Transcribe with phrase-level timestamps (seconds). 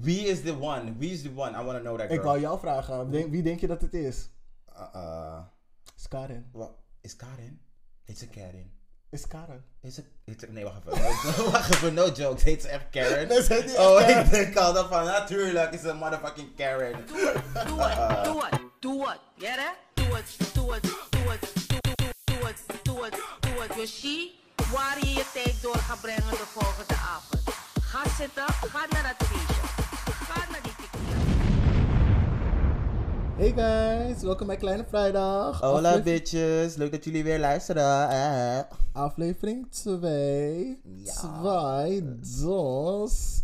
[0.00, 0.94] Wie is the one?
[0.98, 1.54] Wie is the one?
[1.54, 2.18] I want to know that girl.
[2.18, 4.28] Ik wou jou vragen, wie, wie denk je dat het is?
[4.76, 5.38] Uh, uh,
[5.96, 6.48] Is Karen.
[6.52, 6.70] wat?
[7.00, 7.60] Is Karin?
[8.04, 8.72] Heet ze Karin?
[9.10, 9.64] Is Karen.
[9.80, 10.06] Is het?
[10.50, 11.44] Nee, wacht even.
[11.44, 12.42] No, wacht even, no jokes.
[12.42, 13.28] Heet ze echt Karen?
[13.28, 14.24] Nee, ze heet niet oh, Karen.
[14.24, 16.92] ik denk al dat van, natuurlijk is een motherfucking Karen.
[17.06, 19.18] Do it, do it, do it, do it.
[19.38, 19.74] Get it?
[19.94, 23.74] Do it, do it, do it, do it, do it, do it, do it.
[23.74, 24.30] Dus she,
[24.72, 27.42] waar je je tijd door gaat brengen de volgende avond.
[27.80, 29.67] Ga zitten, ga naar dat feestje.
[33.36, 35.60] Hey guys, welkom bij Kleine Vrijdag.
[35.60, 38.08] Hola Aflevering- bitches, leuk dat jullie weer luisteren.
[38.10, 38.60] Eh.
[38.92, 40.80] Aflevering 2.
[40.82, 41.12] Ja.
[41.12, 43.42] 2, dos.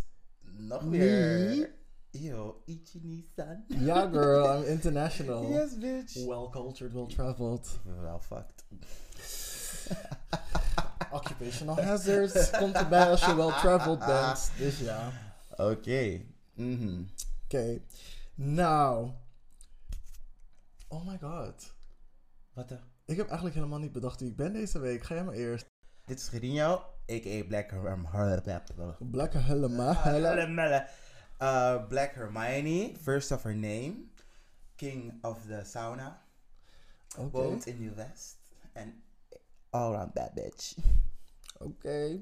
[0.57, 1.73] Nog weer.
[2.11, 3.63] Yo, Ichi-Nissan.
[3.67, 5.49] Ja girl, I'm international.
[5.51, 6.13] Yes, bitch.
[6.25, 7.67] Well cultured, well traveled.
[8.01, 8.65] Wel fucked.
[11.11, 14.51] Occupational hazards komt erbij als je well traveled bent.
[14.57, 15.11] Dus ja.
[15.71, 16.21] Oké.
[16.55, 17.03] Mhm.
[17.43, 17.81] Oké.
[18.35, 19.11] Nou.
[20.87, 21.73] Oh my god.
[22.53, 22.79] Wat de?
[23.05, 25.03] Ik heb eigenlijk helemaal niet bedacht wie ik ben deze week.
[25.03, 25.65] Ga jij maar eerst.
[26.05, 26.71] Dit is Gerino,
[27.11, 27.43] a.k.a.
[27.47, 28.95] Black Hermione.
[28.99, 29.93] Black helemaal.
[29.93, 30.87] Hermione.
[31.41, 33.95] Uh, Black Hermione, first of her name.
[34.75, 36.21] King of the sauna.
[37.17, 37.29] Oké.
[37.29, 38.37] Woont in New West.
[38.73, 38.93] And
[39.69, 40.75] all around that bitch.
[41.59, 42.21] Oké.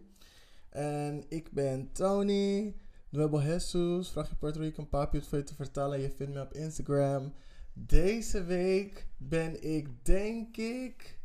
[0.70, 2.75] En ik ben Tony.
[3.14, 4.09] Nuevo Jesus.
[4.09, 6.00] Vraag je Puerto Rican papi het voor je te vertellen.
[6.00, 7.33] Je vindt me op Instagram.
[7.73, 11.19] Deze week ben ik, denk ik...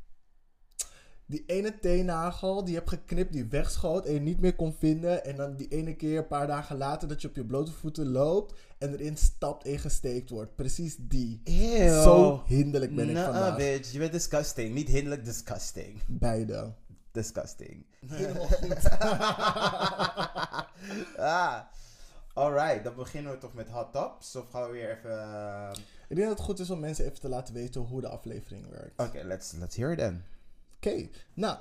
[1.27, 5.25] Die ene teennagel die je hebt geknipt, die wegschoot en je niet meer kon vinden.
[5.25, 8.09] En dan die ene keer, een paar dagen later, dat je op je blote voeten
[8.09, 10.55] loopt en erin stapt en gesteekt wordt.
[10.55, 11.41] Precies die.
[11.45, 12.03] Ew.
[12.03, 13.57] Zo hinderlijk ben ik vandaag.
[13.57, 13.93] bitch.
[13.93, 14.75] Je bent disgusting.
[14.75, 16.01] Niet hinderlijk, disgusting.
[16.07, 16.75] Beide.
[17.13, 17.87] Disgusting.
[18.07, 18.91] Helemaal goed.
[21.19, 21.61] ah.
[22.35, 24.37] Alright, dan beginnen we toch met hot tops.
[24.37, 25.11] Of gaan we weer even...
[25.11, 25.71] uh,
[26.09, 28.69] Ik denk dat het goed is om mensen even te laten weten hoe de aflevering
[28.71, 29.01] werkt.
[29.01, 30.25] Oké, let's, let's hear it then.
[30.77, 31.57] Oké, nou,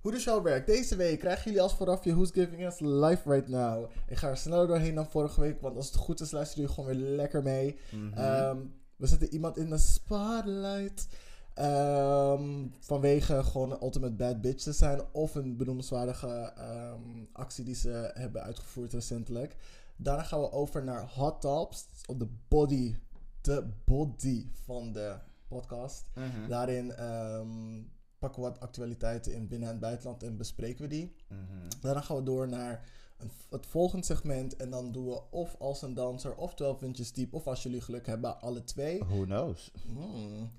[0.00, 0.66] hoe de show werkt.
[0.66, 3.90] Deze week krijgen jullie als vooraf je Who's Giving Us live right now.
[4.08, 6.82] Ik ga er sneller doorheen dan vorige week, want als het goed is luisteren jullie
[6.82, 7.78] gewoon weer lekker mee.
[7.90, 8.12] Mhm.
[8.18, 8.56] Ehm,
[8.96, 11.06] we zetten iemand in de spotlight.
[11.54, 15.00] Ehm, vanwege gewoon een ultimate bad bitch te zijn.
[15.12, 19.56] Of een benoemenswaardige ehm, actie die ze hebben uitgevoerd recentelijk.
[19.96, 21.88] Daarna gaan we over naar hot tops.
[22.06, 22.94] Op de body.
[23.40, 25.14] De body van de
[25.48, 26.10] podcast.
[26.14, 26.48] Mhm.
[26.48, 27.82] Daarin ehm,
[28.18, 31.14] pakken we wat actualiteiten in binnen- en buitenland en bespreken we die.
[31.28, 31.40] Mhm.
[31.80, 32.84] Daarna gaan we door naar
[33.18, 34.56] een, het volgende segment.
[34.56, 37.34] En dan doen we of als een danser of 12 inches diep.
[37.34, 38.98] Of als jullie geluk hebben, alle twee.
[38.98, 39.70] Who knows?
[39.86, 40.50] Hmm.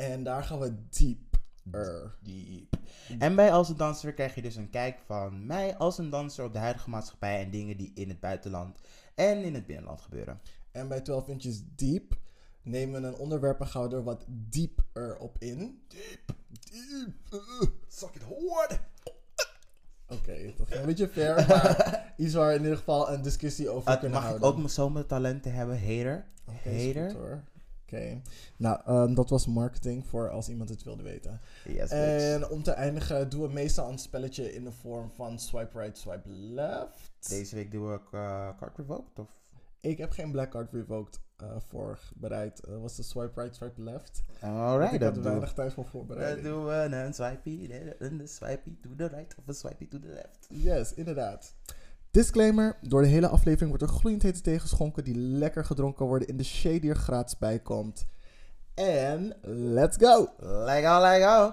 [0.00, 2.14] En daar gaan we dieper.
[2.20, 2.74] Diep.
[3.18, 6.44] En bij Als een Danser krijg je dus een kijk van mij als een danser
[6.44, 8.78] op de huidige maatschappij en dingen die in het buitenland
[9.14, 10.40] en in het binnenland gebeuren.
[10.72, 12.18] En bij 12 inches diep
[12.62, 15.82] nemen we een onderwerp en gaan we er wat dieper op in.
[15.88, 16.34] Diep.
[16.48, 17.32] Diep.
[17.88, 18.80] Suck it hard!
[20.08, 23.68] Oké, dat ging een beetje ver, maar iets waar we in ieder geval een discussie
[23.68, 24.48] over Het kunnen mag ik houden.
[24.50, 26.26] ook mijn zomertalenten hebben, hater?
[26.44, 27.44] Goed hater?
[27.92, 28.20] Oké.
[28.56, 31.40] Nou, ehm, dat was marketing voor als iemand het wilde weten.
[31.64, 31.90] Yes.
[31.90, 35.98] En om te eindigen doen we meestal een spelletje in de vorm van swipe right,
[35.98, 37.28] swipe left.
[37.28, 39.28] Deze week doen we uh, card revoked of?
[39.80, 42.60] Ik heb geen black card revoked eh, voor bereid.
[42.66, 44.22] Dat was de swipe right, swipe left.
[44.40, 45.90] Alright, ik had er weinig tijd voor we.
[45.90, 46.46] voorbereiding.
[46.46, 50.08] dat doen we een swipey, een swipey to the right of een swipey to the
[50.08, 50.46] left.
[50.48, 51.54] Yes, inderdaad.
[52.10, 56.28] Disclaimer: door de hele aflevering wordt er gloeiend hete thee geschonken die lekker gedronken worden
[56.28, 58.06] in de shade die er gratis bij komt.
[58.74, 59.34] En
[59.74, 60.28] let's go!
[60.38, 61.52] Let go, let go.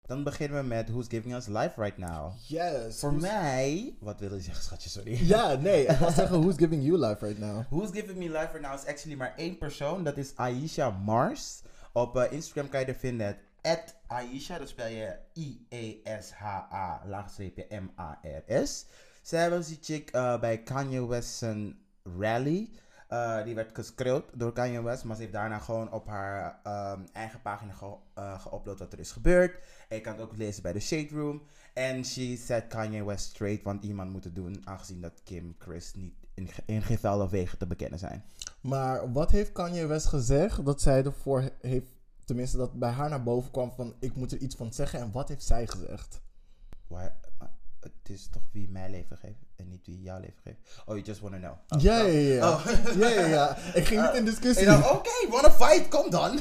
[0.00, 2.32] Dan beginnen we met Who's Giving Us Life Right Now.
[2.46, 2.98] Yes.
[3.00, 3.96] Voor who's- mij...
[4.00, 4.88] Wat wilde je zeggen, schatje?
[4.88, 5.26] Sorry.
[5.26, 7.62] Ja, nee, ik wil zeggen who's giving you life right now.
[7.70, 10.04] Who's Giving Me Life Right Now is actually maar één persoon.
[10.04, 11.62] Dat is Aisha Mars.
[11.92, 13.36] Op eh, Instagram kan je er vinden.
[13.62, 18.86] At Aisha, dat spel je I-E-S-H-A, laagstreepje M-A-R-S.
[19.30, 21.78] Zij was die chick eh, bij Kanye West zijn
[22.18, 22.70] rally.
[23.08, 27.00] Eh, die werd gescreeuwd door Kanye West, maar ze heeft daarna gewoon op haar ehm,
[27.12, 29.54] eigen pagina ge eh, geüpload wat er is gebeurd.
[29.88, 31.42] En je kan het ook lezen bij de Shade Room.
[31.74, 35.94] En she set Kanye West straight, want iemand moet het doen, aangezien dat Kim Chris
[35.94, 38.24] niet in, in geen wegen te bekennen zijn.
[38.60, 41.92] Maar wat heeft Kanye West gezegd dat zij ervoor he- heeft,
[42.24, 45.12] tenminste dat bij haar naar boven kwam van ik moet er iets van zeggen en
[45.12, 46.20] wat heeft zij gezegd?
[46.86, 47.16] Waar,
[47.80, 50.58] het is toch wie mijn leven geeft en niet wie jouw leven geeft.
[50.80, 51.52] Oh, you just wanna know.
[51.68, 52.12] Oh, ja, oh.
[52.12, 52.48] ja, ja.
[52.52, 52.66] Oh.
[52.98, 53.56] ja, ja, ja.
[53.74, 54.66] Ik ging niet in En discussie.
[54.66, 56.34] dan, oké, wanna fight, kom dan.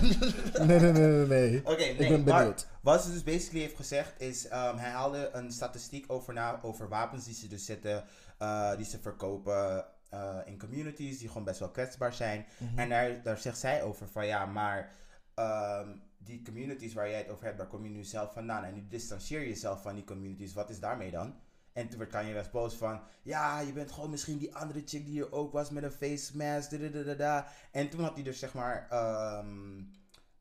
[0.68, 1.62] Nee, nee, nee, nee, nee.
[1.74, 2.68] Oké, Ik nee, ben benieuwd.
[2.82, 6.90] wat ze dus basically heeft gezegd is, ehm, hij haalde een statistiek over na over
[6.90, 8.04] wapens die ze dus zitten,
[8.38, 12.46] eh, die ze verkopen eh, in communities die gewoon best wel kwetsbaar zijn.
[12.58, 12.80] Mhm.
[12.80, 14.92] En daar, daar zegt zij over van ja, maar
[15.40, 18.64] ehm, die communities waar jij het over hebt, daar kom je nu zelf vandaan.
[18.64, 20.54] En nu distancieer je jezelf van die communities.
[20.54, 21.36] Wat is daarmee dan?
[21.74, 25.06] En toen werd Kanye West boos van, ja, je bent gewoon misschien die andere chick
[25.06, 26.72] die hier ook was met een face mask,
[27.72, 29.82] En toen had hij dus zeg maar ehm,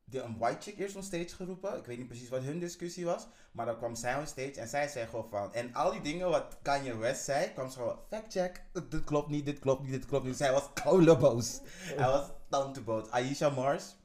[0.03, 1.77] de, een white chick eerst on stage geroepen.
[1.77, 4.67] Ik weet niet precies wat hun discussie was, maar dan kwam zij on stage en
[4.67, 7.99] zij zei gewoon van, en al die dingen wat Kanye West zei, kwam ze gewoon,
[8.09, 10.37] fact check, dit klopt niet, dit klopt niet, dit klopt niet.
[10.37, 11.59] Zij was koude boos.
[11.95, 13.09] Hij was tante boos.
[13.09, 13.95] Aisha Mars,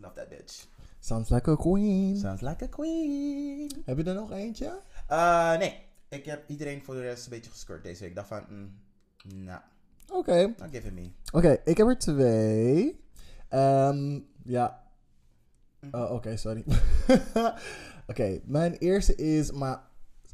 [0.00, 0.66] love that bitch.
[1.00, 2.16] Sounds like a queen.
[2.16, 3.72] Sounds like a queen.
[3.84, 4.80] Heb je er nog eentje?
[5.08, 8.08] Eh, nee, ik heb iedereen voor de rest een beetje gescoord deze week.
[8.08, 8.78] Ik dacht van, mm,
[9.44, 9.60] nou,
[10.12, 10.38] Oké.
[10.38, 11.10] I'll give it me.
[11.32, 13.00] Oké, ik heb er twee.
[13.48, 14.82] Ehm, ja.
[15.80, 15.96] Mhm.
[15.96, 16.64] Oh, Oké, sorry.
[18.10, 19.76] Oké, mijn eerste is my,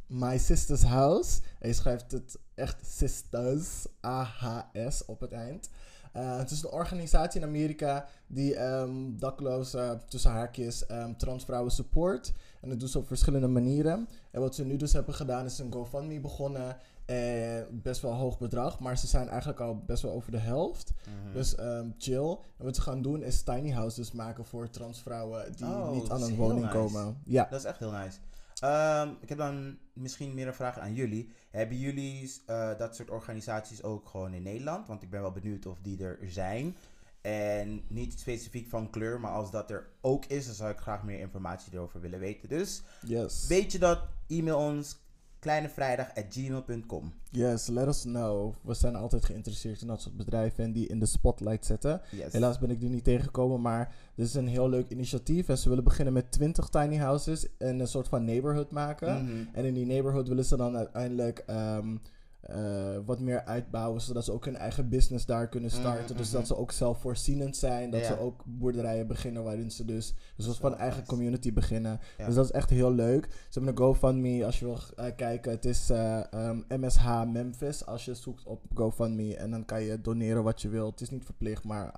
[0.07, 1.41] my Sister's House.
[1.59, 5.71] En je schrijft het echt Sisters, A-H-S op het eind.
[6.13, 12.33] Eh, het is een organisatie in Amerika die ehm dakloze, tussen haakjes, ehm transvrouwen support.
[12.61, 14.09] En dat doen ze op verschillende manieren.
[14.31, 16.77] En wat ze nu dus hebben gedaan is een GoFundMe begonnen.
[17.07, 20.93] En best wel hoog bedrag, maar ze zijn eigenlijk al best wel over de helft.
[21.25, 21.33] Mhm.
[21.33, 22.29] Dus ehm, chill.
[22.57, 26.23] En wat ze gaan doen is tiny houses maken voor transvrouwen die Oh, niet aan
[26.23, 26.77] een woning nice.
[26.77, 27.17] komen.
[27.25, 27.47] Ja.
[27.51, 28.19] Dat is echt heel nice.
[28.61, 31.31] Ehm, ik heb dan misschien meer een vraag aan jullie.
[31.51, 34.87] Hebben jullie eh, dat soort organisaties ook gewoon in Nederland?
[34.87, 36.77] Want ik ben wel benieuwd of die er zijn.
[37.21, 41.03] En niet specifiek van kleur, maar als dat er ook is, dan zou ik graag
[41.03, 42.49] meer informatie erover willen weten.
[42.49, 43.47] Dus Yes.
[43.47, 44.03] weet je dat?
[44.29, 44.99] E-mail ons
[45.41, 47.13] kleinevrijdag.gmail.com.
[47.31, 48.55] Yes, let us know.
[48.63, 52.01] We zijn altijd geïnteresseerd in dat soort bedrijven en die in de spotlight zetten.
[52.11, 52.33] Yes.
[52.33, 55.49] Helaas ben ik die niet tegengekomen, maar dit is een heel leuk initiatief.
[55.49, 59.25] En ze willen beginnen met 20 tiny houses en een soort van neighborhood maken.
[59.25, 59.45] Mhm.
[59.53, 61.97] En in die neighborhood willen ze dan uiteindelijk ehm,
[62.41, 66.05] eh, wat meer uitbouwen, zodat ze ook hun eigen business daar kunnen starten.
[66.05, 67.91] Mhm, Dus dat ze ook zelfvoorzienend zijn.
[67.91, 68.07] Dat Ja.
[68.07, 71.11] ze ook boerderijen beginnen waarin ze dus een soort wel van eigen nice.
[71.11, 72.01] community beginnen.
[72.19, 72.27] Ja.
[72.27, 73.25] Dus dat is echt heel leuk.
[73.49, 75.51] Ze hebben een GoFundMe als je wil eh, kijken.
[75.51, 79.37] Het is eh, ehm, MSH Memphis als je zoekt op GoFundMe.
[79.37, 80.91] En dan kan je doneren wat je wilt.
[80.91, 81.93] Het is niet verplicht, maar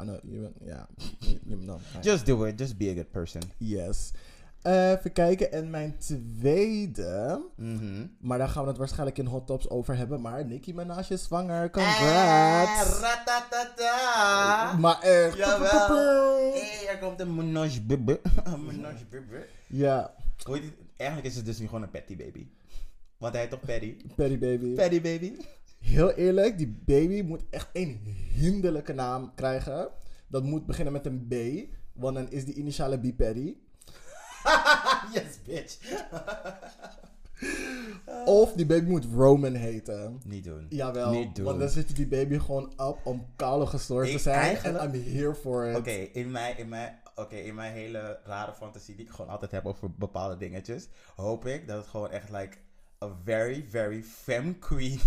[0.65, 0.89] ja,
[2.03, 2.59] Just do it.
[2.59, 3.43] Just be a good person.
[3.59, 4.12] Yes.
[4.62, 5.53] Eh, even kijken.
[5.53, 7.43] En mijn tweede.
[7.56, 8.06] Mhm.
[8.20, 10.20] Maar daar gaan we het waarschijnlijk in hot tops over hebben.
[10.20, 11.64] Maar Nicki Minaj is zwanger.
[11.64, 13.00] Eh, Congrats.
[13.00, 14.76] ratatata.
[14.79, 15.37] maar echt.
[15.37, 16.53] Jawel.
[16.53, 18.20] Hey, er komt een bubbe.
[18.44, 19.47] Een menage bubbe.
[19.67, 20.14] Ja?
[20.97, 22.47] Eigenlijk is het dus nu gewoon een patty baby.
[23.23, 23.97] Want hij heet toch Patty?
[24.17, 24.75] Patty Baby.
[24.75, 25.32] Patty baby.
[25.79, 28.00] Heel eerlijk, die baby moet echt een
[28.35, 29.88] hinderlijke naam krijgen.
[30.26, 31.35] Dat moet beginnen met een B.
[31.93, 33.56] Want dan is die initiale B Patty.
[35.15, 35.77] yes, bitch.
[38.25, 40.21] Of die baby moet Roman heten.
[40.25, 40.67] Niet doen.
[40.69, 41.44] Jawel, Niet doen.
[41.44, 44.39] want dan zit die baby gewoon op om koude gestoord te zijn.
[44.39, 45.77] eigenlijk- En I'm here for it.
[45.77, 49.50] Oké, in, mijn, in, mijn, oké, in mijn hele rare fantasie die ik gewoon altijd
[49.50, 52.56] heb over bepaalde dingetjes, hoop ik dat het gewoon echt like
[53.05, 55.00] a very, very femme queen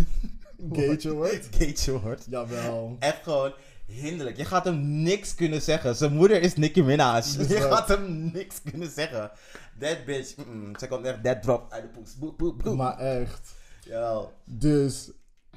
[0.72, 1.48] Gage wordt.
[1.52, 2.26] Gage wordt.
[2.30, 2.96] Jawel.
[3.00, 3.54] Echt gewoon
[3.86, 4.38] hinderlijk.
[4.38, 5.96] Je gaat hem niks kunnen zeggen.
[5.96, 7.22] Zijn moeder is Nicki Minaj.
[7.48, 9.32] Je gaat hem niks kunnen zeggen.
[9.80, 12.16] That bitch, mm, ze komt echt dead drop uit de poes.
[12.16, 12.76] Boep, boep, boep.
[12.76, 13.54] Maar echt.
[13.86, 14.34] Jawel.
[14.46, 15.12] Dus,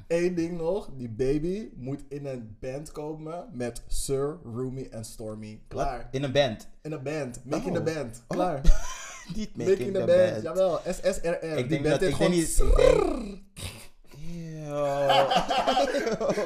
[0.07, 0.89] één ding nog.
[0.97, 5.61] Die baby moet in een band komen met Sir, Rumi en Stormy.
[5.67, 6.07] Klaar.
[6.11, 6.67] In een band.
[6.81, 7.39] In een band.
[7.45, 7.83] Making Oh.
[7.83, 8.23] the band.
[8.27, 8.37] Oh.
[8.37, 8.61] Klaar.
[9.35, 10.31] Niet Making, making the, the band.
[10.31, 10.43] band.
[10.43, 10.79] Jawel.
[10.85, 11.43] SSRR.
[11.43, 12.31] Ik Die denk band dat, ik denk gewoon...
[12.31, 13.39] niet, ik denk...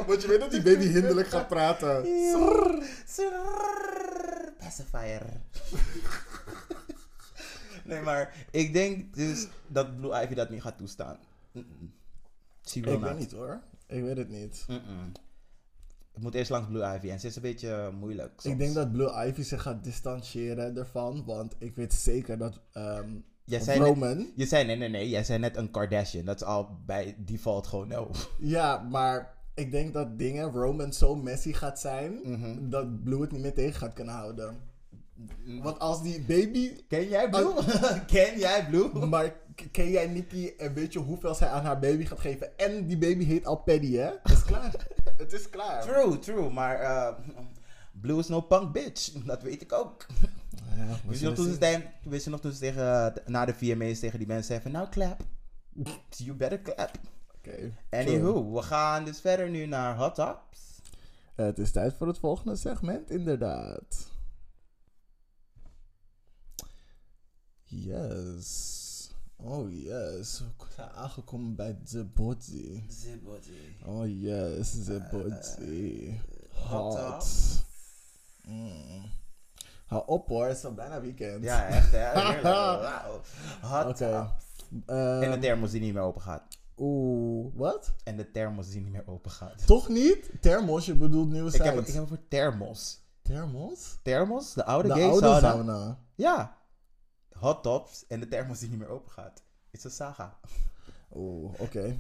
[0.08, 2.06] Want je weet dat die baby hinderlijk gaat praten.
[2.06, 5.22] Srrr, srrr, Pacifier.
[7.86, 11.18] nee, maar ik denk dus dat Blue Ivy dat niet gaat toestaan.
[12.65, 13.20] She will Ik weet not.
[13.20, 13.62] niet hoor.
[13.88, 14.65] Ik weet het niet.
[14.68, 15.12] Mm-mm.
[16.13, 18.44] Het moet eerst langs Blue Ivy en ze is een beetje moeilijk.
[18.44, 21.25] Ik denk dat Blue Ivy zich gaat distancieren ervan.
[21.25, 23.10] Want ik weet zeker dat ehm
[23.46, 24.28] Jij zei net-.
[24.36, 25.10] Je zei nee, nee, nee.
[25.10, 26.26] Jij zei net een Kardashian.
[26.26, 28.10] Dat is al bij default gewoon no.
[28.40, 32.70] Ja, maar ik denk dat dingen, Roman zo messy gaat zijn, Mhm.
[32.70, 34.58] dat Blue het niet meer tegen gaat kunnen houden.
[35.62, 36.72] Want als die baby...
[36.88, 37.54] Ken jij Blue?
[38.08, 39.06] Ken jij Blue?
[39.06, 39.36] Maar
[39.72, 42.58] ken jij Nikki en weet je hoeveel zij aan haar baby gaat geven?
[42.58, 44.10] En die baby heet al Paddy, hè?
[44.24, 44.74] Het is klaar.
[45.18, 45.82] het is klaar.
[45.82, 46.50] True, true.
[46.50, 47.14] Maar eh,
[48.02, 49.12] Blue is no punk bitch.
[49.26, 50.06] Dat weet ik ook.
[50.75, 51.60] Ja, we Wist je, nog toen ze, zien.
[51.60, 54.80] tegen- wist je nog toen ze tegen, na de VMA's tegen die mensen zeiden van,
[54.82, 55.22] nou clap.
[56.10, 56.92] You better clap.
[57.36, 57.74] Oké.
[57.89, 60.60] Anywho, we gaan dus verder nu naar Hot Tops.
[61.36, 64.12] Het is tijd voor het volgende segment, inderdaad.
[67.65, 68.92] Yes.
[69.36, 72.84] Oh yes, we zijn aangekomen bij The Body.
[72.88, 73.75] Zibody.
[73.86, 76.13] Oh yes, The Body.
[76.50, 77.27] hot Hot.
[78.48, 79.06] Mm.
[79.94, 81.44] Hou op hoor, het is al bijna weekend.
[81.44, 81.98] Ja, echt hè.
[82.20, 82.42] Heerlijk.
[82.42, 83.22] Wauw.
[83.62, 83.86] Hot.
[84.02, 84.06] Oké.
[84.06, 86.44] En de Ehm, thermos die niet meer open gaat.
[86.78, 87.94] Oeh, wat?
[88.04, 89.66] En de thermos die niet meer open gaat.
[89.68, 90.30] Toch niet?
[90.42, 91.64] Thermos, je bedoelt nieuwe Ik site.
[91.64, 93.02] heb, het- ik heb het voor thermos.
[93.22, 93.98] Thermos?
[94.04, 94.54] Thermos?
[94.54, 95.40] De oude De gay oude sauna.
[95.52, 95.98] sauna.
[96.16, 96.58] Ja.
[97.40, 99.44] Hot tops en de thermos die niet meer open gaat.
[99.72, 100.38] It's a saga.
[101.16, 101.98] Oeh, oké.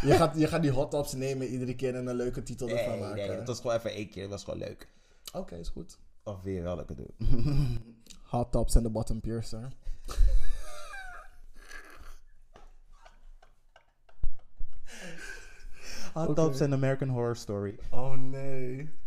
[0.00, 2.90] Je, gaat, je gaat die hot tops nemen iedere keer en een leuke titel ervan
[2.90, 3.16] Nee, maken.
[3.28, 4.22] nee, dat was gewoon even één keer.
[4.22, 4.88] Dat was gewoon leuk.
[5.32, 5.98] Oké, is goed.
[6.30, 7.14] Of weer wel lekker doen.
[8.30, 9.72] Hot tops en de bottom piercer.
[16.12, 17.78] Hot tops en American Horror Story.
[17.90, 18.90] Oh nee.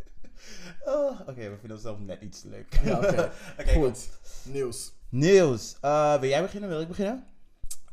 [0.85, 2.79] Oh, Oké, we vinden onszelf net iets leuk.
[2.83, 3.31] Ja, oké.
[3.57, 4.09] Goed.
[4.43, 4.93] Nieuws.
[5.09, 5.77] Nieuws.
[5.81, 6.69] Eh, wil jij beginnen?
[6.69, 7.27] Wil ik beginnen?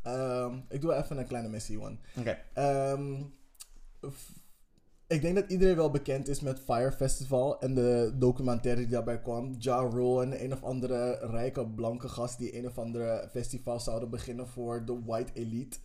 [0.03, 1.97] Ehm, ik doe even een kleine missie one.
[2.17, 2.37] Oké.
[2.53, 3.23] Ehm,
[5.11, 9.21] ik denk dat iedereen wel bekend is met Fire Festival en de documentaire die daarbij
[9.21, 9.55] kwam.
[9.57, 14.09] Ja Rule en een of andere rijke blanke gast die een of andere festival zouden
[14.09, 15.77] beginnen voor de white elite.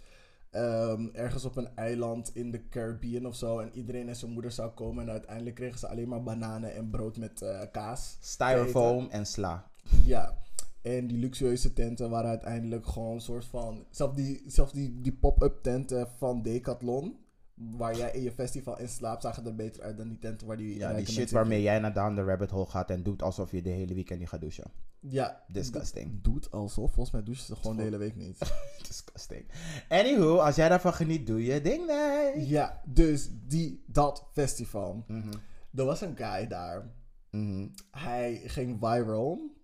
[0.51, 3.59] Ehm, ergens op een eiland in de Caribbean of zo.
[3.59, 5.05] En iedereen en zijn moeder zou komen.
[5.05, 8.17] En uiteindelijk kregen ze alleen maar bananen en brood met eh, kaas.
[8.21, 9.71] Styrofoam en sla.
[10.05, 10.39] Ja.
[10.83, 13.87] En die luxueuze tenten waren uiteindelijk gewoon een soort van.
[13.91, 17.25] Zelfs die, zelfs die, die pop-up tenten van Decathlon
[17.57, 20.57] waar jij in je festival in slaapt, zagen er beter uit dan die tenten waar
[20.57, 20.79] die.
[20.79, 23.63] Ja, die shit waarmee jij naar down the rabbit hole gaat en doet alsof je
[23.63, 24.71] de hele weekend niet gaat douchen.
[25.01, 25.45] Ja.
[25.49, 26.23] Disgusting.
[26.23, 26.93] Doet alsof.
[26.93, 28.39] Volgens mij douchen ze gewoon de hele week niet.
[28.89, 29.45] Disgusting.
[29.89, 32.49] Anywho, als jij daarvan geniet, doe je ding mee.
[32.49, 35.05] Ja, dus die, dat festival.
[35.07, 35.33] Mhm.
[35.75, 36.91] Er was een guy daar.
[37.31, 37.69] Mhm.
[37.91, 39.55] Hij ging viral.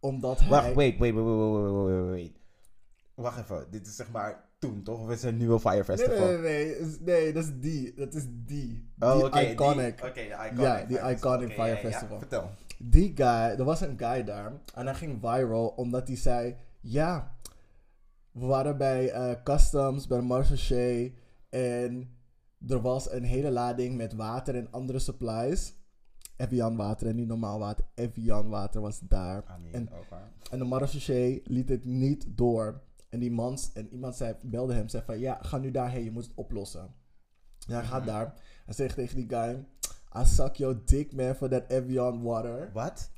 [0.00, 0.48] Omdat hij...
[0.48, 2.39] Wacht, wait, wait, wait, wait, wait, wait, wait.
[3.20, 5.00] Wacht even, dit is zeg maar toen, toch?
[5.00, 6.26] Of is het een nieuwe Fire Nee, Festival?
[6.26, 7.94] nee, nee, nee, is- nee, dat is die.
[7.94, 8.92] Dat is die.
[8.98, 10.00] Oh, die iconic.
[10.04, 10.58] Oké, iconic.
[10.60, 12.18] Ja, die iconic Oké, Fire ja, Festival.
[12.18, 12.50] vertel.
[12.78, 13.26] Die guy,
[13.58, 17.36] er was een guy daar en hij ging viral omdat hij zei: Ja,
[18.32, 21.12] we waren bij eh, Customs, bij Marche
[21.50, 22.14] en
[22.68, 25.74] er was een hele lading met water en andere supplies.
[26.36, 27.84] Evian water en niet normaal water.
[27.94, 29.44] Evian water was daar.
[29.46, 29.88] Ah, nee, En,
[30.50, 32.80] en de marechaussee liet het niet door.
[33.10, 36.10] En die man, en iemand zei, belde hem, zei van, ja, ga nu daarheen, je
[36.10, 36.94] moet het oplossen.
[37.66, 38.34] En hij gaat daar.
[38.64, 39.64] Hij zegt tegen die guy,
[40.16, 42.70] I suck your dick, man, for that Evian water.
[42.72, 43.10] Wat?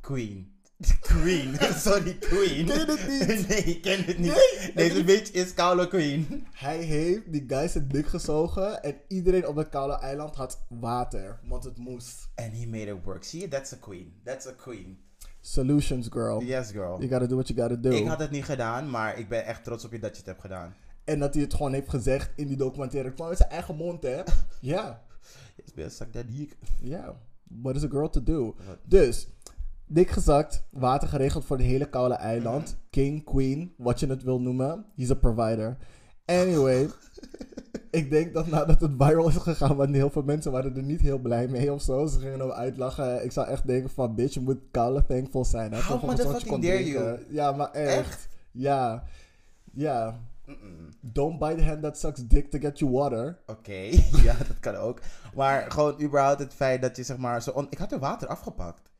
[0.00, 0.60] Queen.
[1.00, 1.54] Queen.
[1.86, 2.66] Sorry, Queen.
[2.66, 3.48] Ken je het niet?
[3.48, 4.34] nee, ik ken het niet.
[4.34, 6.46] Nee, Deze bitch is Koude Queen.
[6.52, 11.40] Hij heeft die guy zijn dik gezogen en iedereen op het koude eiland had water,
[11.44, 12.28] want het moest.
[12.34, 13.24] And he made it work.
[13.24, 14.20] Zie je, that's a queen.
[14.24, 14.98] That's a queen.
[15.44, 16.42] Solutions, girl.
[16.42, 16.98] Yes, girl.
[16.98, 17.90] You gotta do what you gotta do.
[17.90, 20.26] Ik had het niet gedaan, maar ik ben echt trots op je dat je het
[20.26, 20.74] hebt gedaan.
[21.04, 23.12] En dat hij het gewoon heeft gezegd in die documentaire.
[23.16, 24.22] Uit zijn eigen mond, hè?
[24.60, 25.02] Ja.
[25.74, 26.56] Yes, suck that dick.
[26.80, 27.14] Ja.
[27.60, 28.56] What is a girl to do?
[28.84, 29.28] Dus,
[29.86, 32.76] dik gezakt, water geregeld voor de hele koude eiland.
[32.90, 34.84] King, queen, wat je het wil noemen.
[34.96, 35.76] He's a provider.
[36.24, 36.88] Anyway,
[37.92, 41.00] ik denk dat nadat het viral is gegaan, want heel veel mensen waren er niet
[41.00, 42.06] heel blij mee of zo.
[42.06, 43.24] Ze gingen hem uitlachen.
[43.24, 45.72] Ik zou echt denken van, bitch, je moet koude thankful zijn.
[45.72, 45.80] hè.
[45.80, 47.24] How motherfucking dare drinken.
[47.28, 47.98] Ja, maar echt.
[47.98, 48.28] Echt?
[48.50, 49.04] Ja.
[49.72, 50.20] Ja.
[51.00, 53.38] Don't buy the hand that sucks dick to get you water.
[53.46, 53.72] Oké,
[54.26, 55.00] ja, dat kan ook.
[55.34, 57.42] Maar gewoon überhaupt het feit dat je zeg maar...
[57.42, 58.90] Zo ik had er water afgepakt.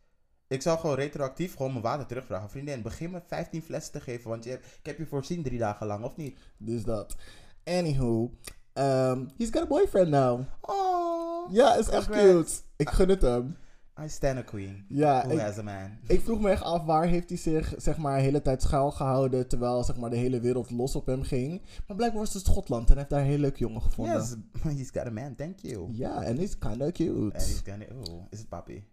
[0.48, 2.50] Ik zou gewoon retroactief gewoon mijn water terugvragen.
[2.50, 5.58] Vriendin, begin me 15 flessen te geven, want je, hebt- ik heb je voorzien drie
[5.58, 6.38] dagen lang, of niet?
[6.56, 7.16] Dus dat.
[7.64, 8.30] Anywho,
[8.74, 10.40] um, he's got a boyfriend now.
[10.60, 12.50] Oh, Ja, is echt cute.
[12.76, 13.56] Ik gun het hem.
[14.00, 14.84] I stand a queen.
[14.88, 15.98] Ja, Who ik, has a man?
[16.06, 18.90] ik vroeg me echt af waar heeft hij zich zeg maar de hele tijd schuil
[18.90, 21.62] gehouden terwijl zeg maar de hele wereld los op hem ging.
[21.86, 24.14] Maar blijkbaar was het Schotland en heeft daar een hele leuke jongen gevonden.
[24.14, 24.34] Yes,
[24.76, 25.88] he's got a man, thank you.
[25.92, 27.34] Ja, en he's kinda cute.
[27.34, 27.84] And he's gonna...
[28.10, 28.84] Oh, is het papi?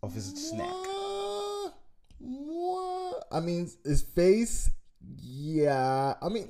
[0.00, 0.88] Of is het snack?
[2.18, 3.22] Mwah.
[3.32, 4.70] I mean, his face,
[5.16, 6.18] ja.
[6.22, 6.46] I mean,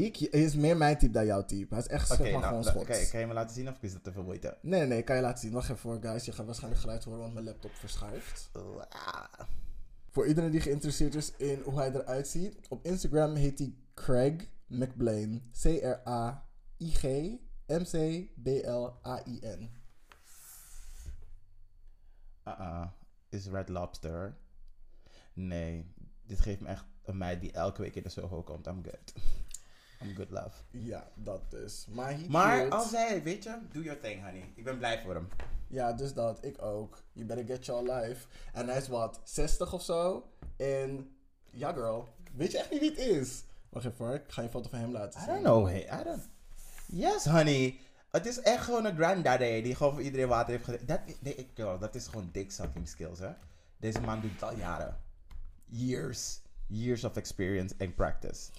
[0.00, 1.74] he is meer mijn type dan jouw type.
[1.74, 2.98] Hij is echt Oké, zeg maar nou, gewoon Schots.
[2.98, 4.58] oké, kan je me laten zien of is dat te veel moeite?
[4.62, 5.52] Nee, nee, kan je laten zien.
[5.52, 6.24] Wacht even voor, guys.
[6.24, 8.50] Je gaat waarschijnlijk geluid horen, want mijn laptop verschuift.
[10.08, 14.34] Voor iedereen die geïnteresseerd is in hoe hij eruit ziet, op Instagram heet hij Craig
[14.66, 15.50] McBlain.
[15.62, 17.02] C-R-A-I-G
[17.66, 19.70] M-C-B-L-A-I-N.
[22.48, 22.86] Uh-uh.
[23.28, 24.36] Is Red Lobster.
[25.32, 25.92] Nee,
[26.26, 28.66] dit geeft me echt een meid die elke week in de Soho komt.
[28.66, 29.14] I'm good.
[30.16, 30.50] Good, love.
[30.70, 31.86] Ja, dat dus.
[31.90, 32.74] Maar, he Maar cute.
[32.76, 34.52] als hij, weet je, do your thing, honey.
[34.54, 35.28] Ik ben blij voor hem.
[35.68, 36.44] Ja, dus dat.
[36.44, 37.02] Ik ook.
[37.12, 38.26] You better get your life.
[38.52, 40.28] En hij is wat, 60 of zo.
[40.56, 41.16] En
[41.50, 42.08] ja, girl.
[42.34, 43.42] Weet je echt niet wie het is?
[43.68, 45.32] Wacht even hoor, ik ga je foto van hem laten I zien.
[45.32, 45.66] don't know.
[45.66, 46.28] Hey, I don't...
[46.86, 47.78] Yes, honey.
[48.10, 50.86] Het is echt gewoon een granddaddy die gewoon voor iedereen water heeft gedaan.
[50.86, 53.30] Dat, nee, girl, dat is gewoon dick sucking skills, hè.
[53.76, 55.00] Deze man doet het al jaren.
[55.66, 56.40] Years.
[56.66, 58.50] Years of experience and practice.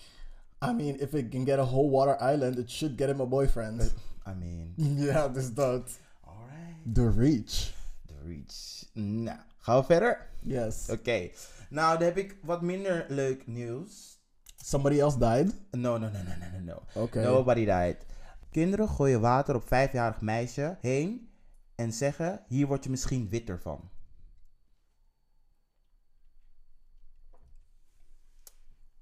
[0.69, 3.25] I mean, if it can get a whole water island, it should get him a
[3.25, 3.81] boyfriend.
[4.27, 4.73] I mean,
[5.07, 5.99] ja, dus dat.
[6.23, 6.93] alright.
[6.93, 7.73] The Reach.
[8.07, 8.85] The reach.
[8.93, 10.27] Nou, gaan we verder?
[10.41, 10.89] Yes.
[10.89, 11.29] Oké.
[11.69, 14.19] Nou, dan heb ik wat minder leuk nieuws.
[14.55, 15.53] Somebody else died?
[15.71, 17.01] No, no, no, no, no, no, no.
[17.03, 17.21] Oké.
[17.23, 18.05] Nobody died.
[18.51, 21.29] Kinderen gooien water op vijfjarig meisje heen
[21.75, 23.89] en zeggen: hier word je misschien witter van.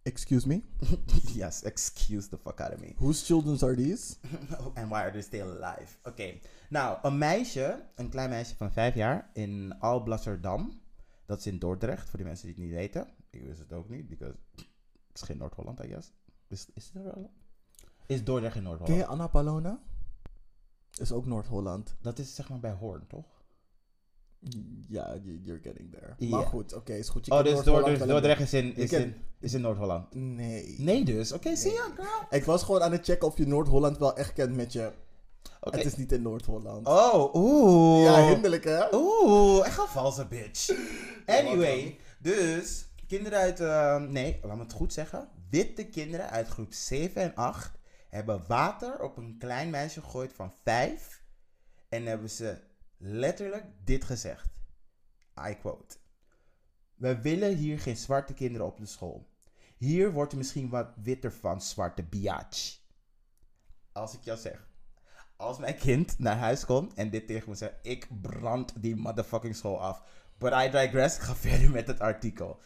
[0.06, 0.64] Excuse me?
[1.34, 2.94] yes, excuse the fuck out of me.
[2.98, 4.18] Whose children are these?
[4.76, 5.98] And why are they still alive?
[6.04, 6.40] Oké.
[6.70, 10.82] Nou, een meisje, een klein meisje van vijf jaar in Alblasserdam.
[11.26, 13.08] Dat is in Dordrecht, voor die mensen die het niet weten.
[13.30, 14.66] Ik wist het ook niet, because het
[15.14, 16.12] is geen Noord-Holland, I guess.
[16.48, 17.34] Is, is het Noord-Holland?
[18.06, 19.00] Is Dordrecht in Ken Noord-Holland?
[19.00, 19.82] je Anna Palona?
[21.00, 21.96] Is ook Noord-Holland.
[22.02, 23.43] Dat is zeg maar bij Hoorn, toch?
[24.88, 26.30] Ja, you're getting there.
[26.30, 27.26] Maar goed, oké, is goed.
[27.26, 30.16] Je Oh, dus wel een Dordrecht is in, is, in, is in Noord-Holland.
[30.16, 30.76] Nee.
[30.78, 31.32] Nee dus.
[31.32, 32.40] Oké, zie je, girl.
[32.40, 34.92] Ik was gewoon aan het checken of je Noord-Holland wel echt kent met je.
[35.60, 36.88] Het is niet in Noord-Holland.
[36.88, 38.04] Oh, oeh.
[38.04, 38.96] Ja, hinderlijk hè?
[38.96, 40.70] Oeh, echt een valse bitch.
[41.26, 45.28] Anyway, dus kinderen uit, eh, nee, laat me het goed zeggen.
[45.50, 47.72] Witte kinderen uit groep 7 en 8
[48.10, 51.24] hebben water op een klein meisje gegooid van 5.
[51.90, 52.58] En hebben ze
[53.04, 54.46] letterlijk dit gezegd.
[55.50, 55.96] I quote.
[56.96, 59.28] We willen hier geen zwarte kinderen op de school.
[59.78, 62.80] Hier wordt er misschien wat witter van, zwarte biatch.
[63.92, 64.68] Als ik jou zeg,
[65.36, 69.56] als mijn kind naar huis komt en dit tegen me zegt, ik brand die motherfucking
[69.56, 70.02] school af.
[70.38, 72.60] But I digress, ik ga verder met het artikel.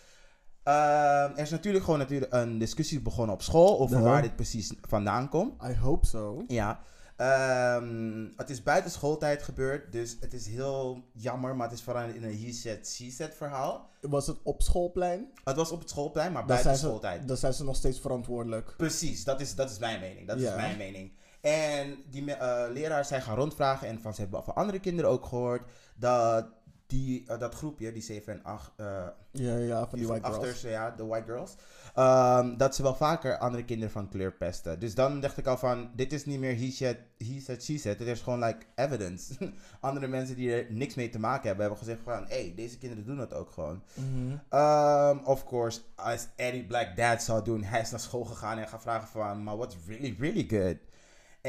[0.64, 4.74] Ehm, er is natuurlijk gewoon natuurlijk een discussie begonnen op school over waar dit precies
[4.82, 5.64] vandaan komt.
[5.64, 6.44] I hope so.
[6.48, 6.84] Ja.
[7.18, 12.08] Ehm, het is buiten schooltijd gebeurd, dus het is heel jammer, maar het is vooral
[12.10, 13.90] in een he said, she said verhaal.
[14.02, 15.32] Was het op schoolplein?
[15.44, 17.22] Het was op het schoolplein, maar buiten zijn, schooltijd.
[17.22, 18.74] ze, dan zijn ze nog steeds verantwoordelijk.
[18.78, 20.28] Precies, dat is, dat is mijn mening.
[20.28, 21.12] Dat is mijn mening.
[21.42, 25.12] En die me- eh, leraars zijn gaan rondvragen en van ze hebben van andere kinderen
[25.12, 25.62] ook gehoord
[25.96, 26.46] dat
[26.88, 30.62] die, eh, dat groepje, die 7 en 8, eh Ja, ja, van die white girls.
[30.62, 31.56] ja, de white girls,
[31.96, 34.80] ehm, dat ze wel vaker andere kinderen van kleur pesten.
[34.80, 37.78] Dus dan dacht ik al van, dit is niet meer he said, he said, she
[37.78, 37.98] said.
[37.98, 39.34] Dit is gewoon like evidence.
[39.80, 42.78] andere mensen die er niks mee te maken hebben, hebben gezegd van, hé, hey, deze
[42.78, 43.84] kinderen doen dat ook gewoon.
[43.94, 44.60] Mhm.
[44.62, 48.68] Um, of course, als Eddie Black Dad zou doen, hij is naar school gegaan en
[48.68, 50.78] gaat vragen van, maar what's really, really good?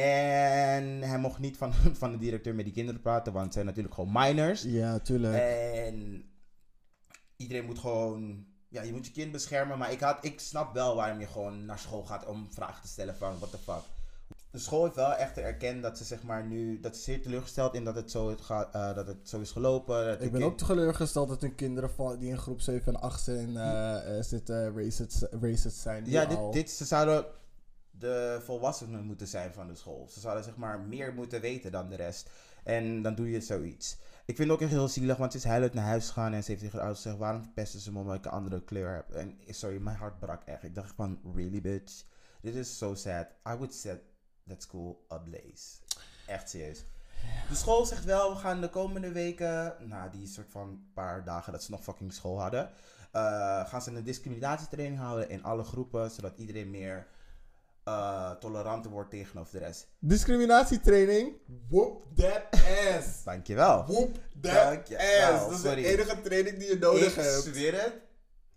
[0.03, 3.67] En hij mocht niet van, van de directeur met die kinderen praten, want het zijn
[3.67, 4.63] natuurlijk gewoon minors.
[4.63, 5.35] Ja, tuurlijk.
[5.43, 6.25] En
[7.37, 10.97] iedereen moet gewoon, ja, je moet je kind beschermen, maar ik, had, ik snap wel
[10.97, 13.83] waarom je gewoon naar school gaat om vragen te stellen van, what the fuck.
[14.51, 17.75] De school heeft wel echt erkend dat ze zeg maar nu, dat ze zeer teleurgesteld
[17.75, 20.13] in dat het zo, het gaat, eh, dat het zo is gelopen.
[20.13, 23.23] Ik ben kind- ook teleurgesteld dat hun kinderen van, die in groep 7 en 8
[23.23, 26.05] zijn, eh, zitten racist, racist zijn.
[26.07, 27.25] Ja, dit, dit, ze zouden
[27.99, 30.09] de volwassenen moeten zijn van de school.
[30.11, 32.31] Ze zouden zeg maar meer moeten weten dan de rest.
[32.65, 33.99] En dan doe je zoiets.
[34.25, 36.43] Ik vind het ook echt heel zielig, want ze is huilend naar huis gegaan en
[36.43, 38.95] ze heeft tegen de ouders gezegd, waarom pesten ze me omdat ik een andere kleur
[38.95, 39.11] heb?
[39.11, 40.63] En sorry, mijn hart brak echt.
[40.63, 42.05] Ik dacht van, really bitch?
[42.41, 43.27] Dit is so sad.
[43.49, 44.01] I would set
[44.47, 45.79] that school ablaze.
[46.27, 46.85] Echt serieus.
[47.49, 51.53] De school zegt wel, we gaan de komende weken, nou die soort van paar dagen
[51.53, 52.71] dat ze nog fucking school hadden,
[53.13, 57.07] eh, gaan ze een discriminatietraining houden in alle groepen, zodat iedereen meer
[57.88, 59.88] eh, toleranter wordt tegenover de rest.
[59.98, 61.33] Discriminatietraining.
[61.68, 63.22] Whoop that ass.
[63.24, 63.85] Dankjewel.
[63.87, 65.44] Whoop that Dankjewel, ass.
[65.44, 65.83] Dat is sorry.
[65.83, 67.42] de enige training die je nodig ik hebt.
[67.42, 67.92] zweer het,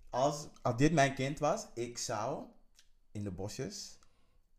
[0.10, 2.44] als, als dit mijn kind was, ik zou
[3.12, 4.00] in de bosjes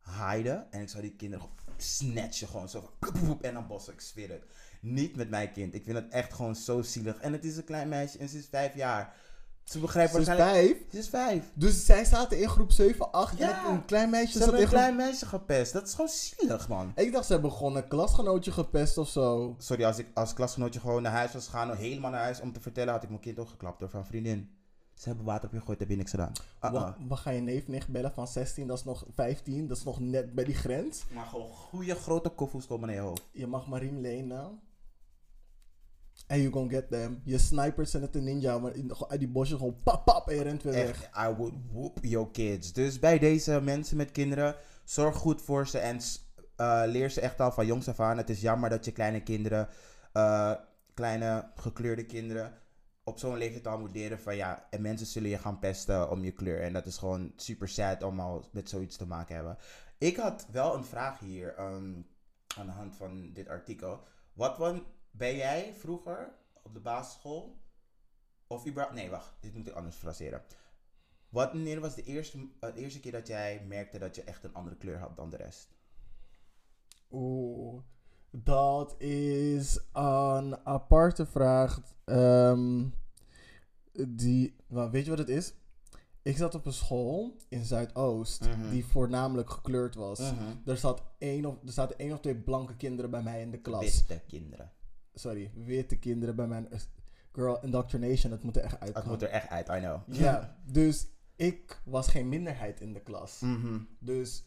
[0.04, 4.28] hiden en ik zou die kinderen snatchen, gewoon zo van en dan bossen, ik zweer
[4.30, 4.42] het.
[4.80, 5.74] Niet met mijn kind.
[5.74, 7.18] Ik vind het echt gewoon zo zielig.
[7.18, 9.14] En het is een klein meisje en ze is vijf jaar.
[9.64, 10.66] Ze begrijpt Ze is waarschijnlijk...
[10.76, 10.90] vijf.
[10.90, 11.50] Ze is vijf.
[11.54, 13.54] Dus zij zaten in groep 7, 8 en Ja.
[13.54, 14.80] het- een klein meisje Ze zat hebben in een groep...
[14.80, 15.72] klein meisje gepest.
[15.72, 16.92] Dat is gewoon zielig, man.
[16.94, 19.54] Ik dacht ze hebben gewoon een klasgenootje gepest of zo.
[19.58, 22.60] Sorry, als ik als klasgenootje gewoon naar huis was gegaan, helemaal naar huis om te
[22.60, 24.50] vertellen, had ik mijn kind ook geklapt door van vriendin.
[24.94, 26.32] Ze hebben water op je gegooid, heb je niks gedaan.
[26.60, 29.84] Wa- We gaan je neef nicht bellen van 16, dat is nog 15, dat is
[29.84, 31.02] nog net bij die grens.
[31.14, 33.22] Maar gewoon goede grote koffies komen naar je hoofd.
[33.32, 34.60] Je mag maar riem lenen.
[36.32, 37.20] En you gonna get them.
[37.24, 40.34] Je snipers zijn het een ninja, maar in, uit die bosjes gewoon pap pap en
[40.34, 40.88] je rent weer weg.
[40.88, 42.72] Echt, I would whoop your kids.
[42.72, 45.98] Dus bij deze mensen met kinderen, zorg goed voor ze en
[46.56, 48.16] eh, leer ze echt al van jongs af aan.
[48.16, 49.68] Het is jammer dat je kleine kinderen,
[50.12, 50.52] eh,
[50.94, 52.52] kleine gekleurde kinderen,
[53.04, 56.24] op zo'n leeftijd al moet leren van ja, en mensen zullen je gaan pesten om
[56.24, 56.60] je kleur.
[56.60, 59.56] En dat is gewoon super sad om al met zoiets te maken hebben.
[59.98, 61.92] Ik had wel een vraag hier ehm,
[62.58, 64.00] aan de hand van dit artikel.
[64.32, 67.60] Wat wan- ben jij vroeger op de basisschool?
[68.46, 70.42] Of überhaupt, nee wacht, dit moet ik anders fraseren.
[71.28, 74.76] Wanneer was de eerste, de eerste keer dat jij merkte dat je echt een andere
[74.76, 75.68] kleur had dan de rest?
[77.10, 77.82] Oeh,
[78.30, 81.80] dat is een aparte vraag.
[82.04, 82.84] Ehm,
[84.08, 85.54] die, nou, weet je wat het is?
[86.22, 88.70] Ik zat op een school in Zuidoost Mhm.
[88.70, 90.18] die voornamelijk gekleurd was.
[90.18, 90.68] Mhm.
[90.68, 93.60] Er, zat één of, er zaten één of twee blanke kinderen bij mij in de
[93.60, 93.80] klas.
[93.84, 94.72] Witte kinderen.
[95.14, 96.66] Sorry, witte kinderen bij mij.
[97.32, 99.08] Girl, indoctrination, het moet er echt Het uitkomen.
[99.10, 100.00] moet er echt uit, I know.
[100.06, 103.40] Ja, dus ik was geen minderheid in de klas.
[103.40, 103.78] Mhm.
[103.98, 104.44] Dus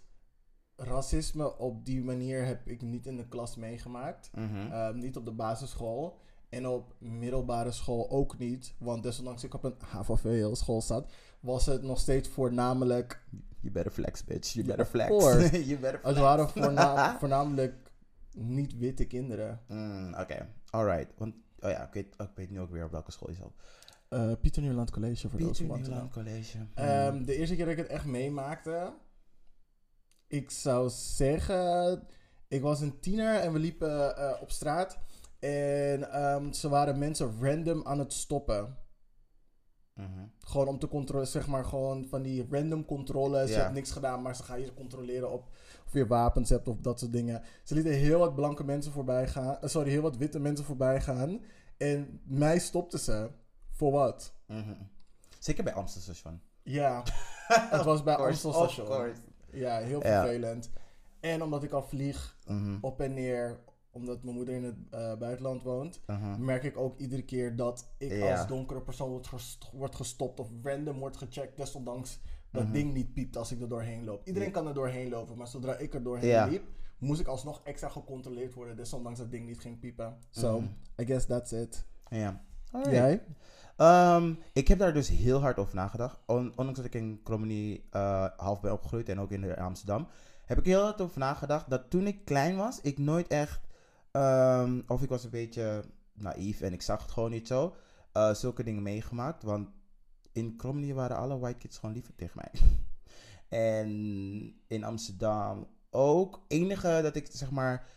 [0.76, 4.30] racisme op die manier heb ik niet in de klas meegemaakt.
[4.36, 4.72] Mhm.
[4.72, 6.18] Ehm, niet op de basisschool.
[6.50, 8.74] En op middelbare school ook niet.
[8.80, 13.24] Want desondanks ik op een HVV school zat, was het nog steeds voornamelijk.
[13.60, 14.54] You better flex, bitch.
[14.54, 15.10] You better flex.
[15.52, 16.04] you better flex.
[16.04, 17.85] Het waren voorna- voornamelijk
[18.36, 19.62] niet witte kinderen.
[19.68, 21.14] Mm, Oké, alright.
[21.18, 23.54] Want, oh ja, ik weet, ik weet nu ook weer op welke school je zat.
[24.10, 26.12] Eh, Pieter Nieuwland College voor Pieter Nieuwland.
[26.12, 26.58] College.
[26.58, 26.70] Mm.
[26.74, 28.94] Ehm, de eerste keer dat ik het echt meemaakte,
[30.28, 32.04] ik zou zeggen,
[32.48, 35.00] ik was een tiener en we liepen eh, op straat
[35.40, 38.78] en ehm, ze waren mensen random aan het stoppen.
[39.96, 40.26] Mhm.
[40.40, 43.50] Gewoon om te controleren, zeg maar gewoon van die random controles.
[43.50, 43.62] Je Ja.
[43.62, 45.48] hebt niks gedaan, maar ze gaan je controleren op
[45.86, 47.42] of je wapens hebt of dat soort dingen.
[47.64, 51.02] Ze lieten heel wat blanke mensen voorbij gaan, eh, sorry, heel wat witte mensen voorbij
[51.02, 51.42] gaan.
[51.78, 53.30] En mij stopten ze.
[53.72, 54.34] Voor wat?
[54.48, 54.74] Mhm.
[55.40, 56.42] Zeker bij Amsterdam Station.
[56.64, 57.04] Ja,
[57.76, 58.88] het was bij Of course, Amstel of Station.
[58.96, 59.22] course.
[59.52, 60.22] Ja, heel Ja.
[60.24, 60.70] vervelend.
[61.20, 62.78] En omdat ik al vlieg Mhm.
[62.82, 63.60] op en neer,
[63.96, 66.00] omdat mijn moeder in het eh, buitenland woont,
[66.40, 68.38] merk ik ook iedere keer dat ik Ja.
[68.38, 72.20] als donkere persoon wordt, gest- wordt gestopt of random wordt gecheckt, desondanks
[72.52, 72.72] dat Mhm.
[72.74, 74.28] ding niet piept als ik er doorheen loop.
[74.28, 74.54] Iedereen Ja.
[74.54, 76.46] kan er doorheen lopen, maar zodra ik er doorheen Ja.
[76.46, 76.64] liep,
[76.98, 80.18] moest ik alsnog extra gecontroleerd worden, desondanks dat ding niet ging piepen.
[80.30, 80.70] So, Mhm.
[81.02, 81.86] I guess that's it.
[82.10, 82.42] Ja.
[82.72, 82.96] Alright.
[82.96, 83.24] Jij?
[83.78, 86.20] Ehm, ik heb daar dus heel hard over nagedacht.
[86.26, 90.08] On- ondanks dat ik in Cromony eh, half ben opgegroeid en ook in Amsterdam,
[90.46, 93.60] heb ik heel hard over nagedacht dat toen ik klein was, ik nooit echt,
[94.16, 97.76] ehm, of ik was een beetje naïef en ik zag het gewoon niet zo,
[98.12, 99.44] eh, zulke dingen meegemaakt.
[99.44, 99.70] Want
[100.32, 102.62] in Cromony waren alle white kids gewoon liever tegen mij.
[103.80, 103.90] en
[104.68, 106.46] in Amsterdam ook.
[106.48, 107.88] Enige dat ik zeg maar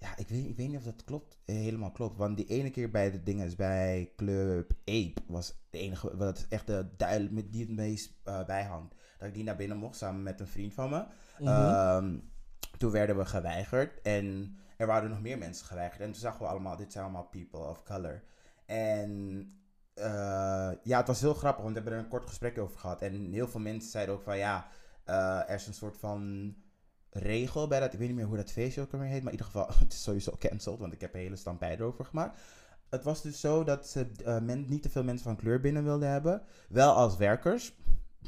[0.00, 2.16] ja, ik weet, ik weet niet of dat klopt, helemaal klopt.
[2.16, 6.36] Want die ene keer bij de dingen is bij Club Ape was de enige, wat
[6.36, 8.94] is echt de duidelijk met die het meest eh, bijhangt.
[9.18, 11.04] Dat ik die naar binnen mocht samen met een vriend van me.
[11.38, 11.48] Mhm.
[11.48, 12.18] Ehm,
[12.78, 16.00] toen werden we geweigerd en er waren nog meer mensen geweigerd.
[16.00, 18.22] En toen zagen we allemaal, dit zijn allemaal people of color.
[18.66, 19.42] En
[19.94, 23.02] eh, ja, het was heel grappig, want we hebben er een kort gesprek over gehad.
[23.02, 24.66] En heel veel mensen zeiden ook van ja,
[25.04, 26.54] eh, er is een soort van
[27.10, 27.92] regel bij dat.
[27.92, 29.92] Ik weet niet meer hoe dat feestje ook weer heet, maar in ieder geval, het
[29.92, 32.40] is sowieso cancelled, want ik heb een hele stampij erover gemaakt.
[32.90, 35.84] Het was dus zo dat ze eh, men, niet te veel mensen van kleur binnen
[35.84, 36.42] wilden hebben.
[36.68, 37.76] Wel als werkers,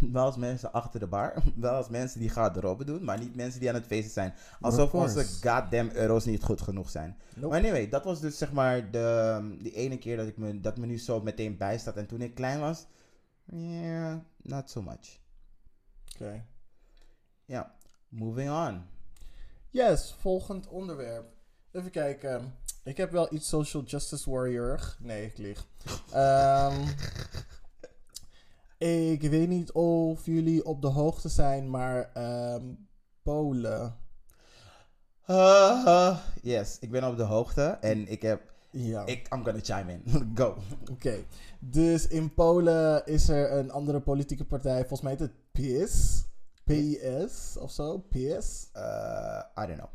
[0.12, 3.60] wel als mensen achter de bar, wel als mensen die garderobe doen, maar niet mensen
[3.60, 4.34] die aan het feesten zijn.
[4.60, 7.16] Alsof Of onze goddamn euro's niet goed genoeg zijn.
[7.34, 7.48] Nope.
[7.48, 10.76] Maar anyway, dat was dus zeg maar de, die ene keer dat ik me, dat
[10.76, 11.96] me nu zo meteen bijstaat.
[11.96, 12.86] En toen ik klein was,
[13.44, 15.20] yeah, not so much.
[16.14, 16.44] Oké.
[17.44, 17.74] Ja,
[18.08, 18.82] moving on.
[19.70, 21.26] Yes, volgend onderwerp.
[21.72, 22.54] Even kijken.
[22.84, 24.96] Ik heb wel iets social justice warrior.
[24.98, 25.66] Nee, ik lieg.
[26.12, 26.86] Ehm,
[28.82, 32.64] ik weet niet of jullie op de hoogte zijn, maar ehm,
[33.22, 33.96] Polen.
[35.26, 39.06] Uh, yes, ik ben op de hoogte en ik heb, Ja.
[39.06, 40.02] ik, I'm gonna chime in.
[40.38, 40.56] Go.
[40.90, 41.14] Oké.
[41.58, 44.78] Dus in Polen is er een andere politieke partij.
[44.78, 46.24] Volgens mij heet het PIS.
[46.64, 47.98] PIS of zo.
[47.98, 48.68] PIS.
[48.76, 49.90] Uh, I don't know.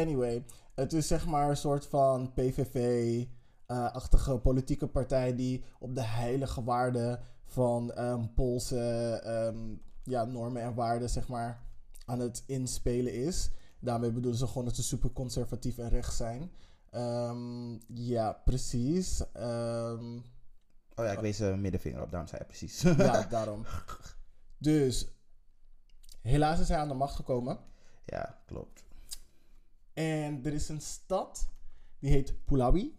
[0.00, 0.44] Anyway,
[0.74, 7.20] het is zeg maar een soort van PVV-achtige politieke partij die op de heilige waarden
[7.46, 11.62] van ehm, Poolse ehm, ja, normen en waarden zeg maar
[12.04, 13.50] aan het inspelen is.
[13.80, 16.50] Daarmee bedoelen ze gewoon dat ze super conservatief en rechts zijn.
[16.90, 19.22] Ehm, ja, precies.
[20.94, 22.80] Oh ja, ik wees een middenvinger op, daarom zei je precies.
[22.82, 23.64] ja, daarom.
[24.58, 25.08] Dus,
[26.22, 27.58] helaas is hij aan de macht gekomen.
[28.04, 28.84] ja, klopt.
[29.92, 31.48] En er is een stad,
[31.98, 32.92] die heet Puławy.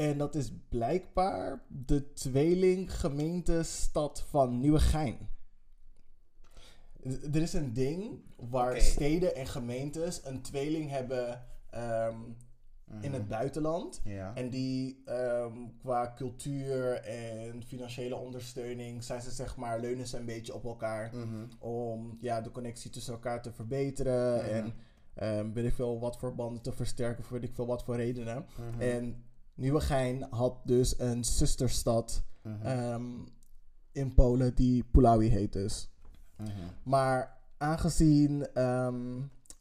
[0.00, 5.18] En dat is blijkbaar de tweelinggemeentestad van Nieuwegein.
[7.32, 12.16] Er is een ding waar steden en gemeentes een tweeling hebben ehm,
[13.00, 14.00] in het buitenland.
[14.04, 14.34] Ja.
[14.34, 20.24] En die ehm, qua cultuur en financiële ondersteuning zijn ze zeg maar leunen ze een
[20.24, 21.44] beetje op elkaar Mhm.
[21.58, 24.74] om ja, de connectie tussen elkaar te verbeteren en
[25.14, 27.96] ehm, weet ik veel wat voor banden te versterken voor weet ik veel wat voor
[27.96, 28.46] redenen.
[28.58, 28.80] Mhm.
[28.80, 29.24] En
[29.60, 32.66] Nieuwegein had dus een zusterstad Mhm.
[32.66, 33.04] ehm,
[33.92, 35.90] in Polen die Puławy heet dus.
[36.36, 36.50] Mhm.
[36.82, 38.46] Maar aangezien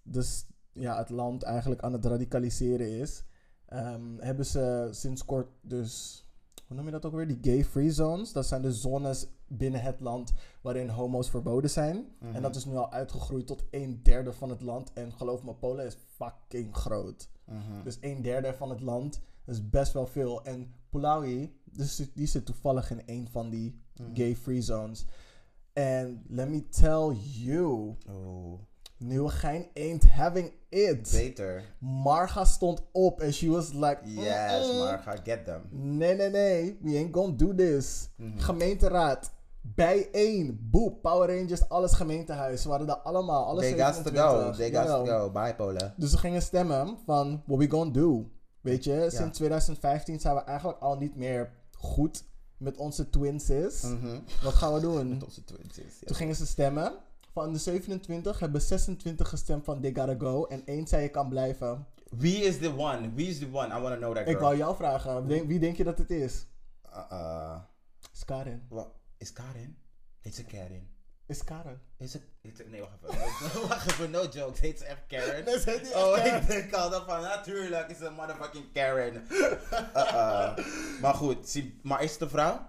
[0.04, 3.24] dus, ja, het land eigenlijk aan het radicaliseren is,
[3.66, 6.26] ehm, hebben ze sinds kort dus,
[6.68, 7.28] hoe noem je dat ook weer?
[7.28, 8.32] Die gay-free zones.
[8.32, 12.06] Dat zijn de zones binnen het land waarin homo's verboden zijn.
[12.20, 12.36] Mhm.
[12.36, 14.94] En dat is nu al uitgegroeid tot een derde van het land.
[14.94, 17.30] En geloof me, Polen is fucking groot.
[17.84, 20.44] Dus een derde van het land is best wel veel.
[20.44, 24.10] En Puławy, dus die zit toevallig in een van die Mhm.
[24.16, 25.06] gay-free zones.
[25.74, 28.60] En let me tell you, Oh,
[28.98, 31.12] Nieuwegein ain't having it.
[31.12, 31.64] beter.
[31.80, 34.78] Marga stond op en she was like, Yes, "Mm-mm.
[34.80, 35.62] maar ga get them.
[35.70, 38.10] Nee, nee, nee, we ain't gonna do this.
[38.18, 38.38] Mhm.
[38.40, 39.32] Gemeenteraad,
[39.62, 42.62] bijeen, boep, Power Rangers, alles gemeentehuis.
[42.62, 44.12] Ze waren daar allemaal, alles They got to go.
[44.12, 44.56] 27.
[44.56, 45.32] They got to go.
[45.32, 45.94] Bye, Polen.
[45.98, 48.30] Dus we gingen stemmen van what we gonna do.
[48.62, 49.10] Weet je, Ja.
[49.10, 52.24] sinds 2015 zijn we eigenlijk al niet meer goed
[52.58, 53.82] met onze twin sis.
[53.82, 54.20] Mhm.
[54.44, 55.10] Wat gaan we doen?
[55.10, 55.78] Met onze twins.
[55.78, 56.08] is, ja.
[56.08, 56.94] Toen gingen ze stemmen.
[57.32, 60.46] Van de 27 hebben 26 gestemd van they gotta go.
[60.46, 61.88] En één zei je kan blijven.
[62.10, 63.14] Wie is the one?
[63.14, 63.68] Wie is the one?
[63.78, 64.36] I want to know that girl.
[64.36, 65.26] Ik wou jou vragen.
[65.26, 66.46] Wie denk, wie denk je dat het is?
[66.86, 67.56] Uh, uh,
[68.14, 68.66] Is Karen.
[68.70, 68.88] wat?
[69.18, 69.78] Is Karin?
[70.20, 70.88] Heet ze Karin?
[71.30, 71.82] Is Karen.
[71.98, 72.24] Is het...
[72.70, 73.68] Nee, wacht even.
[73.68, 74.30] wacht even, no.
[74.60, 75.46] Heet ze echt Karen?
[75.46, 76.42] Nee, ze heet niet echt oh, Karen.
[76.42, 79.24] ik denk al dat van, natuurlijk is het een motherfucking Karen.
[79.32, 79.52] Uh,
[79.96, 80.58] uh.
[81.02, 82.68] Maar goed, zie, maar is het een vrouw?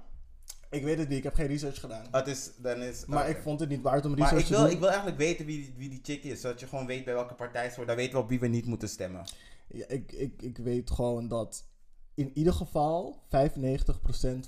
[0.71, 1.19] Ik weet het niet.
[1.19, 2.07] Ik heb geen research gedaan.
[2.11, 3.05] Het is, dan is...
[3.07, 4.73] maar ik vond het niet waard om Maar research ik te wil, doen.
[4.73, 7.15] ik wil eigenlijk weten wie, die- wie die chick is, zodat je gewoon weet bij
[7.15, 7.87] welke partij ze hoort.
[7.89, 9.25] Dan weten we op wie we niet moeten stemmen.
[9.69, 11.65] Ja, ik, ik, ik weet gewoon dat
[12.15, 13.29] in ieder geval 95%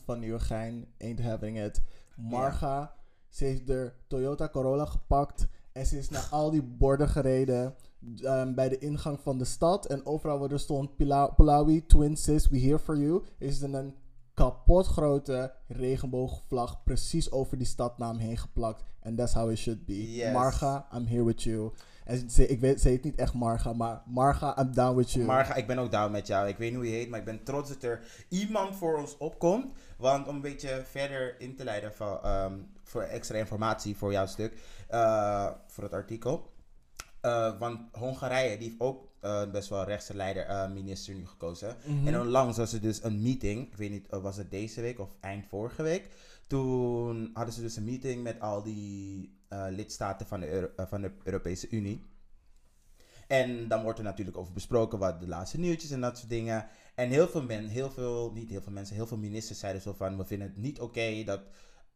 [0.05, 1.81] van Nieuwegein ain't having it.
[2.17, 2.95] Marga,
[3.33, 7.75] ze heeft de Toyota Corolla gepakt en ze is naar al die borden gereden
[8.23, 9.87] ehm, bij de ingang van de stad.
[9.87, 10.97] En overal waar er stond
[11.37, 13.95] Pulawi, Twin Sis, we here for you, is er een
[14.35, 18.85] kapot grote regenboogvlag precies over die stadnaam heen geplakt.
[19.03, 20.13] And that's how it should be.
[20.13, 20.33] Yes.
[20.33, 21.73] Marga, I'm here with you.
[22.05, 25.27] En ze, ik weet, ze heet niet echt Marga, maar Marga, I'm down with you.
[25.27, 26.49] Marga, ik ben ook down met jou.
[26.49, 29.17] Ik weet niet hoe je heet, maar ik ben trots dat er iemand voor ons
[29.17, 29.73] opkomt.
[29.97, 32.55] Want om een beetje verder in te leiden van, ehm,
[32.93, 34.53] voor extra informatie voor jouw stuk,
[34.89, 36.53] eh, voor het artikel.
[37.21, 41.77] Eh, want Hongarije, die heeft ook eh, best wel rechtse leider, minister nu gekozen.
[41.85, 42.07] Mhm.
[42.07, 45.17] En onlangs was er dus een meeting, ik weet niet, was het deze week of
[45.21, 46.09] eind vorige week.
[46.47, 51.13] Toen hadden ze dus een meeting met al die lidstaten van de, Euro- van de
[51.23, 52.05] Europese Unie.
[53.27, 56.67] En dan wordt er natuurlijk over besproken wat de laatste nieuwtjes en dat soort dingen.
[56.95, 59.93] En heel veel mensen, heel veel, niet heel veel mensen, heel veel ministers zeiden zo
[59.93, 61.41] van, we vinden het niet oké dat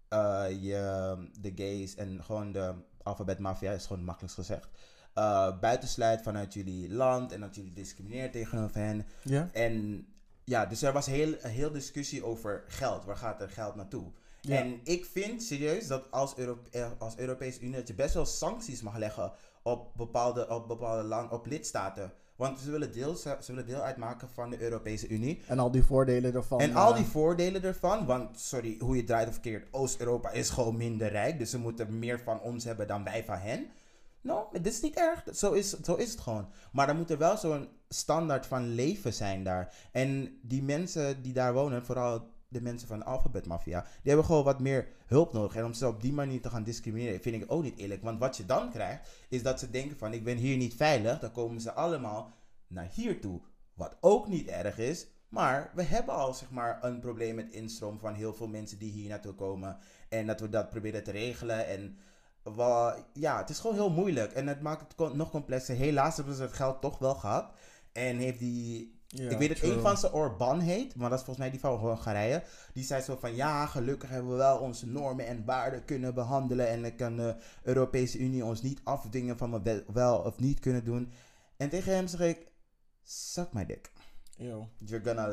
[0.08, 4.68] eh, je de gays en gewoon de alfabetmafia, is gewoon het makkelijkst gezegd,
[5.14, 9.06] eh buitensluit vanuit jullie land en dat jullie discrimineert tegenover hen.
[9.22, 9.48] Ja?
[9.52, 10.06] En
[10.44, 13.04] ja, dus er was heel, een heel discussie over geld.
[13.04, 14.12] Waar gaat er geld naartoe?
[14.40, 14.56] Ja.
[14.56, 18.26] En ik vind serieus dat als, Euro eh, als Europese Unie dat je best wel
[18.26, 22.12] sancties mag leggen op bepaalde, op bepaalde land, op lidstaten.
[22.36, 25.42] Want ze willen, deel, ze willen deel uitmaken van de Europese Unie.
[25.46, 26.60] En al die voordelen ervan.
[26.60, 30.50] En al eh, die voordelen ervan, want sorry, hoe je draait of verkeerd, Oost-Europa is
[30.50, 31.38] gewoon minder rijk.
[31.38, 33.66] Dus ze moeten meer van ons hebben dan wij van hen.
[34.20, 35.24] No, dit is niet erg.
[35.34, 36.48] Zo is, zo is het gewoon.
[36.72, 39.74] Maar er moet er wel zo'n standaard van leven zijn daar.
[39.92, 44.44] En die mensen die daar wonen, vooral de mensen van de alfabetmafia, die hebben gewoon
[44.44, 45.56] wat meer hulp nodig.
[45.56, 48.02] En om ze op die manier te gaan discrimineren, vind ik ook niet eerlijk.
[48.02, 51.18] Want wat je dan krijgt, is dat ze denken van, ik ben hier niet veilig.
[51.18, 52.34] Dan komen ze allemaal
[52.66, 53.40] naar hier toe.
[53.74, 55.06] Wat ook niet erg is.
[55.28, 58.92] Maar we hebben al zeg maar een probleem met instroom van heel veel mensen die
[58.92, 59.78] hier naartoe komen.
[60.08, 61.66] En dat we dat proberen te regelen.
[61.66, 61.98] En
[63.12, 64.32] ja, het is gewoon heel moeilijk.
[64.32, 65.76] En het maakt het nog complexer.
[65.76, 67.52] Helaas hebben ze het geld toch wel gehad.
[67.92, 71.24] En heeft die ja, ik weet dat een van ze Orban heet, maar dat is
[71.24, 72.42] volgens mij die van Hongarije.
[72.72, 76.68] Die zei zo van ja, gelukkig hebben we wel onze normen en waarden kunnen behandelen.
[76.68, 80.84] En dan kan de Europese Unie ons niet afdwingen van we wel of niet kunnen
[80.84, 81.12] doen.
[81.56, 82.46] En tegen hem zeg ik,
[83.02, 83.90] suck my dick.
[84.36, 84.68] Yo.
[84.78, 85.28] You're gonna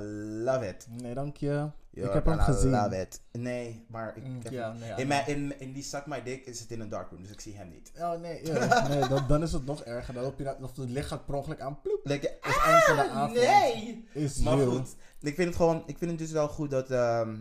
[0.52, 0.88] love it.
[0.90, 1.70] Nee, dank je.
[1.90, 2.72] You're ik heb hem gezien.
[2.72, 3.22] love it.
[3.32, 6.46] Nee, maar ik Mm, heb ja, nee, in, mijn, in, in die suck my dick
[6.46, 7.92] is het in een darkroom, dus ik zie hem niet.
[8.00, 8.88] Oh nee, ja.
[8.88, 10.14] nee dan, dan is het nog erger.
[10.14, 11.82] Dan loop je of het licht gaat per ongeluk aan.
[11.82, 12.00] Ploep.
[12.04, 13.34] Like, Is eind van de ah, avond.
[13.40, 14.06] nee!
[14.14, 14.70] Is Maar you.
[14.70, 17.36] goed, ik vind het gewoon, ik vind het dus wel goed dat, ehm,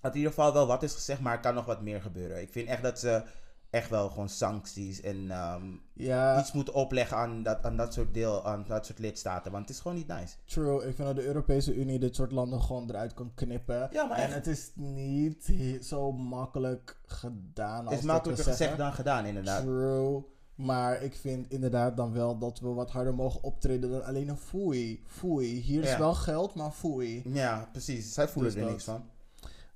[0.00, 2.40] dat in ieder geval wel wat is gezegd, maar er kan nog wat meer gebeuren.
[2.40, 3.22] Ik vind echt dat ze
[3.70, 8.14] echt wel gewoon sancties en ehm, Ja, iets moeten opleggen aan dat, aan dat soort
[8.14, 9.52] deel, aan dat soort lidstaten.
[9.52, 10.34] Want het is gewoon niet nice.
[10.44, 10.76] true.
[10.88, 13.88] Ik vind dat de Europese Unie dit soort landen gewoon eruit kan knippen.
[13.92, 14.34] Ja, maar en echt.
[14.34, 15.52] het is niet
[15.82, 19.62] zo makkelijk gedaan als Het is makkelijker gezegd dan gedaan, inderdaad.
[19.62, 20.24] True.
[20.54, 24.36] Maar ik vind inderdaad dan wel dat we wat harder mogen optreden dan alleen een
[24.36, 25.02] foei.
[25.06, 25.60] Foei.
[25.60, 25.98] Hier is Ja.
[25.98, 27.22] wel geld, maar foei.
[27.24, 28.12] Ja, precies.
[28.14, 28.70] Zij voelen Dus er dat.
[28.76, 29.04] niks van.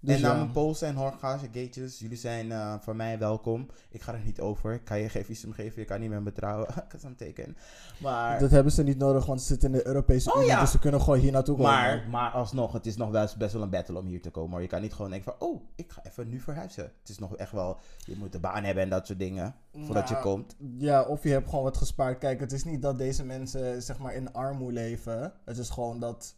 [0.03, 0.33] Dus en ja.
[0.33, 3.69] namens Poolse en Hongaarse gatejes, jullie zijn eh voor mij welkom.
[3.91, 4.73] Ik ga er niet over.
[4.73, 6.69] Ik kan je geen visum geven, je kan niet meer me trouwen.
[7.05, 7.57] I'm taken.
[7.99, 10.49] Maar, Dat hebben ze niet nodig, want ze zitten in de Europese Oh, Unie.
[10.49, 10.61] ja.
[10.61, 11.71] Dus ze kunnen gewoon hier naartoe komen.
[11.73, 14.31] maar, maar alsnog, het is nog wel eens best wel een battle om hier te
[14.31, 14.51] komen.
[14.51, 14.61] hoor.
[14.63, 16.85] Je kan niet gewoon denken van, oh, ik ga even nu verhuizen.
[17.01, 19.55] Het is nog echt wel, je moet een baan hebben en dat soort dingen.
[19.73, 20.57] Voordat je komt.
[20.79, 22.19] Ja, of je hebt gewoon wat gespaard.
[22.19, 25.33] Kijk, het is niet dat deze mensen zeg maar in armoede leven.
[25.45, 26.35] Het is gewoon dat...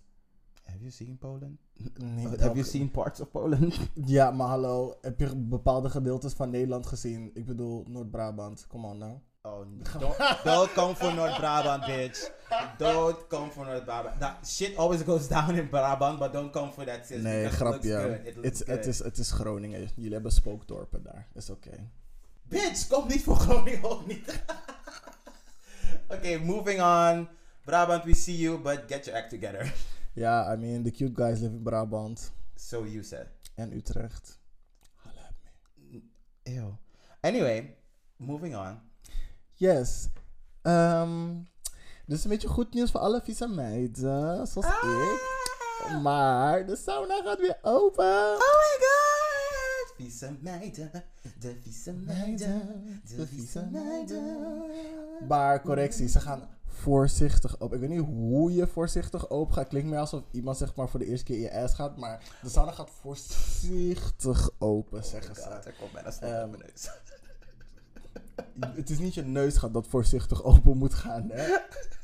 [0.64, 1.59] Have you seen Poland?
[1.96, 3.78] Niet Have you seen parts of Poland?
[4.16, 4.96] Ja, maar hallo.
[5.00, 7.30] Heb je bepaalde gedeeltes van Nederland gezien?
[7.35, 8.66] Ik bedoel, Noord-Brabant.
[8.68, 9.18] Come on nou.
[9.44, 9.66] Oh,
[9.98, 12.30] don't, don't come for North Brabant, bitch.
[12.78, 14.20] Don't come for North Brabant.
[14.20, 17.22] That shit always goes down in Brabant, but don't come for that sis.
[17.22, 18.20] Nee, grapje.
[18.40, 19.88] Het, is, is Groningen.
[19.94, 21.28] Jullie hebben spookdorpen daar.
[21.35, 21.90] Is oké.
[22.42, 24.42] Bitch, kom niet voor Groningen ook niet.
[26.14, 27.28] Oké, moving on.
[27.64, 29.72] Brabant, we see you, but get your act together.
[30.14, 32.33] Ja, I mean, the cute guys live in Brabant.
[32.55, 33.27] So you said.
[33.55, 34.38] En Utrecht.
[34.96, 35.35] Holla at
[35.75, 36.03] me.
[36.42, 36.77] Ew.
[37.20, 37.77] Anyway,
[38.16, 38.79] moving on.
[39.55, 40.09] Yes.
[42.07, 46.01] Dit is een beetje goed nieuws voor alle vieze meiden, zoals ik.
[46.03, 48.05] Maar de sauna gaat weer open.
[48.35, 49.94] Oh my god!
[49.96, 50.90] Vieze meiden,
[51.38, 54.62] de vieze meiden, de vieze meiden.
[55.29, 56.48] Maar correctie, ze gaan
[56.82, 57.82] voorzichtig open.
[57.82, 59.68] Ik weet niet hoe je voorzichtig open gaat.
[59.68, 61.96] Klinkt meer alsof iemand zeg maar voor de eerste keer in je ass gaat.
[61.96, 65.72] Maar de sauna gaat voorzichtig open, zeggen ze.
[65.78, 66.90] Komt bijna snel Ehm, mijn neus.
[68.76, 71.46] Het is niet je neus gaat dat voorzichtig open moet gaan, hè?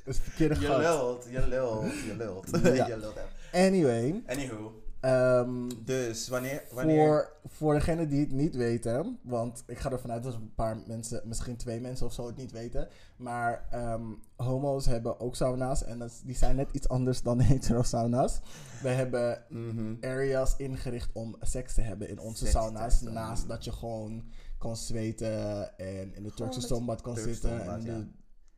[0.05, 0.79] Is het verkeerde Je gat.
[0.81, 2.49] lult, je lult, je lult.
[2.77, 2.87] Ja.
[2.95, 3.17] je lult.
[3.53, 7.07] Anyway, Anywho, ehm, dus wanneer, wanneer...
[7.07, 10.77] voor, voor degenen die het niet weten, want ik ga ervan uit dat een paar
[10.87, 14.03] mensen, misschien twee mensen of zo het niet weten, maar ehm,
[14.37, 18.41] homo's hebben ook sauna's en dat, die zijn net iets anders dan hetero sauna's.
[18.83, 19.95] We hebben Mhm.
[20.01, 24.25] areas ingericht om seks te hebben in onze sauna's, naast dat je gewoon
[24.59, 27.61] kan zweten en in de Turkse stoombad kan zitten.
[27.73, 28.05] en ja.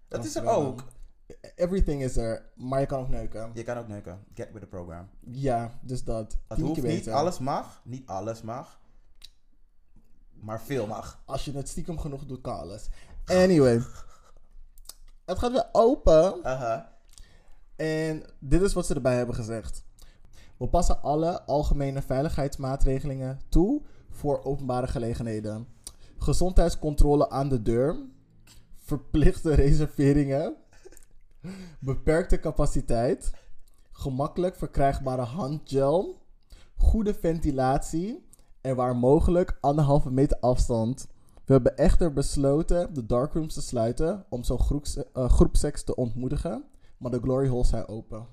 [0.08, 0.84] Dat is er ook.
[1.54, 3.50] Everything is er, maar je kan ook neuken.
[3.54, 4.24] Je kan ook neuken.
[4.34, 5.08] Get with the program.
[5.20, 6.38] Ja, dus dat.
[6.48, 7.12] Het Tien hoeft keer niet, beter.
[7.12, 7.80] alles mag.
[7.84, 8.80] Niet alles mag.
[10.32, 11.22] Maar veel mag.
[11.24, 12.88] Als je het stiekem genoeg doet, kan alles.
[13.24, 13.82] Anyway.
[15.24, 16.44] Het gaat weer open.
[16.44, 16.92] Aha.
[17.76, 19.84] En dit is wat ze erbij hebben gezegd.
[20.56, 25.68] We passen alle algemene veiligheidsmaatregelingen toe voor openbare gelegenheden.
[26.18, 27.96] Gezondheidscontrole aan de deur.
[28.78, 30.56] Verplichte reserveringen.
[31.80, 33.32] Beperkte capaciteit.
[33.92, 36.26] Gemakkelijk verkrijgbare handgel.
[36.76, 38.28] Goede ventilatie.
[38.60, 41.08] En waar mogelijk anderhalve meter afstand.
[41.44, 46.64] We hebben echter besloten de darkrooms te sluiten om zo'n eh, groepseks te ontmoedigen.
[46.96, 48.26] Maar de glory holes zijn open.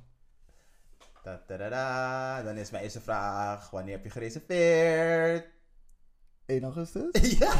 [1.23, 2.43] Da, da, da, da.
[2.43, 5.45] Dan is mijn eerste vraag: wanneer heb je gereserveerd?
[6.45, 7.31] 1 augustus?
[7.39, 7.53] ja.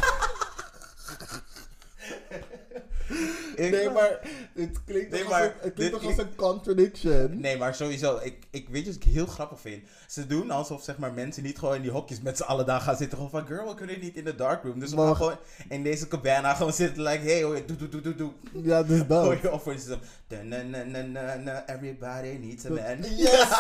[3.58, 4.20] Ik- Nee, maar
[4.54, 7.40] het klinkt, Nee, toch, maar als, een, het dit klinkt toch als een contradiction.
[7.40, 8.20] Nee, maar sowieso.
[8.24, 9.84] Ik, ik weet je wat ik heel grappig vind?
[10.08, 12.82] Ze doen alsof zeg maar, mensen niet gewoon in die hokjes met z'n allen daar
[12.82, 13.18] gaan zitten.
[13.18, 14.80] Gewoon van, girl, we kunnen niet in de darkroom.
[14.80, 15.38] Dus we gaan gewoon
[15.70, 17.04] in deze cabana gewoon zitten.
[17.04, 18.32] Like, hey, hoor doe, doe, doe, doe, doe.
[18.64, 19.24] Ja, dus dat.
[19.24, 23.16] Hoor je of voor instance, na, na, na, na, na, na, everybody needs a man.
[23.16, 23.48] Yes!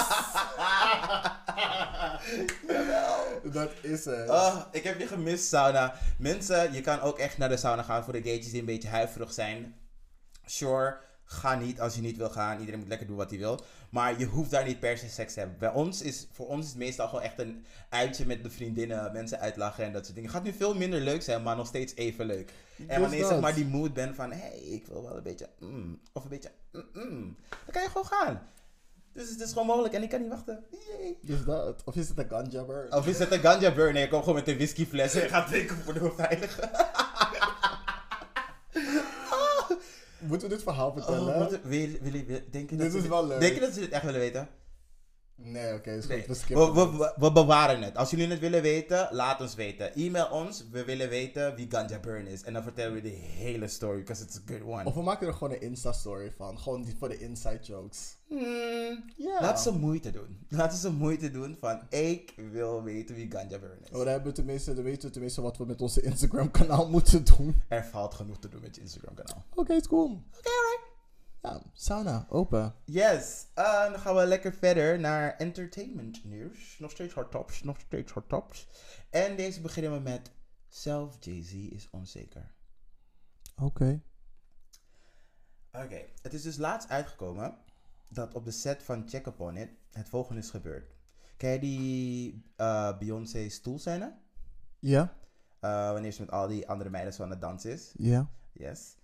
[3.44, 4.30] Dat is het.
[4.30, 5.94] Oh, ik heb je gemist, sauna.
[6.20, 8.88] Mensen, je kan ook echt naar de sauna gaan voor de gatejes die een beetje
[8.90, 9.76] huiverig zijn.
[10.50, 12.60] Sure, ga niet als je niet wil gaan.
[12.60, 13.60] Iedereen moet lekker doen wat hij wil.
[13.90, 15.58] Maar je hoeft daar niet per se seks te hebben.
[15.58, 19.12] Bij ons is, voor ons is het meestal gewoon echt een uitje met de vriendinnen.
[19.14, 20.30] Mensen uitlachen en dat soort dingen.
[20.30, 22.52] Het gaat nu veel minder leuk zijn, maar nog steeds even leuk.
[22.78, 24.32] En Dus wanneer je zeg maar die mood bent van...
[24.32, 25.50] Hé, hey, ik wil wel een beetje...
[25.60, 26.52] mm, of een beetje...
[26.72, 28.42] mm, mm, dan kan je gewoon gaan.
[29.14, 30.64] Dus het is gewoon mogelijk en ik kan niet wachten.
[30.72, 31.18] Yay.
[31.22, 31.82] Dus dat.
[31.86, 32.88] Of is het een ganjabber?
[32.90, 33.94] Of is het een ganja burn?
[33.94, 36.70] Nee, je komt gewoon met een whiskyfles en gaat drinken voor de beveiliging.
[40.20, 41.28] Moeten we dit verhaal vertellen?
[41.34, 43.40] Oh, moeten- wil, wil, wil, denk je dat Dit is wel leuk.
[43.40, 44.48] Denk je dat ze dit echt willen weten?
[45.40, 46.50] Nee, oké, is goed.
[46.50, 47.96] Nee, We we, bewaren het.
[47.98, 49.94] Als jullie het willen weten, laat ons weten.
[49.94, 52.44] E-mail ons, we willen weten wie Ganja Burn is.
[52.44, 54.86] En dan vertellen we de hele story, because it's a good one.
[54.86, 56.60] Of we maken er gewoon een Insta-story van.
[56.60, 58.16] Gewoon die voor de inside jokes.
[58.28, 59.42] Hmm, Ja.
[59.42, 60.38] Laten ze moeite doen.
[60.60, 63.90] Laten ze moeite doen van, ik wil weten wie Ganja Burn is.
[63.90, 67.24] Oh, dan, hebben we tenminste, dan weten we tenminste wat we met onze Instagram-kanaal moeten
[67.38, 67.62] doen.
[67.68, 69.46] Er valt genoeg te doen met je Instagram kanaal.
[69.56, 70.06] Oké, is cool.
[70.38, 70.87] Oké, alright.
[71.42, 72.76] Ja, sauna, open.
[72.86, 76.80] Yes, eh, dan gaan we lekker verder naar entertainment nieuws.
[76.80, 78.68] Nog steeds hard tops, nog steeds hard tops.
[79.10, 80.32] En deze beginnen we met
[80.68, 82.52] Self Jay-Z is onzeker.
[83.56, 84.02] Oké.
[85.72, 87.58] Oké, het is dus laatst uitgekomen
[88.10, 90.96] dat op de set van Check Upon It het volgende is gebeurd.
[91.38, 94.18] Ken je die eh, Beyoncé stoelscène?
[94.80, 95.18] Ja?
[95.60, 97.94] Eh, wanneer ze met al die andere meiden zo aan het dansen is.
[97.98, 98.30] Ja.
[98.54, 98.98] Yes.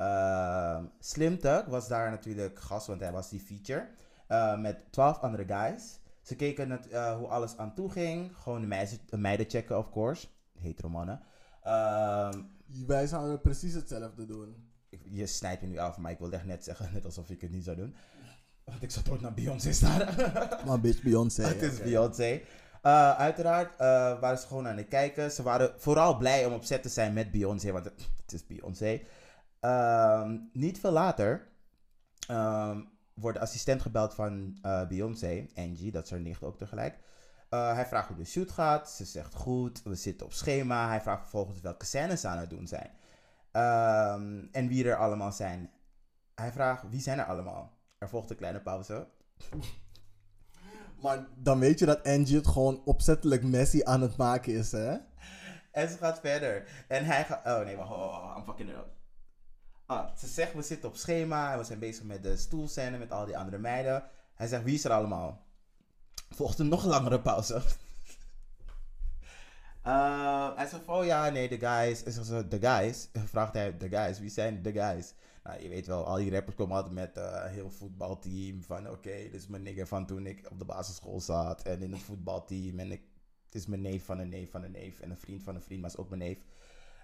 [0.00, 3.88] Ehm, Slim Tug was daar natuurlijk gast, want hij was die feature.
[4.26, 5.98] eh, met twaalf andere guys.
[6.22, 8.36] Ze keken het, eh, hoe alles aan toe ging.
[8.36, 10.26] Gewoon de meiden, de meiden checken, of course.
[10.58, 11.20] Hetero mannen.
[11.62, 12.38] Ehm,
[12.86, 14.54] Wij zouden precies hetzelfde doen.
[14.88, 17.40] ik- je snijdt me nu af, maar ik wilde echt net zeggen, net alsof ik
[17.40, 17.94] het niet zou doen.
[18.64, 20.08] Want ik zou nooit naar Beyoncé staan.
[20.66, 21.42] Maar bitch, Beyoncé.
[21.42, 21.82] het is.
[21.82, 22.40] Beyoncé.
[22.82, 23.78] Eh, uiteraard
[24.20, 25.30] waren ze gewoon aan het kijken.
[25.30, 28.46] Ze waren vooral blij om op set te zijn met Beyoncé, want het, het is
[28.46, 29.00] Beyoncé.
[29.60, 31.48] Ehm, niet veel later
[32.28, 32.80] ehm,
[33.14, 36.98] wordt de assistent gebeld van eh, Beyoncé, Angie, dat is haar nicht ook tegelijk.
[37.48, 38.90] Eh, hij vraagt hoe de shoot gaat.
[38.90, 40.88] Ze zegt goed, we zitten op schema.
[40.88, 42.90] Hij vraagt vervolgens welke scènes ze aan het doen zijn.
[43.52, 45.70] Ehm, en wie er allemaal zijn.
[46.34, 47.78] Hij vraagt wie zijn er allemaal.
[47.98, 49.08] Er volgt een kleine pauze.
[51.02, 54.96] Maar dan weet je dat Angie het gewoon opzettelijk messy aan het maken is, hè?
[55.72, 56.84] En ze gaat verder.
[56.88, 57.46] En hij gaat.
[57.46, 57.90] Oh nee, wacht.
[57.90, 58.99] Oh, I'm fucking it up.
[59.90, 61.52] Ah, ze zegt we zitten op schema.
[61.52, 64.04] En we zijn bezig met de stoelscène met al die andere meiden.
[64.34, 65.44] Hij zegt wie is er allemaal?
[66.28, 67.62] Volgt een nog langere pauze.
[69.82, 72.02] Eh, hij zegt oh ja, nee, de guys.
[72.02, 73.08] En zegt ze, de guys?
[73.32, 75.14] Vraagt hij, de guys, wie zijn de guys?
[75.44, 78.62] Nou, je weet wel, al die rappers komen altijd met eh, een heel voetbalteam.
[78.62, 81.62] Van, oké, dit is mijn nigger van toen ik op de basisschool zat.
[81.62, 82.78] En in het voetbalteam.
[82.78, 83.02] En ik,
[83.44, 85.00] het is mijn neef van een neef van een neef.
[85.00, 86.38] En een vriend van een vriend, maar is ook mijn neef.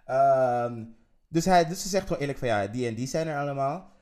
[0.05, 0.85] Ehm,
[1.29, 3.93] dus, hij, dus ze zegt gewoon eerlijk van, ja, die en die zijn er allemaal.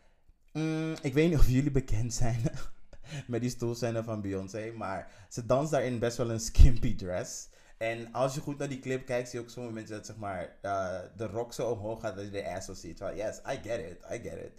[0.53, 2.41] Mm, ik weet niet of jullie bekend zijn
[3.27, 4.73] met die stoelscène van Beyoncé.
[4.77, 7.49] Maar ze danst daarin best wel een skimpy dress.
[7.79, 10.17] En als je goed naar die clip kijkt, zie je ook sommige mensen dat zeg
[10.17, 12.99] maar, eh, de rok zo omhoog gaat dat je de ass ziet.
[12.99, 14.53] Yes, I get it, I get it.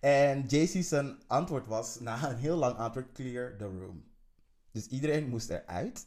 [0.00, 4.04] En JC zijn antwoord was, na een heel lang antwoord, clear the room.
[4.72, 6.06] Dus iedereen moest eruit.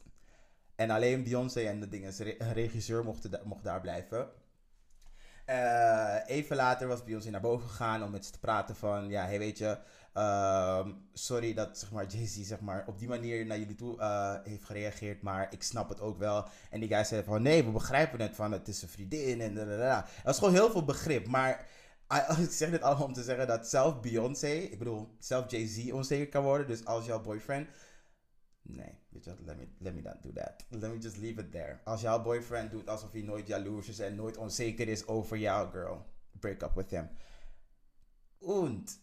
[0.75, 2.13] En alleen Beyoncé en de dingen,
[2.53, 4.27] regisseur mocht, da- mocht daar blijven.
[5.45, 9.25] Eh, even later was Beyoncé naar boven gegaan om met ze te praten van, ja,
[9.25, 9.77] hey, weet je,
[10.13, 14.35] ehm, sorry dat zeg maar, Jay-Z zeg maar, op die manier naar jullie toe eh,
[14.43, 16.47] heeft gereageerd, maar ik snap het ook wel.
[16.69, 19.53] En die guy zei van, nee, we begrijpen het van, het is een vriendin en
[19.55, 19.97] da, da, da.
[19.97, 21.65] Er was gewoon heel veel begrip, maar
[22.43, 26.29] ik zeg dit allemaal om te zeggen dat zelf Beyoncé, ik bedoel, zelf Jay-Z onzeker
[26.29, 27.67] kan worden, dus als jouw boyfriend
[28.65, 30.65] Nee, weet je wat, let me, let me not do that.
[30.69, 31.79] Let me just leave it there.
[31.83, 35.71] Als jouw boyfriend doet alsof hij nooit jaloers is en nooit onzeker is over jou,
[35.71, 36.05] girl,
[36.39, 37.09] break up with him.
[38.37, 38.99] Und,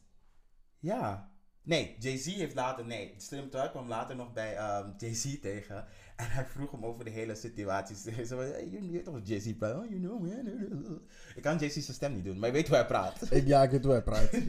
[0.78, 1.28] ja.
[1.62, 5.86] Nee, Jay-Z heeft later, nee, Slim Thug kwam later nog bij ehm, Jay-Z tegen.
[6.16, 7.96] En hij vroeg hem over de hele situatie.
[7.96, 9.76] Ze zei, hey, je weet toch Jay-Z praat?
[9.76, 11.00] Oh, you know, man.
[11.34, 13.30] Ik kan Jay-Z zijn stem niet doen, maar je weet hoe hij praat.
[13.32, 14.30] Ik, ja, ik weet hoe hij praat.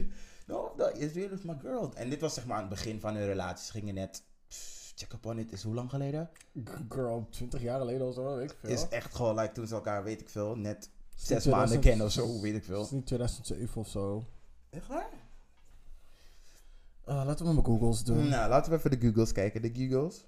[0.46, 1.94] No, it's really my girl.
[1.94, 3.66] En dit was zeg maar aan het begin van hun relatie.
[3.66, 4.24] Ze gingen net,
[4.94, 6.30] check up on it, is hoe lang geleden?
[6.88, 8.70] Girl, 20 jaar geleden of zo, weet ik veel.
[8.70, 12.06] Is echt gewoon, like, toen ze elkaar, weet ik veel, net zes maanden 2000 kennen
[12.06, 12.82] of zo, weet ik veel.
[12.82, 14.24] Is niet 2007 of zo.
[14.70, 15.10] Echt waar?
[17.04, 18.28] Ah, laten we mijn Googles doen.
[18.28, 19.62] Nou, laten we even de Googles kijken.
[19.62, 20.24] De Googles.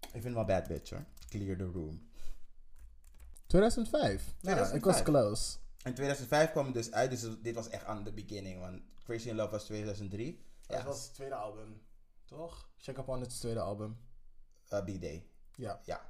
[0.00, 1.04] Ik vind het wel bad bitch hoor.
[1.28, 2.08] Clear the room.
[3.46, 4.34] 2005.
[4.40, 5.02] Ja, ik was 2005.
[5.02, 5.56] close.
[5.84, 8.60] In 2005 kwam het dus uit, dus dit was echt aan de beginning.
[8.60, 10.44] Want Crazy in Love was 2003.
[10.66, 11.80] Ja, Dat was het tweede album.
[12.30, 12.68] Toch?
[12.76, 13.96] Check Up On It's tweede album.
[14.72, 15.26] uh, B-Day.
[15.56, 15.80] Ja.
[15.84, 16.00] Ja,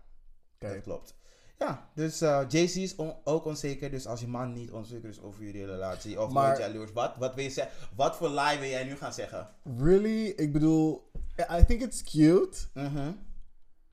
[0.55, 0.73] Oké.
[0.75, 1.15] dat klopt.
[1.59, 3.91] Ja, dus eh Jay-Z is on- ook onzeker.
[3.91, 7.35] Dus als je man niet onzeker is over jullie relatie of Maar- jaloers, wat, wat
[7.35, 7.89] wil je zeggen?
[7.97, 9.49] Wat voor lie wil jij nu gaan zeggen?
[9.79, 10.27] Really?
[10.27, 11.11] Ik bedoel,
[11.61, 12.59] I think it's cute.
[12.75, 13.13] Mhm.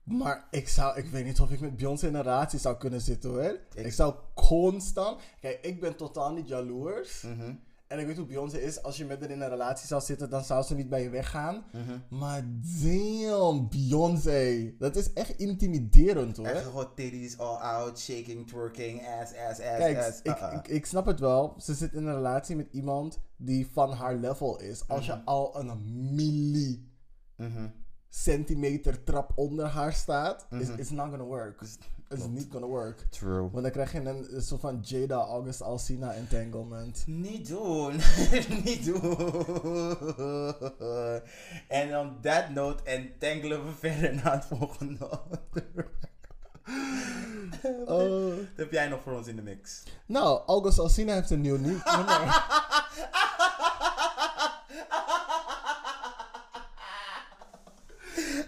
[0.02, 3.00] Maar ik zou, ik weet niet of ik met Beyoncé in een relatie zou kunnen
[3.00, 3.42] zitten hoor.
[3.74, 5.20] Ik, Ik- zou constant.
[5.40, 7.22] Kijk, ik ben totaal niet jaloers.
[7.22, 7.54] Mhm.
[7.88, 8.82] En ik weet hoe Beyoncé is.
[8.82, 11.08] Als je met haar in een relatie zou zitten, dan zou ze niet bij je
[11.10, 11.64] weggaan.
[11.72, 12.18] Mhm.
[12.18, 12.42] Maar
[12.82, 14.74] damn, Beyoncé.
[14.78, 16.46] Dat is echt intimiderend hoor.
[16.46, 20.20] Echt gewoon titties all out, shaking, twerking, ass, ass, ass, Kijk, ass.
[20.22, 20.52] ik, Uh-uh.
[20.54, 21.54] ik, ik snap het wel.
[21.58, 24.88] Ze zit in een relatie met iemand die van haar level is.
[24.88, 25.16] Als Mhm.
[25.18, 25.80] je al een
[26.14, 26.86] milli
[27.36, 27.68] Mhm.
[28.08, 30.78] centimeter trap onder haar staat, is Mhm.
[30.78, 31.60] it's not gonna work.
[32.10, 33.06] It's not gonna work.
[33.10, 33.50] True.
[33.50, 37.02] Want dan krijg je een, een soort van Jada August Alsina entanglement.
[37.06, 38.00] Niet doen.
[38.64, 39.00] Niet doen.
[41.68, 45.20] En on that note entangelen we verder naar het volgende.
[47.86, 48.36] Oh.
[48.36, 49.82] Wat heb jij nog voor ons in de mix?
[50.06, 52.46] Nou, August Alsina heeft een nieuw nieuw nummer.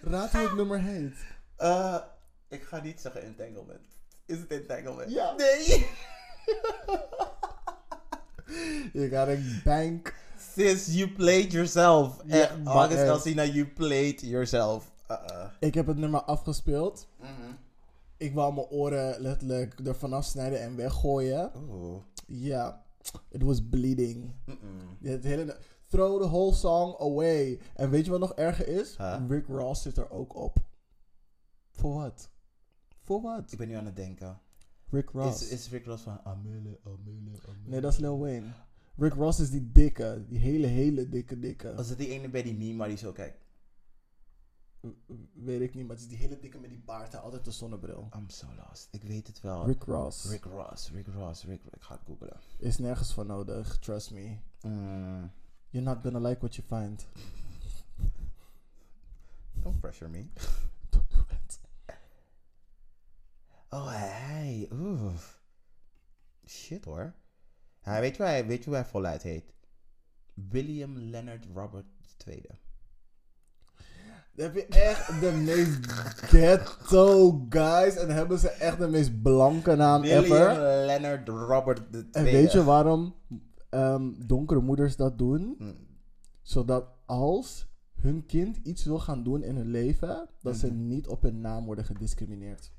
[0.11, 1.17] Raad hoe het nummer heet.
[1.57, 1.97] Eh,
[2.51, 3.99] ik ga niet zeggen entanglement.
[4.27, 5.11] Is het entanglement?
[5.11, 5.35] Ja.
[5.37, 5.87] Nee.
[8.93, 10.15] You got a bank.
[10.55, 12.19] Sis, you played yourself.
[12.21, 13.11] Eh, maar August echt.
[13.11, 14.93] Alsina, you played yourself.
[15.11, 15.47] Uh-uh.
[15.61, 17.09] Ik heb het nummer afgespeeld.
[17.17, 17.31] Mhm.
[18.17, 21.51] Ik wou mijn oren letterlijk er vanaf snijden en weggooien.
[22.27, 22.83] Ja,
[23.29, 24.35] it was bleeding.
[24.45, 24.97] Mm-mm.
[25.01, 25.57] Ja, Het hele,
[25.89, 27.61] throw the whole song away.
[27.75, 28.97] En weet je wat nog erger is?
[28.97, 29.17] Huh?
[29.29, 30.57] Rick Ross zit er ook op.
[31.73, 32.31] Voor wat?
[33.11, 33.53] Voor wat?
[33.53, 34.41] Ik ben nu aan het denken.
[34.91, 35.43] Rick Ross.
[35.43, 37.69] Is, is Rick Ross van Amele, Amele, Amele?
[37.69, 38.47] Nee, dat is Lil Wayne.
[38.97, 41.75] Rick Ross is die dikke, die hele, hele dikke, dikke.
[41.75, 43.39] Was het die ene bij die meme waar die zo kijkt?
[45.33, 47.51] Weet ik niet, maar het is die hele dikke met die baard en altijd de
[47.51, 48.09] zonnebril.
[48.17, 48.89] I'm so lost.
[48.91, 49.67] Ik weet het wel.
[49.67, 50.31] Rick Ross.
[50.31, 52.41] Rick Ross, Rick Ross, Rick Ik ga het googlen.
[52.59, 54.37] Is nergens voor nodig, trust me.
[54.61, 55.31] Mm,
[55.71, 57.07] You're not gonna like what you find.
[59.63, 60.27] don't pressure me.
[60.91, 61.61] Don't do it.
[63.71, 64.69] Oh, hij.
[64.73, 65.13] Oeh.
[66.47, 67.15] Shit hoor.
[67.81, 69.53] Hij weet, je hoe hij, weet je hoe hij voluit heet?
[70.35, 71.87] William Leonard Robert
[72.27, 72.43] II.
[74.35, 77.97] Dan heb je echt de meest ghetto guys.
[77.97, 80.55] En hebben ze echt de meest blanke naam William ever.
[80.87, 82.09] Leonard Robert II.
[82.13, 83.15] En weet je waarom
[83.71, 85.55] ehm, donkere moeders dat doen?
[85.59, 85.73] Hm,
[86.43, 87.67] Zodat als
[88.01, 90.87] hun kind iets wil gaan doen in hun leven, dat ze Mhm.
[90.87, 92.73] niet op hun naam worden gediscrimineerd.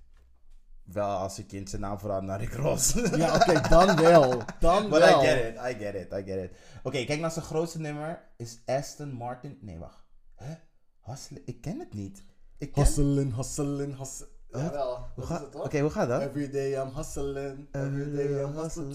[0.93, 2.93] Wel als je kind zijn naam verandert naar Rick Ross.
[3.15, 4.41] Ja, oké, dan wel.
[4.59, 5.23] Dan But wel.
[5.23, 6.51] I get it, I get it, I get it.
[6.83, 8.21] Oké, kijk naar zijn grootste nummer.
[8.37, 9.57] Is Aston Martin.
[9.61, 10.03] Nee, wacht.
[10.35, 10.53] Hè?
[11.01, 11.41] Hustlen?
[11.45, 12.23] Ik ken het niet.
[12.57, 12.83] Ik ken...
[12.83, 14.27] Hustlen, hustlen, hustlen.
[14.49, 14.61] Wat?
[14.61, 15.65] Jawel, Hoe dat ga- is het toch?
[15.65, 16.21] Oké, hoe gaat dat?
[16.21, 17.67] Every day I'm hustling.
[17.71, 18.93] Every day I'm hustling.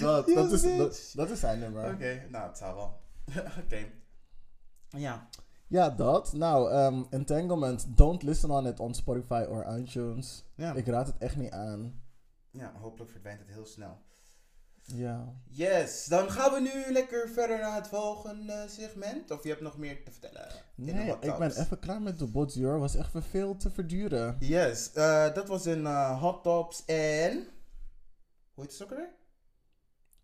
[0.00, 1.92] Dat, dat, is, dat, dat is zijn nummer.
[1.92, 3.00] Oké, nou, het zal wel.
[3.64, 3.84] Oké.
[4.88, 5.28] Ja.
[5.70, 6.32] Ja, dat.
[6.32, 7.96] Nou, ehm, Entanglement.
[7.96, 10.44] Don't listen on it on Spotify or iTunes.
[10.54, 10.74] Ja.
[10.74, 12.02] Ik raad het echt niet aan.
[12.50, 13.98] ja, hopelijk verdwijnt het heel snel.
[14.82, 15.34] Ja.
[15.48, 19.30] Yes, dan gaan we nu lekker verder naar het volgende segment.
[19.30, 20.48] Of je hebt nog meer te vertellen?
[20.76, 22.78] in de Nee, ik ben even klaar met de bots, hoor.
[22.78, 24.36] Was echt veel te verduren.
[24.40, 27.32] Yes, eh, dat was een eh, hot tops en...
[28.54, 29.10] Hoe heet het ook alweer?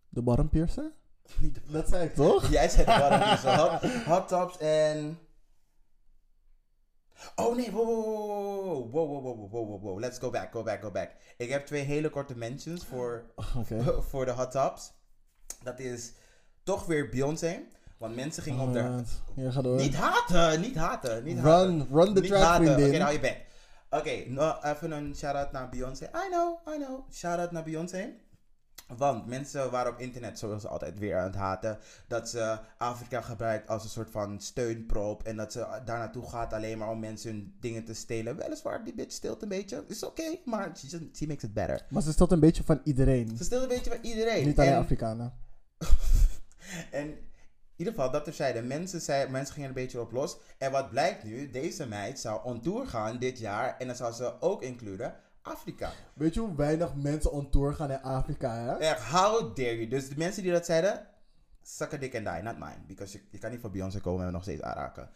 [0.09, 0.92] De bottom piercer?
[1.53, 2.51] De Dat zei ik toch?
[2.59, 3.30] Jij zei het wel.
[3.30, 5.18] dus hot, hot tops en...
[7.35, 11.11] Oh nee, wow, wow, wow, wow, wow, wow, Let's go back, go back, go back.
[11.37, 13.25] Ik heb twee hele korte mentions voor,
[14.11, 14.93] voor de hot tops.
[15.62, 16.12] Dat is
[16.62, 17.62] toch weer Beyoncé.
[17.99, 19.03] Want mensen gingen oh, op haar...
[19.77, 21.87] Niet haten, niet haten, niet run, haten.
[21.91, 23.19] Run run the track, Oké, okay, hou je.
[23.91, 26.05] Oké, okay, nou, even een shout-out naar Beyoncé.
[26.05, 27.12] I know, I know.
[27.12, 28.14] Shout-out naar Beyoncé.
[28.97, 31.78] Want mensen waren op internet zoals altijd weer aan het haten.
[32.09, 35.22] Dat ze Afrika gebruikt als een soort van steunprop.
[35.22, 38.37] En dat ze daar naartoe gaat alleen maar om mensen hun dingen te stelen.
[38.37, 39.84] Weliswaar, die bitch steelt een beetje.
[39.89, 41.87] Is oké, maar she, makes it better.
[41.91, 43.37] Maar ze stelt een beetje van iedereen.
[43.37, 44.47] Ze steelt een beetje bij iedereen.
[44.47, 45.34] Niet alleen En- Afrikanen.
[46.91, 48.62] en in ieder geval, dat terzijde.
[48.62, 50.37] Mensen, zei, mensen gingen er een beetje op los.
[50.59, 51.51] En wat blijkt nu?
[51.51, 53.76] Deze meid zou on tour gaan dit jaar.
[53.78, 55.14] En dan zou ze ook includen
[55.47, 55.92] Afrika.
[56.14, 58.76] Weet je hoe weinig mensen on tour gaan in Afrika, hè?
[58.76, 59.88] Echt, how dare you?
[59.88, 61.07] Dus de mensen die dat zeiden,
[61.62, 62.86] suck a dick and die, not mine.
[62.86, 65.11] Because je, je kan niet voor Beyoncé komen en nog steeds aanraken.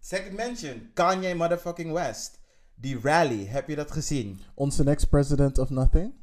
[0.00, 2.38] Second mention, Kanye motherfucking West.
[2.74, 4.40] Die rally, heb je dat gezien?
[4.54, 6.14] Onze next president of nothing.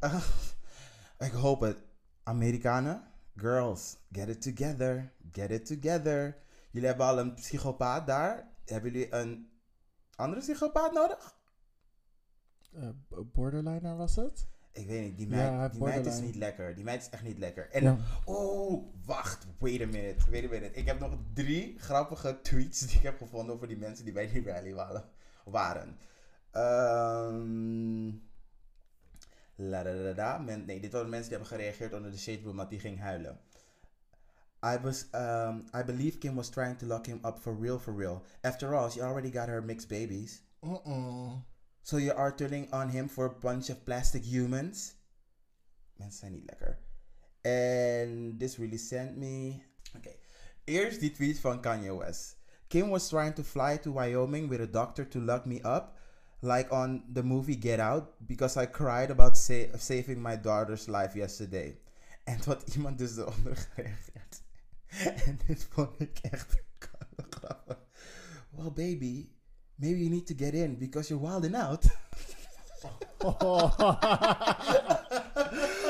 [1.28, 1.78] Ik hoop het.
[2.24, 3.04] Amerikanen,
[3.36, 5.14] girls, get it together.
[5.32, 6.38] Get it together.
[6.72, 8.50] Jullie hebben al een psychopaat daar.
[8.66, 9.52] Hebben jullie een
[10.16, 11.40] andere psychopaat nodig?
[12.74, 12.88] Eh,
[13.34, 14.48] borderliner was het?
[14.74, 16.76] Ik weet niet, die meid, die meid is niet lekker.
[16.76, 17.70] Die meid is echt niet lekker.
[17.70, 17.98] En, Ja.
[18.26, 20.74] oh, wacht, wait a minute, wait a minute.
[20.74, 24.28] Ik heb nog drie grappige tweets die ik heb gevonden over die mensen die bij
[24.32, 25.04] die rally waren.
[25.46, 25.98] waren.
[26.52, 28.10] Ehm
[29.56, 30.38] la da da da.
[30.38, 33.00] Men, nee, dit waren mensen die hebben gereageerd onder de shade room, want die ging
[33.00, 33.40] huilen.
[34.66, 37.96] I was, um, I believe Kim was trying to lock him up for real, for
[37.96, 38.22] real.
[38.42, 40.42] After all, she already got her mixed babies.
[40.60, 41.44] Mm-mm.
[41.82, 44.96] So you are turning on him for a bunch of plastic humans?
[45.98, 46.78] Mensen zijn lekker.
[47.44, 49.64] And this really sent me.
[49.96, 50.16] Okay.
[50.66, 52.36] Here's the tweet from Kanye West.
[52.70, 55.98] Kim was trying to fly to Wyoming with a doctor to lock me up,
[56.42, 61.16] like on the movie Get Out, because I cried about sa- saving my daughter's life
[61.16, 61.78] yesterday.
[62.24, 64.42] En wat iemand dus eronder gereageerd.
[65.26, 66.64] En dit vond ik echt
[67.30, 67.80] grappig.
[68.50, 69.30] Well, baby,
[69.82, 71.86] maybe you need to get in because you're wilding out.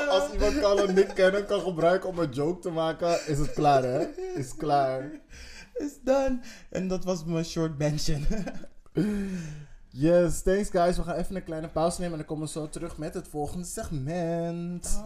[0.08, 3.82] Als iemand Carlo Nick Cannon kan gebruiken om een joke te maken, is het klaar,
[3.82, 4.06] hè?
[4.34, 5.20] Is klaar.
[5.74, 6.40] It's done.
[6.70, 8.26] En dat was mijn short mention.
[9.94, 10.96] Yes, thanks guys.
[10.96, 13.28] We gaan even een kleine pauze nemen en dan komen we zo terug met het
[13.28, 15.02] volgende segment.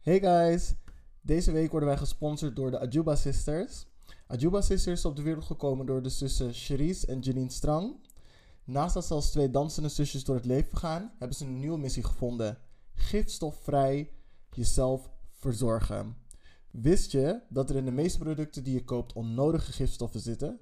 [0.00, 0.74] Hey guys,
[1.20, 3.87] deze week worden wij gesponsord door de Ajuba Sisters.
[4.30, 7.96] Ajuba Sisters is op de wereld gekomen door de zussen Cherise en Janine Strang.
[8.64, 11.78] Naast dat ze als twee dansende zusjes door het leven gaan, hebben ze een nieuwe
[11.78, 12.58] missie gevonden.
[12.94, 14.10] Gifstofvrij
[14.50, 16.16] jezelf verzorgen.
[16.70, 20.60] Wist je dat er in de meeste producten die je koopt onnodige gifstoffen zitten?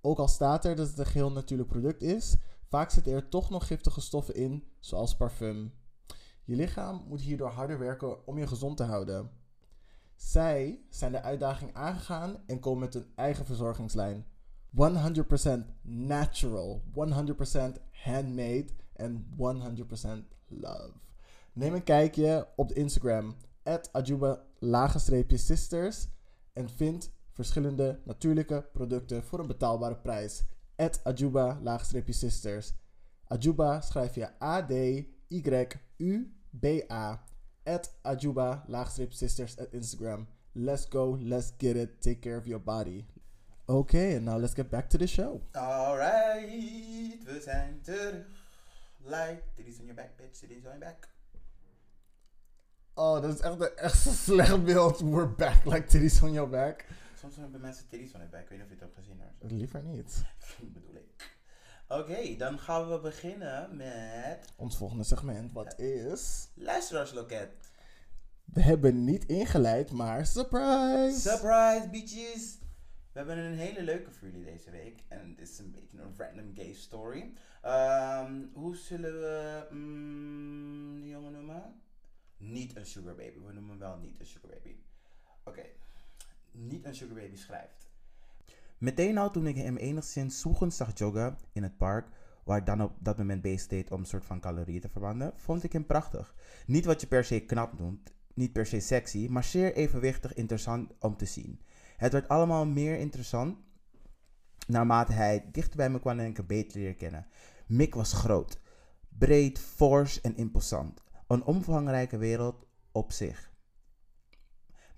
[0.00, 2.36] Ook al staat er dat het een geheel natuurlijk product is,
[2.68, 5.72] vaak zitten er toch nog giftige stoffen in, zoals parfum.
[6.44, 9.30] Je lichaam moet hierdoor harder werken om je gezond te houden.
[10.18, 14.26] Zij zijn de uitdaging aangegaan en komen met een eigen verzorgingslijn.
[14.70, 14.74] 100%
[15.82, 16.98] natural, 100%
[17.90, 19.38] handmade en 100%
[20.46, 20.92] love.
[21.52, 23.36] Neem een kijkje op Instagram,
[23.92, 26.08] ajuba-sisters
[26.52, 30.44] en vind verschillende natuurlijke producten voor een betaalbare prijs.
[31.02, 32.72] ajuba-sisters.
[33.24, 35.26] Ajuba schrijf je A-D-Y-U-B-A.
[38.04, 40.26] Ajuba-sisters at Instagram.
[40.54, 43.04] Let's go, let's get it, take care of your body.
[43.68, 45.40] Okay, and now let's get back to the show.
[45.54, 48.24] Alright, we zijn terug.
[49.04, 51.08] Like, titties on your back, bitch, titties on your back.
[52.94, 55.00] Oh, dat is echt een echt een slecht beeld.
[55.00, 56.84] We're back, like titties on your back.
[57.14, 59.20] Soms hebben mensen titties on your back, ik weet niet of je het hebt gezien
[59.20, 59.50] hoor.
[59.50, 60.24] Liever niet.
[60.74, 61.37] bedoel ik.
[61.88, 66.48] Oké, dan gaan we beginnen met Ons volgende segment, wat is...
[66.54, 67.50] luisteraarsloket.
[68.44, 71.20] We hebben niet ingeleid, maar surprise!
[71.20, 72.58] Surprise, bitches!
[73.12, 75.02] We hebben een hele leuke voor jullie deze week.
[75.08, 77.32] En het is een beetje een random gay story.
[77.62, 81.80] Ehm, hoe zullen we mm, die jongen noemen?
[82.36, 83.38] Niet een sugar baby.
[83.38, 84.76] We noemen hem wel niet een sugar baby.
[85.44, 85.64] Oké.
[86.50, 87.87] Niet een sugar baby schrijft.
[88.78, 92.08] Meteen al toen ik hem enigszins zoegend zag joggen in het park,
[92.44, 95.64] waar dan op dat moment bezig deed om een soort van calorieën te verbranden, vond
[95.64, 96.34] ik hem prachtig.
[96.66, 100.92] Niet wat je per se knap noemt, niet per se sexy, maar zeer evenwichtig interessant
[101.00, 101.60] om te zien.
[101.96, 103.56] Het werd allemaal meer interessant
[104.66, 107.26] naarmate hij dichter bij me kwam en ik hem beter leerde kennen.
[107.66, 108.60] Mick was groot,
[109.08, 111.02] breed, fors en imposant.
[111.26, 113.47] Een omvangrijke wereld op zich.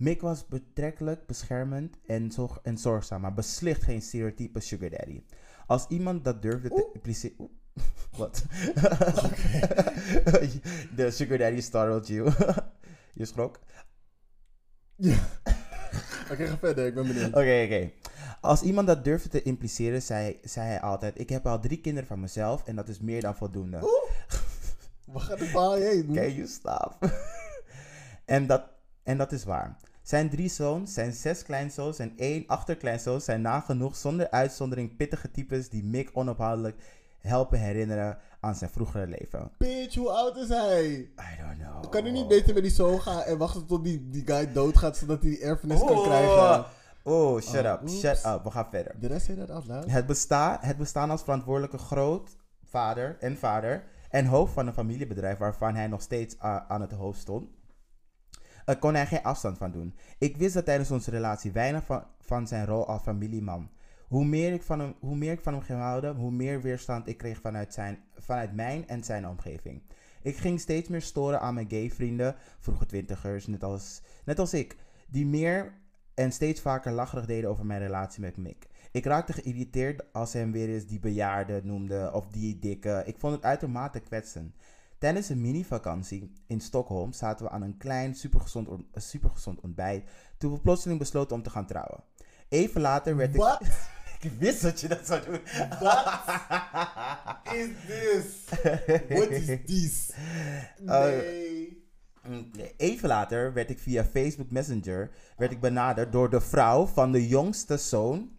[0.01, 5.23] Mick was betrekkelijk beschermend en, zorg en zorgzaam, maar beslist geen stereotype sugar daddy.
[5.67, 7.37] Als iemand dat durfde te impliceren...
[7.39, 7.51] Oeh,
[8.19, 8.45] Wat?
[10.97, 12.33] De sugar daddy startled you.
[13.19, 13.61] Je schrok?
[16.31, 17.29] Oké, ga verder, ik ben benieuwd.
[17.29, 17.91] Oké, oké.
[18.41, 22.09] Als iemand dat durfde te impliceren, zei, zei hij altijd: Ik heb al drie kinderen
[22.09, 23.79] van mezelf en dat is meer dan voldoende.
[25.07, 26.15] Waar gaat het verhaal heen?
[26.15, 26.97] Can you stop?
[28.25, 28.63] en, dat,
[29.03, 29.77] en dat is waar.
[30.11, 35.69] Zijn drie zoons, zijn zes kleinzoons en één achterkleinzoon zijn nagenoeg zonder uitzondering pittige types
[35.69, 36.83] die Mick onophoudelijk
[37.21, 39.51] helpen herinneren aan zijn vroegere leven.
[39.59, 40.89] Bitch, hoe oud is hij?
[40.95, 41.91] I don't know.
[41.91, 44.97] Kan hij niet beter met die zoon gaan en wachten tot die, die guy doodgaat
[44.97, 46.65] zodat hij die erfenis kan Oh, krijgen?
[47.03, 47.99] oh, shut Oh, up, oeps.
[48.01, 48.45] shut up.
[48.45, 48.95] We gaan verder.
[49.01, 49.91] Did I say that out loud?
[49.91, 55.75] Het, besta het bestaan als verantwoordelijke grootvader en vader en hoofd van een familiebedrijf waarvan
[55.75, 57.49] hij nog steeds a- aan het hoofd stond,
[58.79, 59.95] kon hij geen afstand van doen.
[60.19, 63.71] Ik wist dat tijdens onze relatie weinig van, van zijn rol als familieman.
[64.09, 67.09] Hoe meer, ik van hem, hoe meer ik van hem ging houden, hoe meer weerstand
[67.09, 69.83] ik kreeg vanuit, zijn, vanuit mijn en zijn omgeving.
[70.23, 74.55] Ik ging steeds meer storen aan mijn gay vrienden, vroege twintigers, net als, net als
[74.55, 74.77] ik,
[75.09, 75.73] die meer
[76.15, 78.69] en steeds vaker lacherig deden over mijn relatie met Mick.
[78.93, 83.03] Ik raakte geïrriteerd als hij hem weer eens die bejaarde noemde of die dikke.
[83.07, 84.55] Ik vond het uitermate kwetsend.
[85.01, 90.53] Tijdens een mini-vakantie in Stockholm zaten we aan een klein, supergezond, on- supergezond ontbijt toen
[90.53, 92.05] we plotseling besloten om te gaan trouwen.
[92.49, 93.41] Even later werd ik...
[93.41, 93.61] Wat
[94.21, 95.41] Ik wist dat je dat zou doen.
[97.61, 98.45] is this?
[99.09, 100.11] What is this?
[100.87, 101.89] Oh, Nee.
[102.53, 107.13] Nee, Even later werd ik via Facebook Messenger werd ik benaderd door de vrouw van
[107.13, 108.31] de jongste zoon.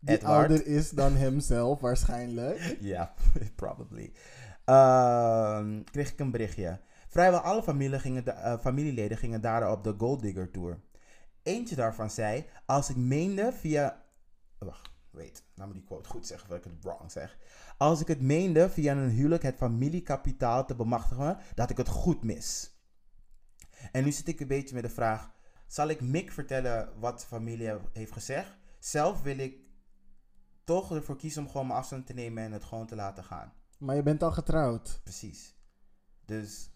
[0.00, 0.34] Die Edward.
[0.50, 2.76] ouder is dan hemzelf waarschijnlijk.
[2.80, 3.14] Ja,
[3.54, 4.12] probably.
[4.64, 6.80] Ehm, kreeg ik een berichtje.
[7.08, 10.80] Vrijwel alle familie gingen eh, familieleden gingen daarop de Gold Digger Tour.
[11.42, 14.04] Eentje daarvan zei, als ik meende via...
[14.58, 17.38] Wacht, wait, laat me die quote goed zeggen voordat ik het wrong zeg.
[17.76, 22.22] Als ik het meende via een huwelijk het familiekapitaal te bemachtigen, dat ik het goed
[22.22, 22.76] mis.
[23.92, 25.30] En nu zit ik een beetje met de vraag,
[25.66, 28.56] zal ik Mick vertellen wat familie heeft gezegd?
[28.78, 29.56] Zelf wil ik
[30.64, 33.52] toch ervoor kiezen om gewoon mijn afstand te nemen en het gewoon te laten gaan.
[33.82, 35.00] Maar je bent al getrouwd.
[35.02, 35.54] Precies.
[36.24, 36.70] Dus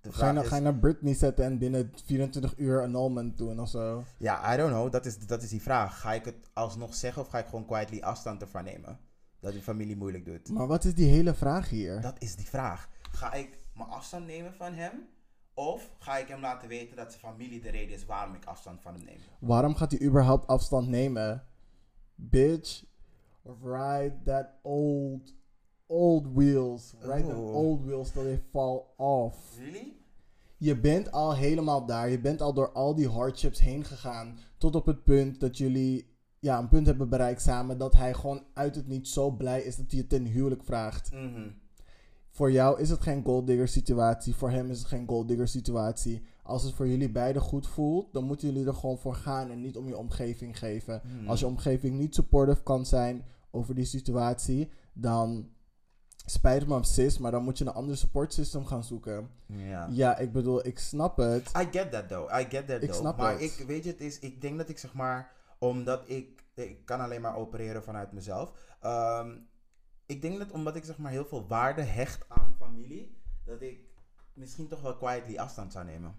[0.00, 0.50] de Ga je, nou, is...
[0.50, 4.04] ga je naar Britney zetten en binnen 24 uur annulment doen of zo?
[4.18, 4.92] Ja, I don't know.
[4.92, 6.00] Dat is, dat is die vraag.
[6.00, 8.98] Ga ik het alsnog zeggen of ga ik gewoon quietly afstand ervan nemen?
[9.40, 10.48] Dat die familie moeilijk doet.
[10.48, 12.00] Maar wat is die hele vraag hier?
[12.00, 12.88] Dat is die vraag.
[13.12, 15.08] Ga ik mijn afstand nemen van hem?
[15.54, 18.80] Of ga ik hem laten weten dat zijn familie de reden is waarom ik afstand
[18.80, 19.18] van hem neem?
[19.38, 21.44] Waarom gaat hij überhaupt afstand nemen?
[22.14, 22.84] Bitch,
[23.62, 25.34] ride that old,
[25.88, 26.94] old wheels.
[27.00, 27.54] Ride the Oh.
[27.54, 29.36] old wheels till they fall off.
[29.58, 29.96] Really?
[30.56, 32.10] Je bent al helemaal daar.
[32.10, 34.38] Je bent al door al die hardships heen gegaan.
[34.58, 37.78] Tot op het punt dat jullie ja, een punt hebben bereikt samen.
[37.78, 41.12] Dat hij gewoon uit het niet zo blij is dat hij je ten huwelijk vraagt.
[41.12, 41.48] Mhm.
[42.30, 44.34] Voor jou is het geen gold digger situatie.
[44.34, 46.22] Voor hem is het geen gold digger situatie.
[46.42, 49.60] Als het voor jullie beiden goed voelt, dan moeten jullie er gewoon voor gaan en
[49.60, 51.00] niet om je omgeving geven.
[51.02, 51.28] Hmm.
[51.28, 55.48] Als je omgeving niet supportive kan zijn over die situatie, dan
[56.30, 59.30] spijt me sis, maar dan moet je een ander support system gaan zoeken.
[59.46, 59.88] Ja.
[59.90, 61.50] Ja, ik bedoel, ik snap het.
[61.56, 62.40] I get that though.
[62.40, 63.00] I get that Ik though.
[63.00, 63.40] snap maar het.
[63.40, 67.00] ik weet je, het is, ik denk dat ik zeg maar, omdat ik, ik kan
[67.00, 68.52] alleen maar opereren vanuit mezelf.
[68.80, 69.36] Ehm,
[70.06, 73.80] ik denk dat omdat ik zeg maar heel veel waarde hecht aan familie, dat ik
[74.32, 76.18] misschien toch wel quietly afstand zou nemen.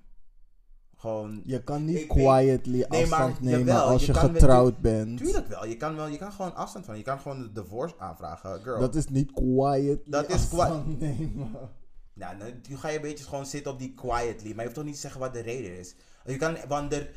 [1.00, 5.18] Gewoon, Je kan niet Ik quietly Nee, maar afstand nemen jawel, als je getrouwd bent.
[5.18, 5.66] tuurlijk wel.
[5.66, 6.98] Je kan wel, je kan gewoon afstand van.
[6.98, 8.80] Je kan gewoon de divorce aanvragen, girl.
[8.80, 11.52] Dat is niet quietly Dat is afstand nemen.
[12.14, 12.36] Nou,
[12.70, 14.48] nu ga je een beetje gewoon zitten op die quietly.
[14.48, 15.96] Maar je hoeft toch niet te zeggen wat de reden is.
[16.26, 17.10] Je kan, want er,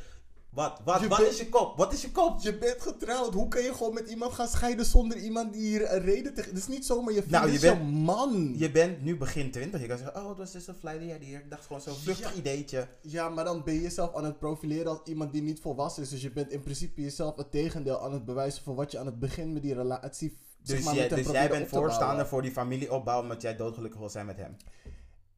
[0.53, 1.77] wat, wat, Je wat bent- is je kop?
[1.77, 2.39] Wat is je kop?
[2.41, 3.33] Je bent getrouwd.
[3.33, 6.49] Hoe kan je gewoon met iemand gaan scheiden zonder iemand die hier een reden tegen...
[6.49, 8.53] Het is niet zomaar je vriend, Nou, het je bent- man.
[8.57, 9.81] Je bent nu begin 20.
[9.81, 11.39] Je kan zeggen, oh, het was dus een day hier.
[11.39, 12.37] Ik dacht gewoon zo'n vluchtig Ja.
[12.39, 12.87] ideetje.
[13.01, 16.09] Ja, maar dan ben je jezelf aan het profileren als iemand die niet volwassen is.
[16.09, 19.05] Dus je bent in principe jezelf het tegendeel aan het bewijzen van wat je aan
[19.05, 20.37] het begin met die relatie...
[20.63, 23.99] zeg Dus, maar, jij, dus jij bent te voorstander voor die familieopbouw omdat jij doodgelukkig
[23.99, 24.55] wil zijn met hem.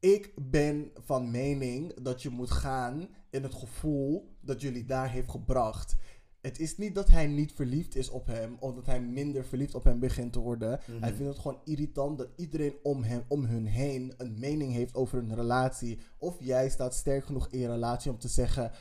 [0.00, 5.30] Ik ben van mening dat je moet gaan in het gevoel dat jullie daar heeft
[5.30, 5.96] gebracht.
[6.40, 9.74] Het is niet dat hij niet verliefd is op hem, of dat hij minder verliefd
[9.74, 10.80] op hem begint te worden.
[10.86, 11.00] Mhm.
[11.00, 14.94] Hij vindt het gewoon irritant dat iedereen om, hem, om hun heen een mening heeft
[14.94, 15.98] over een relatie.
[16.18, 18.72] Of jij staat sterk genoeg in je relatie om te zeggen: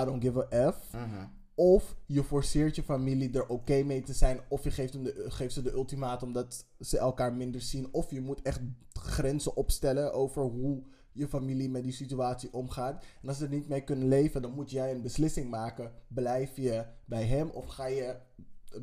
[0.00, 0.92] I don't give a F.
[0.92, 1.24] Mhm.
[1.54, 4.40] Of je forceert je familie er oké mee te zijn.
[4.48, 7.88] Of je geeft, hem de, geeft ze de ultimatum dat ze elkaar minder zien.
[7.90, 8.60] Of je moet echt
[8.92, 10.82] grenzen opstellen over hoe
[11.12, 13.04] je familie met die situatie omgaat.
[13.22, 15.92] En als ze er niet mee kunnen leven, dan moet jij een beslissing maken.
[16.08, 18.16] Blijf je bij hem of ga je,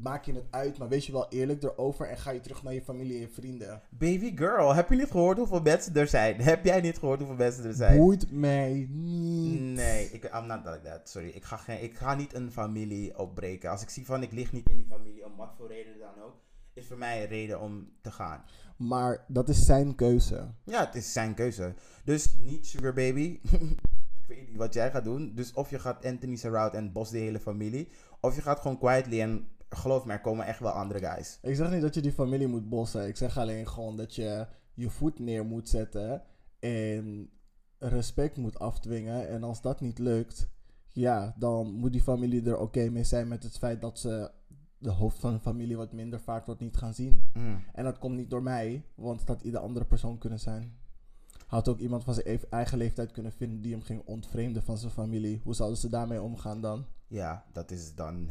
[0.02, 2.74] maak je het uit, maar wees je wel eerlijk erover en ga je terug naar
[2.74, 3.82] je familie en je vrienden.
[3.90, 6.42] Baby girl, heb je niet gehoord hoeveel mensen er zijn?
[6.42, 7.98] Heb jij niet gehoord hoeveel mensen er zijn?
[7.98, 9.62] Boeit mij niet.
[9.62, 11.10] Nee, ik, I'm not like that.
[11.10, 11.30] Sorry.
[11.30, 13.70] Ik ga, geen, ik ga niet een familie opbreken.
[13.70, 16.24] Als ik zie van ik lig niet in die familie, om wat voor reden dan
[16.24, 16.36] ook,
[16.74, 18.44] is voor mij een reden om te gaan.
[18.78, 20.48] Maar dat is zijn keuze.
[20.64, 21.74] Ja, het is zijn keuze.
[22.04, 23.40] Dus niet Sugar Baby.
[24.22, 25.32] ik weet niet wat jij gaat doen.
[25.36, 27.88] Dus of je gaat Anthony's route en bos de hele familie.
[28.20, 31.40] Of je gaat gewoon quietly en geloof me, er komen echt wel andere guys.
[31.42, 33.08] Ik zeg niet dat je die familie moet bossen.
[33.08, 36.24] Ik zeg alleen gewoon dat je je voet neer moet zetten
[36.60, 37.30] en
[37.78, 39.30] respect moet afdwingen.
[39.30, 40.50] En als dat niet lukt,
[40.88, 44.32] ja, dan moet die familie er oké mee zijn met het feit dat ze
[44.78, 47.30] de hoofd van de familie wat minder vaak wordt niet gaan zien.
[47.34, 47.64] Mm.
[47.74, 50.78] En dat komt niet door mij, want het had ieder andere persoon kunnen zijn.
[51.48, 54.78] Had ook iemand van zijn ev- eigen leeftijd kunnen vinden die hem ging ontvreemden van
[54.78, 55.42] zijn familie.
[55.44, 56.86] Hoe zouden ze daarmee omgaan dan?
[57.08, 58.30] Ja, dat is dan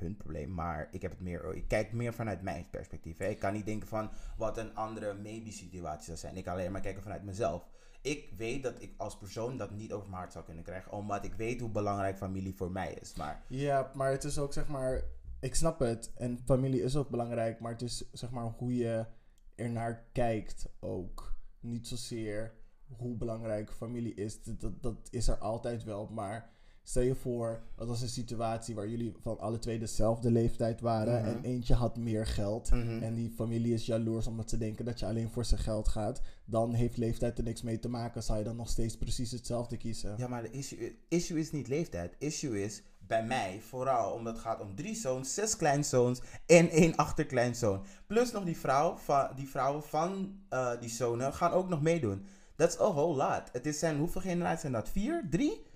[0.00, 0.54] hun probleem.
[0.54, 1.54] Maar ik heb het meer.
[1.54, 3.18] Ik kijk meer vanuit mijn perspectief.
[3.18, 3.26] Hè.
[3.26, 6.36] Ik kan niet denken van wat een andere maybe situatie zou zijn.
[6.36, 7.68] Ik kan alleen maar kijken vanuit mezelf.
[8.02, 10.92] Ik weet dat ik als persoon dat niet over mijn hart zou kunnen krijgen.
[10.92, 13.14] Omdat ik weet hoe belangrijk familie voor mij is.
[13.14, 15.02] Maar Ja, maar het is ook zeg maar.
[15.40, 16.12] Ik snap het.
[16.14, 17.60] En familie is ook belangrijk.
[17.60, 19.06] Maar het is zeg maar hoe je
[19.54, 21.34] ernaar kijkt ook.
[21.60, 22.54] Niet zozeer
[22.96, 24.42] hoe belangrijk familie is.
[24.42, 26.08] Dat, dat is er altijd wel.
[26.08, 26.50] Maar
[26.82, 31.20] stel je voor, dat was een situatie waar jullie van alle twee dezelfde leeftijd waren.
[31.20, 31.28] Mhm.
[31.28, 32.70] En eentje had meer geld.
[32.70, 33.02] Mhm.
[33.02, 36.20] En die familie is jaloers omdat ze denken dat je alleen voor zijn geld gaat.
[36.44, 38.22] Dan heeft leeftijd er niks mee te maken.
[38.22, 40.14] Zal je dan nog steeds precies hetzelfde kiezen?
[40.16, 42.14] Ja, maar de issue, issue is niet leeftijd.
[42.18, 46.96] Issue is bij mij vooral omdat het gaat om drie zoons, zes kleinzoons en één
[46.96, 47.84] achterkleinzoon.
[48.06, 52.26] Plus nog die, vrouw van, die vrouwen van eh, die zonen gaan ook nog meedoen.
[52.56, 53.42] That's a whole lot.
[53.52, 54.88] Het is zijn, hoeveel generaties zijn dat?
[54.88, 55.26] Vier?
[55.30, 55.68] Drie?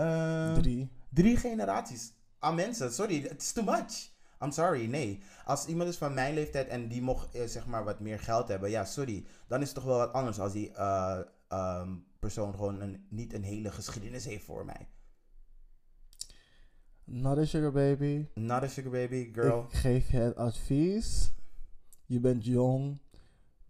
[0.00, 0.90] Eh, Drie.
[1.08, 2.92] Drie generaties aan mensen.
[2.92, 4.10] Sorry, it's too much.
[4.42, 5.22] I'm sorry, nee.
[5.44, 8.48] Als iemand is van mijn leeftijd en die mocht eh, zeg maar wat meer geld
[8.48, 9.24] hebben, ja, sorry.
[9.46, 13.32] Dan is het toch wel wat anders als die eh, ehm, persoon gewoon een, niet
[13.32, 14.88] een hele geschiedenis heeft voor mij.
[17.04, 18.26] Not a sugar baby.
[18.34, 19.64] Not a sugar baby, girl.
[19.68, 21.32] Ik geef je het advies.
[22.06, 22.98] Je bent jong.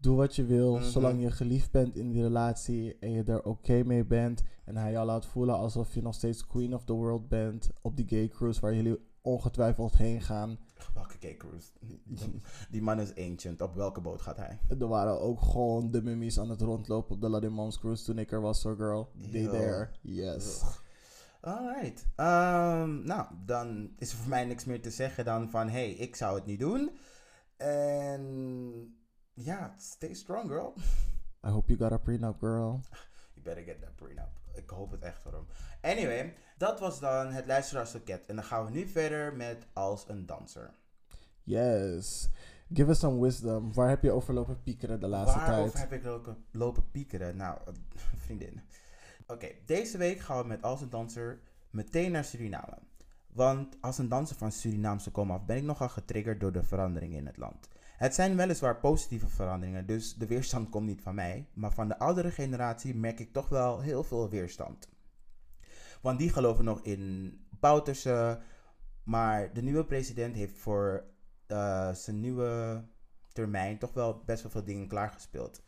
[0.00, 0.74] Doe wat je wil.
[0.74, 0.84] Mhm.
[0.84, 2.96] Zolang je geliefd bent in die relatie.
[2.98, 4.42] En je er oké mee bent.
[4.64, 7.70] En hij jou laat voelen alsof je nog steeds queen of the world bent.
[7.82, 10.58] Op die gay cruise waar jullie ongetwijfeld heen gaan.
[10.94, 11.68] Welke gay cruise?
[12.70, 13.62] Die, man is ancient.
[13.62, 14.58] Op welke boot gaat hij?
[14.68, 18.32] Er waren ook gewoon de mummies aan het rondlopen op de Ladimans cruise toen ik
[18.32, 19.10] er was, so girl.
[19.30, 19.50] They Yo.
[19.50, 19.88] there.
[20.00, 20.62] Yes.
[21.40, 22.06] Alright.
[22.16, 25.68] Ehm, nou, dan is er voor mij niks meer te zeggen dan van...
[25.68, 26.90] hey, ik zou het niet doen.
[27.56, 28.94] En...
[29.34, 30.74] Ja, stay strong, girl.
[31.46, 32.80] I hope you got a prenup, girl.
[33.34, 34.28] You better get that prenup.
[34.54, 35.46] Ik hoop het echt voor hem.
[35.80, 38.26] Anyway, dat was dan het luisteraarsloket.
[38.26, 40.74] En dan gaan we nu verder met Als een Danser.
[41.42, 42.28] Yes.
[42.72, 43.72] Give us some wisdom.
[43.72, 45.90] Waar heb je over lopen piekeren de laatste Waarover tijd?
[45.90, 47.36] heb ik lopen, lopen piekeren?
[47.36, 47.58] Nou,
[48.24, 48.60] vriendin.
[49.26, 52.78] Oké, deze week gaan we met Als een Danser meteen naar Suriname.
[53.32, 57.26] Want als een danser van Surinaamse af ben ik nogal getriggerd door de veranderingen in
[57.26, 57.68] het land.
[58.00, 61.48] Het zijn weliswaar positieve veranderingen, dus de weerstand komt niet van mij.
[61.52, 64.88] Maar van de oudere generatie merk ik toch wel heel veel weerstand.
[66.00, 68.40] Want die geloven nog in Bouterse.
[69.02, 71.04] Maar de nieuwe president heeft voor
[71.46, 72.82] eh, zijn nieuwe
[73.32, 75.62] termijn toch wel best wel veel dingen klaargespeeld.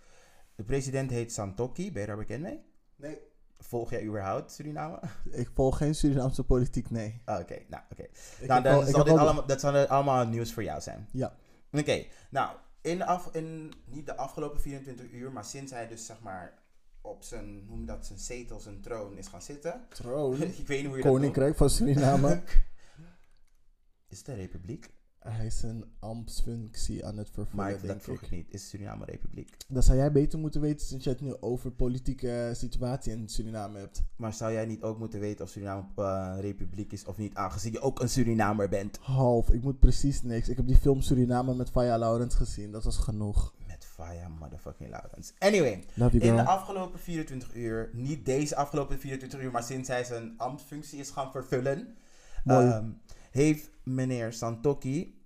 [0.54, 2.64] De president heet Santoki, ben je daar bekend mee?
[2.96, 3.18] Nee.
[3.58, 5.00] Volg jij überhaupt Suriname?
[5.30, 7.20] Ik volg geen Surinaamse politiek, nee.
[7.24, 8.06] Ah, Oké, nou oké.
[8.46, 11.08] Nou, dan zal dit allemaal, dat zal allemaal nieuws voor jou zijn.
[11.10, 11.36] Ja.
[11.72, 16.06] Oké, nou, in de af, in, niet de afgelopen 24 uur, maar sinds hij dus
[16.06, 16.62] zeg maar
[17.00, 19.86] op zijn, hoe noem je dat, zijn zetel, zijn troon is gaan zitten.
[19.88, 20.42] Troon.
[20.62, 22.42] Ik weet niet hoe je Koninkrijk van Suriname.
[24.08, 24.90] Is het een republiek?
[25.28, 28.22] Hij is een ambtsfunctie aan het vervullen, Maar dat denk vroeg ik.
[28.22, 28.46] ik niet.
[28.48, 29.56] Is Suriname republiek?
[29.68, 33.78] Dat zou jij beter moeten weten sinds je het nu over politieke situatie in Suriname
[33.78, 34.02] hebt.
[34.16, 37.72] Maar zou jij niet ook moeten weten of Suriname eh, republiek is of niet, aangezien
[37.72, 38.98] je ook een Surinamer bent?
[39.00, 40.48] Half, ik moet precies niks.
[40.48, 42.72] Ik heb die film Suriname met Faya Laurens gezien.
[42.72, 43.54] Dat was genoeg.
[43.66, 45.32] Met Faya motherfucking Laurens.
[45.38, 49.88] Anyway, Love you, in de afgelopen 24 uur, niet deze afgelopen 24 uur, maar sinds
[49.88, 51.96] hij zijn ambtsfunctie is gaan vervullen,
[52.44, 52.94] Mooi.
[53.32, 55.20] Heeft meneer Santoki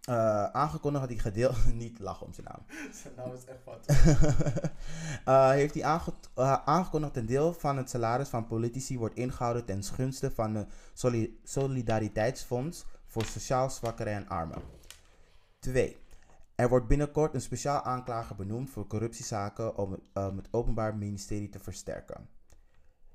[0.00, 1.74] eh, aangekondigd dat hij gedeeld...
[1.74, 2.64] niet lachen om zijn naam.
[3.02, 3.86] Zijn naam is echt wat.
[5.24, 9.14] Eh, heeft hij aange- eh, aangekondigd dat een deel van het salaris van politici wordt
[9.14, 14.62] ingehouden ten gunste van de soli- Solidariteitsfonds voor sociaal zwakkeren en armen.
[15.58, 15.96] 2.
[16.54, 21.48] Er wordt binnenkort een speciaal aanklager benoemd voor corruptiezaken om het, um, het Openbaar Ministerie
[21.48, 22.28] te versterken.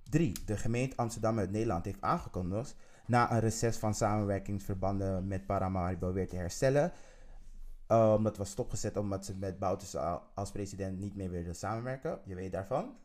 [0.10, 0.44] 3.
[0.46, 2.76] De gemeente Amsterdam uit Nederland heeft aangekondigd
[3.08, 6.92] na een reces van samenwerkingsverbanden met Paramaribo weer te herstellen.
[7.88, 12.20] Um, dat was stopgezet omdat ze met Bouterse al- als president niet meer wilden samenwerken.
[12.26, 12.96] Je weet daarvan.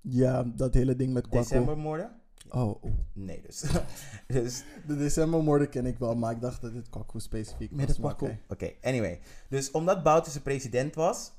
[0.00, 1.48] Ja, dat hele ding met Kwakko.
[1.48, 2.20] Decembermoorden?
[2.50, 2.92] Oh, oeh.
[3.12, 3.64] Nee, dus.
[4.26, 7.78] dus De decembermoorden ken ik wel, maar ik dacht dat dit Kwakko specifiek was.
[7.78, 8.72] Met het oké.
[8.82, 9.20] Anyway.
[9.48, 11.32] Dus omdat Bouterse president was,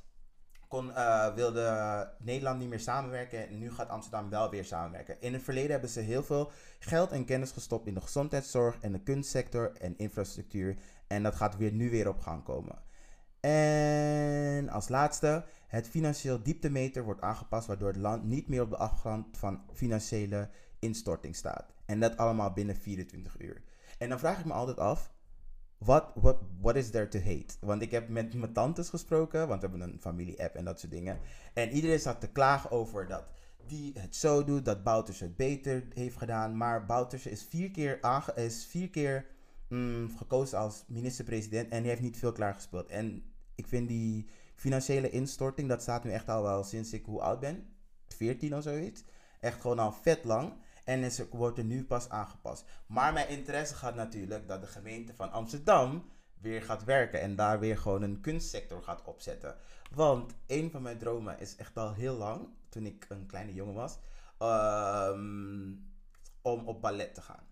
[0.73, 3.47] kon, eh, wilde Nederland niet meer samenwerken.
[3.47, 5.21] En nu gaat Amsterdam wel weer samenwerken.
[5.21, 8.91] In het verleden hebben ze heel veel geld en kennis gestopt in de gezondheidszorg en
[8.91, 10.75] de kunstsector en infrastructuur.
[11.07, 12.81] En dat gaat weer, nu weer op gang komen.
[13.39, 18.77] En als laatste, het financieel dieptemeter wordt aangepast waardoor het land niet meer op de
[18.77, 20.49] afgrond van financiële
[20.79, 21.73] instorting staat.
[21.85, 23.61] En dat allemaal binnen 24 uur.
[23.97, 25.12] En dan vraag ik me altijd af,
[25.83, 27.55] wat what, what is there to hate?
[27.59, 30.91] Want ik heb met mijn tantes gesproken, want we hebben een familie-app en dat soort
[30.91, 31.19] dingen.
[31.53, 33.23] En iedereen zat te klagen over dat
[33.67, 36.57] die het zo doet, dat Bouters het beter heeft gedaan.
[36.57, 37.99] Maar Bouters is vier keer,
[38.35, 39.25] is vier keer
[39.69, 42.89] mm, gekozen als minister-president en die heeft niet veel klaargespeeld.
[42.89, 43.23] En
[43.55, 47.39] ik vind die financiële instorting, dat staat nu echt al wel sinds ik hoe oud
[47.39, 47.65] ben,
[48.07, 49.03] 14 of zoiets.
[49.39, 50.53] Echt gewoon al vet lang.
[50.83, 52.65] En is, wordt er nu pas aangepast.
[52.85, 56.09] Maar mijn interesse gaat natuurlijk dat de gemeente van Amsterdam
[56.41, 57.21] weer gaat werken.
[57.21, 59.55] En daar weer gewoon een kunstsector gaat opzetten.
[59.91, 63.73] Want een van mijn dromen is echt al heel lang, toen ik een kleine jongen
[63.73, 63.97] was,
[64.37, 65.71] ehm,
[66.41, 67.51] om op ballet te gaan.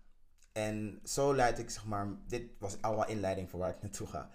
[0.52, 4.30] En zo leid ik zeg maar, dit was allemaal inleiding voor waar ik naartoe ga.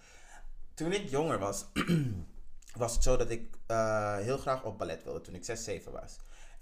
[0.74, 1.66] Toen ik jonger was,
[2.84, 5.92] was het zo dat ik eh, heel graag op ballet wilde toen ik 6, 7
[5.92, 6.18] was.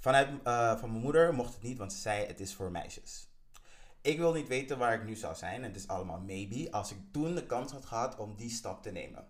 [0.05, 3.29] Vanuit eh, van mijn moeder mocht het niet, want ze zei het is voor meisjes.
[4.01, 5.63] Ik wil niet weten waar ik nu zou zijn.
[5.63, 6.71] Het is allemaal maybe.
[6.71, 9.27] Als ik toen de kans had gehad om die stap te nemen.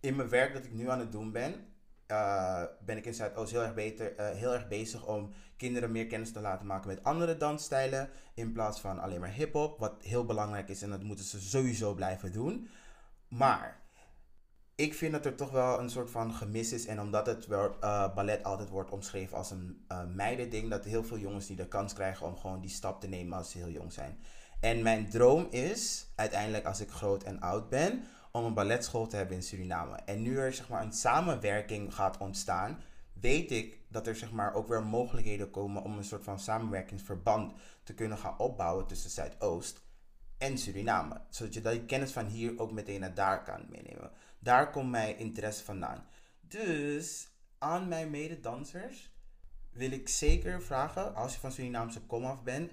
[0.00, 1.66] In mijn werk dat ik nu aan het doen ben,
[2.06, 6.06] eh, ben ik in Zuidoost heel erg, beter, eh, heel erg bezig om kinderen meer
[6.06, 8.10] kennis te laten maken met andere dansstijlen.
[8.34, 9.78] In plaats van alleen maar hip-hop.
[9.78, 12.68] Wat heel belangrijk is en dat moeten ze sowieso blijven doen.
[13.28, 13.81] Maar
[14.82, 16.86] ik vind dat er toch wel een soort van gemis is.
[16.86, 21.18] En omdat het eh, ballet altijd wordt omschreven als een uh, meidending, dat heel veel
[21.18, 23.92] jongens die de kans krijgen om gewoon die stap te nemen als ze heel jong
[23.92, 24.18] zijn.
[24.60, 29.16] En mijn droom is, uiteindelijk als ik groot en oud ben, om een balletschool te
[29.16, 29.96] hebben in Suriname.
[30.04, 32.80] En nu er zeg maar een samenwerking gaat ontstaan,
[33.12, 37.52] weet ik dat er zeg maar ook weer mogelijkheden komen om een soort van samenwerkingsverband
[37.82, 39.80] te kunnen gaan opbouwen tussen Zuidoost
[40.38, 41.20] en Suriname.
[41.28, 44.10] Zodat je die kennis van hier ook meteen naar daar kan meenemen.
[44.42, 46.06] Daar komt mijn interesse vandaan.
[46.40, 47.28] Dus
[47.58, 49.12] aan mijn mededansers
[49.70, 52.72] wil ik zeker vragen, als je van Surinaamse komaf bent,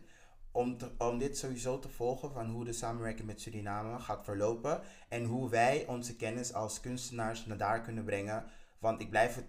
[0.52, 5.24] om, om dit sowieso te volgen van hoe de samenwerking met Suriname gaat verlopen en
[5.24, 8.46] hoe wij onze kennis als kunstenaars naar daar kunnen brengen.
[8.80, 9.48] Want ik blijf het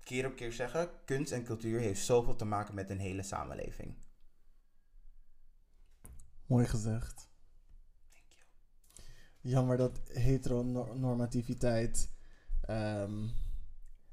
[0.00, 3.96] keer op keer zeggen, kunst en cultuur heeft zoveel te maken met een hele samenleving.
[6.46, 7.28] Mooi gezegd.
[9.46, 12.08] Jammer dat heteronormativiteit
[12.70, 13.30] um,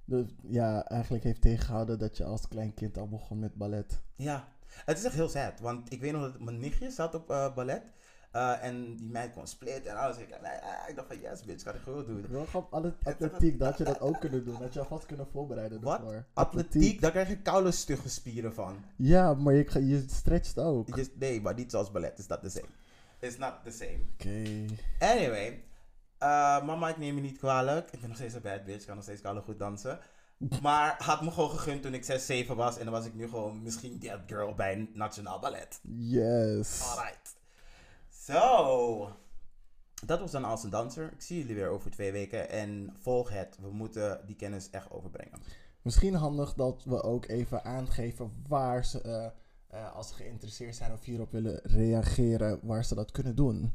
[0.06, 4.02] de, ja, eigenlijk heeft tegengehouden dat je als klein kind al begon met ballet.
[4.16, 4.48] Ja,
[4.86, 5.60] het is echt heel sad.
[5.60, 7.84] Want ik weet nog dat mijn nichtje zat op uh, ballet.
[8.36, 10.18] Uh, en die meid kon split en alles.
[10.18, 10.52] Ik, nee,
[10.88, 12.26] ik dacht van yes bitch, ga ik gewoon doen.
[12.30, 12.68] Wel gewoon
[13.04, 14.60] atletiek, dat je dat ook kunnen doen.
[14.60, 16.00] Dat je alvast kunnen voorbereiden Wat?
[16.00, 16.28] Atletiek?
[16.34, 18.76] atletiek, daar krijg je koude stugge spieren van.
[18.96, 20.96] Ja, maar je, je stretcht ook.
[20.96, 22.20] Je, nee, maar niet zoals ballet.
[22.20, 22.68] Is dat the same.
[23.24, 24.00] It's not the same.
[24.14, 24.28] Oké.
[24.28, 24.68] Okay.
[25.00, 25.64] Anyway.
[26.20, 27.92] Uh, mama, ik neem je niet kwalijk.
[27.92, 28.80] Ik ben nog steeds een bad bitch.
[28.80, 30.00] Ik kan nog steeds koude goed dansen.
[30.62, 32.78] Maar had me gewoon gegund toen ik 6, 7 was.
[32.78, 35.80] En dan was ik nu gewoon misschien that girl bij Nationaal Ballet.
[35.98, 36.82] Yes.
[36.82, 37.36] Alright.
[38.10, 39.18] Zo.
[40.06, 41.12] Dat was dan als een danser.
[41.12, 42.50] Ik zie jullie weer over twee weken.
[42.50, 43.58] En volg het.
[43.62, 45.40] We moeten die kennis echt overbrengen.
[45.82, 49.26] Misschien handig dat we ook even aangeven waar ze, uh,
[49.74, 53.74] uh, als ze geïnteresseerd zijn of hierop willen reageren, waar ze dat kunnen doen.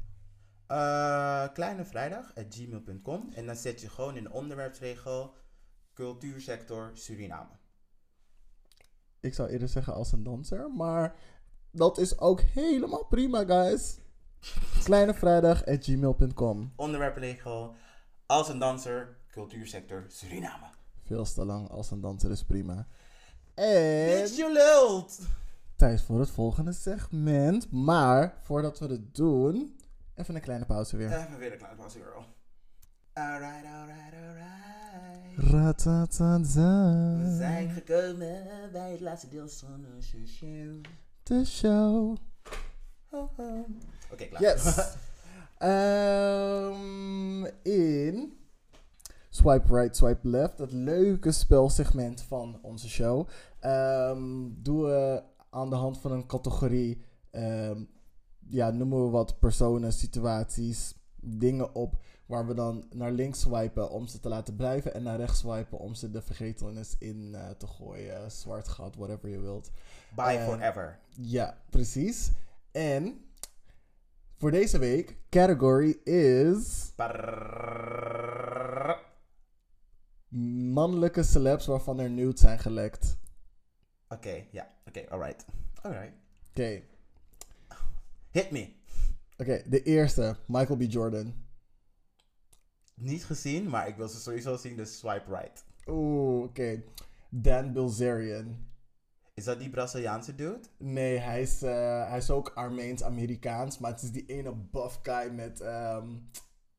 [0.68, 5.34] Uh, kleinevrijdag.gmail.com En dan zet je gewoon in de onderwerpsregel
[5.94, 7.50] cultuursector Suriname.
[9.20, 11.14] Ik zou eerder zeggen als een danser, maar
[11.70, 13.98] dat is ook helemaal prima, guys.
[14.84, 17.74] Kleinevrijdag.gmail.com Onderwerpregel
[18.26, 20.66] als een danser, cultuursector Suriname.
[21.04, 22.86] Veel te lang als een danser is prima.
[23.54, 24.06] En...
[24.06, 25.18] Bitch, je lult!
[25.78, 27.70] Tijd voor het volgende segment.
[27.70, 29.78] Maar voordat we het doen,
[30.14, 31.12] even een kleine pauze weer.
[31.12, 32.24] Even weer een kleine pauze, girl.
[33.12, 35.52] Alright, alright, alright.
[35.52, 36.38] Ratatata.
[37.18, 40.80] We zijn gekomen bij het laatste deel van onze show.
[41.22, 42.16] De show.
[44.10, 44.42] Oké, klaar.
[44.42, 44.96] Yes.
[45.62, 47.46] um,
[47.82, 48.38] in
[49.28, 53.28] Swipe Right, Swipe Left, het leuke spelsegment van onze show,
[53.64, 57.88] um, doen we aan de hand van een categorie, um,
[58.48, 64.06] ja, noemen we wat personen, situaties, dingen op Waar we dan naar links swipen om
[64.06, 64.94] ze te laten blijven.
[64.94, 68.30] En naar rechts swipen om ze de vergetelnis in uh, te gooien.
[68.30, 69.70] Zwart gat, whatever je wilt.
[70.14, 70.98] Bye forever.
[71.14, 72.30] Ja, precies.
[72.72, 73.24] En
[74.36, 76.92] voor deze week, category is...
[80.72, 83.18] Mannelijke celebs waarvan er nudes zijn gelekt.
[84.08, 84.68] Oké, okay, ja.
[84.86, 85.44] Oké, okay, alright.
[85.82, 86.12] Alright.
[86.50, 86.60] Oké.
[86.60, 86.84] Okay.
[88.30, 88.72] Hit me.
[89.36, 90.36] Oké, de eerste.
[90.46, 90.82] Michael B.
[90.82, 91.46] Jordan
[92.98, 95.64] niet gezien, maar ik wil ze sowieso zien, dus swipe right.
[95.86, 96.82] Oeh, oké.
[97.28, 98.66] Dan Bilzerian.
[99.34, 100.60] Is dat die Braziliaanse dude?
[100.76, 105.30] Nee, hij is, uh, hij is ook Armeens-Amerikaans, maar het is die ene buff guy
[105.30, 106.30] met um,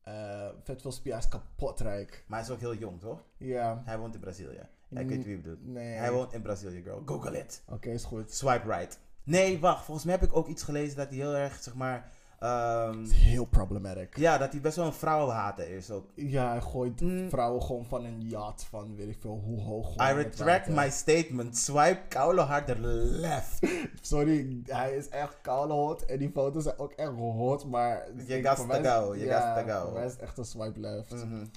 [0.08, 2.24] uh, vet veel spia's kapot rijk.
[2.26, 3.24] Maar hij is ook heel jong, toch?
[3.36, 3.82] Ja.
[3.84, 4.68] Hij woont in Brazilië.
[4.90, 5.66] Ik weet wie je bedoelt.
[5.66, 5.92] Nee.
[5.92, 7.02] Hij woont in Brazilië, girl.
[7.06, 7.62] Google it.
[7.66, 8.34] Oké, okay, is goed.
[8.34, 8.98] Swipe right.
[9.22, 9.84] Nee, wacht.
[9.84, 12.10] Volgens mij heb ik ook iets gelezen dat hij heel erg, zeg maar
[12.42, 14.16] Um, heel problematic.
[14.16, 16.10] Ja, dat hij best wel een vrouwenhater is ook.
[16.14, 17.28] Ja, hij gooit mm.
[17.28, 20.10] vrouwen gewoon van een yacht van weet ik veel hoe hoog.
[20.10, 21.56] I retract my statement.
[21.56, 23.66] Swipe koude harder left.
[24.00, 26.04] Sorry, hij is echt koude hot.
[26.04, 28.06] En die foto's zijn ook echt hot, maar...
[28.26, 29.96] Je got to go, je got to go.
[29.96, 31.12] Hij is echt een swipe left.
[31.12, 31.50] Mm -hmm.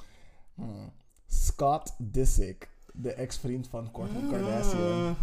[0.55, 0.91] hmm.
[1.27, 5.15] Scott Disick, de ex-vriend van Kourtney Kardashian.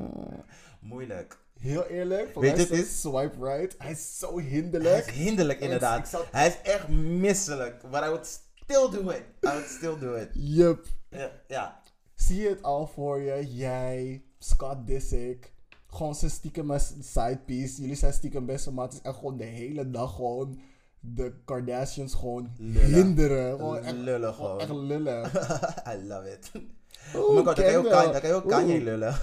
[0.80, 1.38] Moeilijk.
[1.58, 3.74] Heel eerlijk, Weet je, het is swipe right.
[3.78, 5.04] Hij is zo hinderlijk.
[5.04, 6.26] Hij is hinderlijk, inderdaad.
[6.30, 7.82] Hij is echt misselijk.
[7.90, 9.22] But I would still do it.
[9.44, 10.28] I would still do it.
[10.32, 10.86] Yup.
[11.10, 11.30] Ja.
[11.48, 11.82] ja.
[12.14, 13.54] Zie je het al voor je?
[13.54, 15.52] Jij, Scott Disick.
[15.86, 17.80] Gewoon zijn stiekem side piece.
[17.80, 19.00] Jullie zijn stiekem beste maat.
[19.02, 20.60] En gewoon de hele dag gewoon
[21.04, 22.94] de Kardashians gewoon lullen.
[22.94, 23.56] hinderen.
[23.56, 24.60] Gewoon echt, lullen gewoon.
[24.60, 25.24] Echt lullen.
[25.92, 26.50] I love it.
[27.16, 27.88] Oh my god, dan kan je ook.
[27.90, 28.84] Kanye- dan kan je ook Kanye Oeh.
[28.84, 29.14] lullen.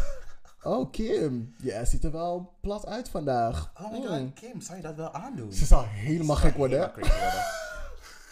[0.63, 1.55] Oh, Kim.
[1.57, 3.71] Ja, ziet er wel plat uit vandaag.
[3.81, 4.05] Oh my Mm.
[4.07, 5.53] god, Kim, zou je dat wel aandoen?
[5.53, 6.91] Ze zal helemaal gek worden.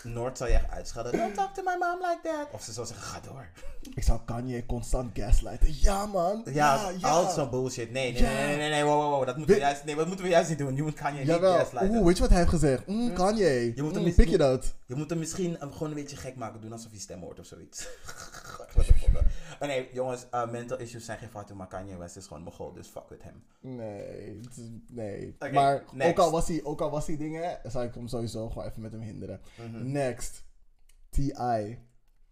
[0.03, 1.11] Noord zal je echt uitschelden.
[1.17, 2.47] Don't talk to my mom like that.
[2.51, 3.47] Of ze zal zeggen, ga door.
[3.95, 5.67] Ik zou Kanye constant gaslighten.
[5.81, 6.43] Ja, man.
[6.53, 7.91] Ja, al zo'n bullshit.
[7.91, 8.29] Nee, nee, Ja.
[8.29, 9.25] nee, nee, nee, nee, wow, wow, wow.
[9.25, 10.75] Dat moeten we juist, nee, wat moeten we juist niet doen?
[10.75, 11.95] Je moet Kanye niet gaslighten.
[11.95, 12.87] Oeh, weet je wat hij heeft gezegd?
[12.87, 13.71] Mm, Kanye.
[13.75, 14.73] Je moet hem Mm, pik je dat?
[14.85, 16.61] Je moet hem misschien um, gewoon een beetje gek maken.
[16.61, 17.87] Doen alsof hij stem hoort of zoiets.
[19.59, 22.73] maar nee, jongens, uh, mental issues zijn geen fout, maar Kanye West is gewoon mogol,
[22.73, 23.43] dus fuck with him.
[23.59, 24.39] Nee,
[24.87, 25.35] nee.
[25.51, 26.09] Maar next.
[26.09, 28.81] ook al, was hij, ook al was hij dingen, zou ik hem sowieso gewoon even
[28.81, 29.41] met hem hinderen.
[29.71, 30.45] Next.
[31.09, 31.79] T.I.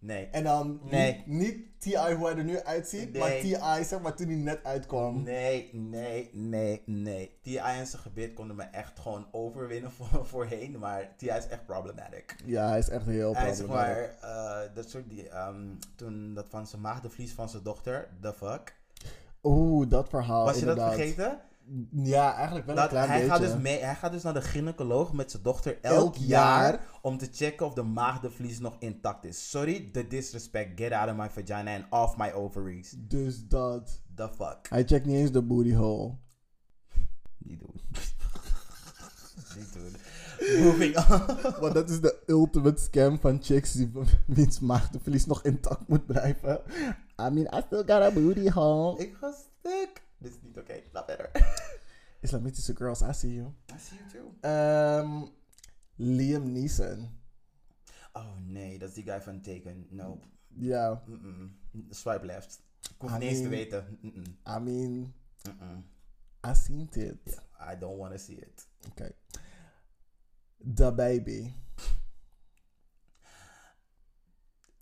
[0.06, 0.28] Nee.
[0.32, 1.24] En dan Nee.
[1.26, 2.14] niet, niet T.I.
[2.14, 3.22] hoe hij er nu uitziet, Nee.
[3.22, 3.32] maar
[3.80, 3.84] T.I.
[3.84, 5.24] zeg maar toen hij net uitkwam.
[5.24, 7.40] Nee, nee, nee, nee.
[7.44, 7.56] T.I.
[7.58, 11.28] en zijn gebit konden me echt gewoon overwinnen voor, voorheen, maar T.I.
[11.30, 12.36] is echt problematic.
[12.46, 16.46] Ja, hij is echt heel Hij is maar, eh, dat soort die, ehm, toen dat
[16.50, 18.76] van zijn maagdenvlies van zijn dochter, the fuck.
[19.44, 21.40] Oeh, dat verhaal Was je dat vergeten?
[21.92, 23.32] Ja, eigenlijk wel een klein hij, beetje.
[23.32, 26.72] gaat dus mee, hij gaat dus naar de gynaecoloog met zijn dochter elk, Elk jaar,
[26.72, 26.88] jaar.
[27.02, 29.50] om te checken of de maagdenvlies nog intact is.
[29.50, 30.80] Sorry, the disrespect.
[30.80, 32.96] Get out of my vagina and off my ovaries.
[32.98, 34.02] Dus dat.
[34.16, 34.70] The fuck.
[34.70, 36.16] Hij checkt niet eens de booty hole.
[37.38, 37.82] Niet doen.
[39.58, 39.96] Niet doen.
[40.64, 41.22] Moving on.
[41.62, 43.92] Want dat is de ultimate scam van chicks die
[44.28, 46.62] wiens maagdenverlies nog intact moet blijven.
[47.22, 49.00] I mean, I still got a booty hole.
[49.00, 50.04] Ik ga stuk.
[50.18, 50.82] Dit is niet oké.
[50.92, 51.32] Laat verder.
[52.26, 53.54] Islamitische girls, I see you.
[53.74, 54.50] I see you too.
[54.50, 55.24] Ehm,
[55.96, 57.10] Liam Neeson.
[58.14, 59.88] Oh nee, dat is die guy van Taken.
[59.90, 60.26] Nope.
[60.48, 61.58] Ja, Mm-mm.
[61.90, 62.62] Swipe left.
[62.82, 63.98] Ik hoef I niet eens te weten.
[64.02, 64.24] Mm-mm.
[64.48, 65.14] I mean.
[66.48, 67.42] I seen it.
[67.60, 68.68] I don't want to see it.
[68.90, 69.12] Oké.
[70.76, 71.54] The Baby.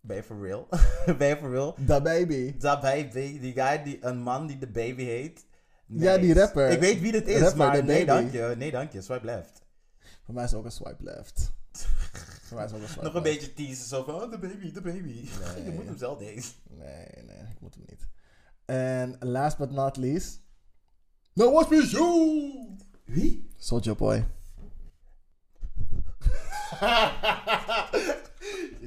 [0.05, 0.67] Ben je for real?
[1.17, 1.75] ben je for real?
[1.85, 2.57] The Baby.
[2.57, 5.45] Dat baby, die guy, die, een man die de baby heet.
[5.85, 6.69] Ja, die rapper.
[6.69, 8.53] Ik weet wie dit is, Rapper, maar nee dank je.
[8.57, 9.61] Nee dank je, swipe left.
[10.23, 11.51] Voor mij is ook een swipe left.
[12.47, 13.39] Voor mij is ook een swipe Nog een left.
[13.39, 15.29] beetje teasen, zo van, oh, de baby, de baby.
[15.55, 15.63] Nee.
[15.65, 16.55] je moet hem zelf eens.
[16.69, 18.07] Nee, nee, ik moet hem niet.
[18.65, 20.41] En last but not least.
[21.33, 22.77] No watch me you!
[23.05, 23.49] Wie?
[23.57, 24.25] Soldier Boy.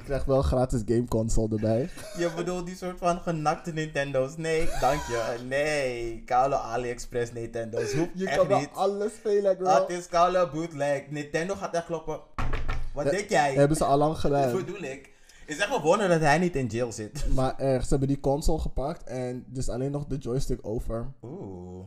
[0.07, 1.89] Je krijgt wel gratis game console erbij.
[2.17, 4.37] Je bedoelt die soort van genakte Nintendo's?
[4.37, 5.35] Nee, dank je.
[5.47, 7.93] Nee, koude AliExpress Nintendo's.
[7.93, 8.69] Hoeft Je echt kan wel niet.
[8.73, 9.75] alles spelen, girl.
[9.79, 11.09] Het is koude bootleg.
[11.09, 12.19] Nintendo gaat echt kloppen.
[12.93, 13.53] Wat denk jij?
[13.53, 14.51] Hebben ze al lang Dat gedaan.
[14.55, 15.13] bedoel ik.
[15.45, 17.25] Is echt wel wonder dat hij niet in jail zit.
[17.33, 21.13] Maar erg, ze hebben die console gepakt en is alleen nog de joystick over.
[21.21, 21.85] Oeh.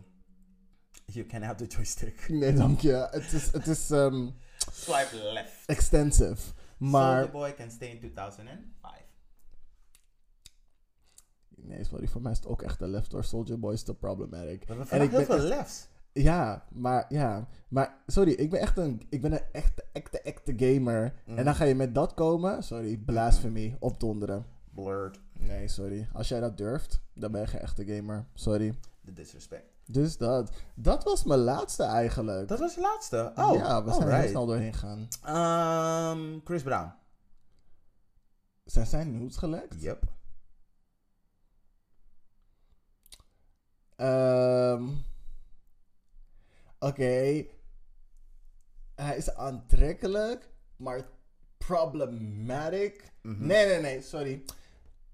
[1.05, 2.27] You can have the joystick.
[2.29, 3.09] Nee, dank je.
[3.11, 4.27] Het is, het is ehm,
[4.73, 5.53] Swipe left.
[5.67, 6.37] extensive.
[6.81, 7.15] Maar.
[7.15, 8.93] Soldier Boy can stay in 2005.
[11.57, 13.95] Nee, sorry, voor mij is het ook echt een left door Soldier Boy is te
[13.95, 14.65] problematic.
[14.65, 15.89] En ik heel ben lefts.
[16.13, 17.49] Ja, maar ja.
[17.69, 21.15] Maar sorry, ik ben echt een, ik ben een echte, echte, echte gamer.
[21.25, 22.63] En dan ga je met dat komen.
[22.63, 24.47] Sorry, blasphemy, opdonderen.
[24.75, 25.21] Blurred.
[25.39, 26.09] Nee, sorry.
[26.13, 28.27] Als jij dat durft, dan ben je geen echte gamer.
[28.35, 28.75] Sorry.
[29.05, 29.80] The disrespect.
[29.93, 30.51] Dus dat.
[30.75, 32.49] Dat was mijn laatste eigenlijk.
[32.49, 33.33] Dat was de laatste.
[33.37, 34.29] Oh, ja, we zijn heel alright.
[34.31, 35.09] snel doorheen gegaan.
[35.23, 36.93] Ehm, Chris Brown.
[38.65, 39.83] Zijn zijn nudes gelekt?
[39.83, 40.03] Yep.
[43.97, 44.89] Ehm,
[46.79, 47.45] Oké.
[48.95, 51.09] Hij is aantrekkelijk, maar
[51.59, 53.13] problematic.
[53.23, 53.47] Mhm.
[53.47, 54.45] Nee, nee, nee, sorry.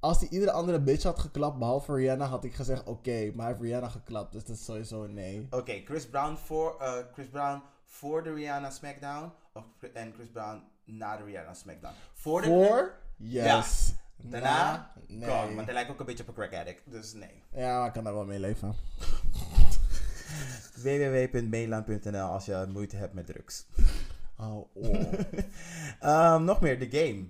[0.07, 3.33] Als hij iedere andere bitch had geklapt, behalve Rihanna, had ik gezegd oké.
[3.35, 5.47] maar hij heeft Rihanna geklapt, dus dat is sowieso een nee.
[5.51, 10.63] Oké, Chris Brown voor eh, Chris Brown voor de Rihanna Smackdown of, en Chris Brown
[10.85, 11.95] na de Rihanna Smackdown.
[12.13, 12.99] Voor de Voor?
[13.17, 13.93] Yes.
[14.17, 14.93] Daarna?
[15.07, 15.45] Na?
[15.45, 15.55] Nee.
[15.55, 17.43] Want hij lijkt ook een beetje op een crack addict, dus nee.
[17.53, 18.75] Ja, maar ik kan daar wel mee leven.
[20.83, 23.67] www.mainland.nl als je moeite hebt met drugs.
[24.39, 26.39] Oh, oh.
[26.51, 27.27] Nog meer, The Game.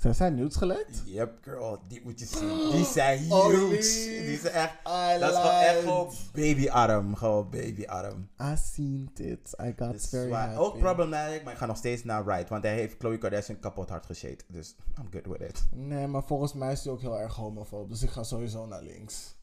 [0.00, 1.02] Zijn zijn nudes gelekt?
[1.04, 2.70] Yep, girl, die moet je zien.
[2.70, 4.22] Die zijn Oh, huge.
[4.26, 7.14] Die zijn echt, I dat is gewoon echt gewoon babyarm.
[7.14, 8.28] Gewoon babyarm.
[8.40, 9.54] I seen it.
[9.62, 10.56] I got Dus very happy.
[10.58, 12.48] ook problematic, maar ik ga nog steeds naar Right.
[12.48, 14.38] Want hij heeft Khloe Kardashian kapot hard geshade.
[14.48, 15.66] Dus I'm good with it.
[15.70, 17.88] Nee, maar volgens mij is hij ook heel erg homofoob.
[17.88, 19.36] Dus ik ga sowieso naar links.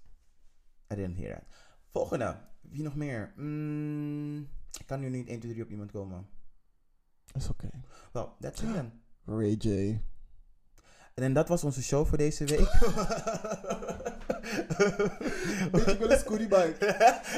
[0.93, 1.43] I didn't hear that.
[1.91, 2.37] Volgende.
[2.61, 3.33] Wie nog meer?
[3.35, 4.37] Mm,
[4.79, 6.27] ik kan nu niet 1, 2, 3 op iemand komen.
[7.35, 7.69] Is oké.
[8.11, 9.01] Well, that's it then.
[9.25, 9.99] Ray J.
[11.21, 12.59] En dat was onze show voor deze week.
[15.85, 16.95] Je wel een scooty bike?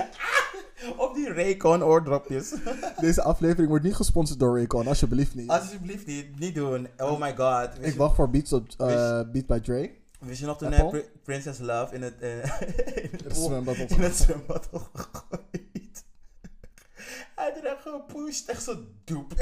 [1.06, 2.53] op die Raycon oordropjes.
[2.99, 5.49] Deze aflevering wordt niet gesponsord door Raycon, alsjeblieft niet.
[5.49, 6.88] Alsjeblieft niet, niet doen.
[6.97, 7.69] Oh my god.
[7.81, 9.91] ik wacht voor Beats, op, eh, Beat by Dre.
[10.19, 14.15] Wist je nog toen Princess Love in het, eh, in het, Het zwembad in het
[14.15, 16.06] zwembad opgegooid?
[17.35, 19.34] Hij had er echt gepusht, echt zo doep.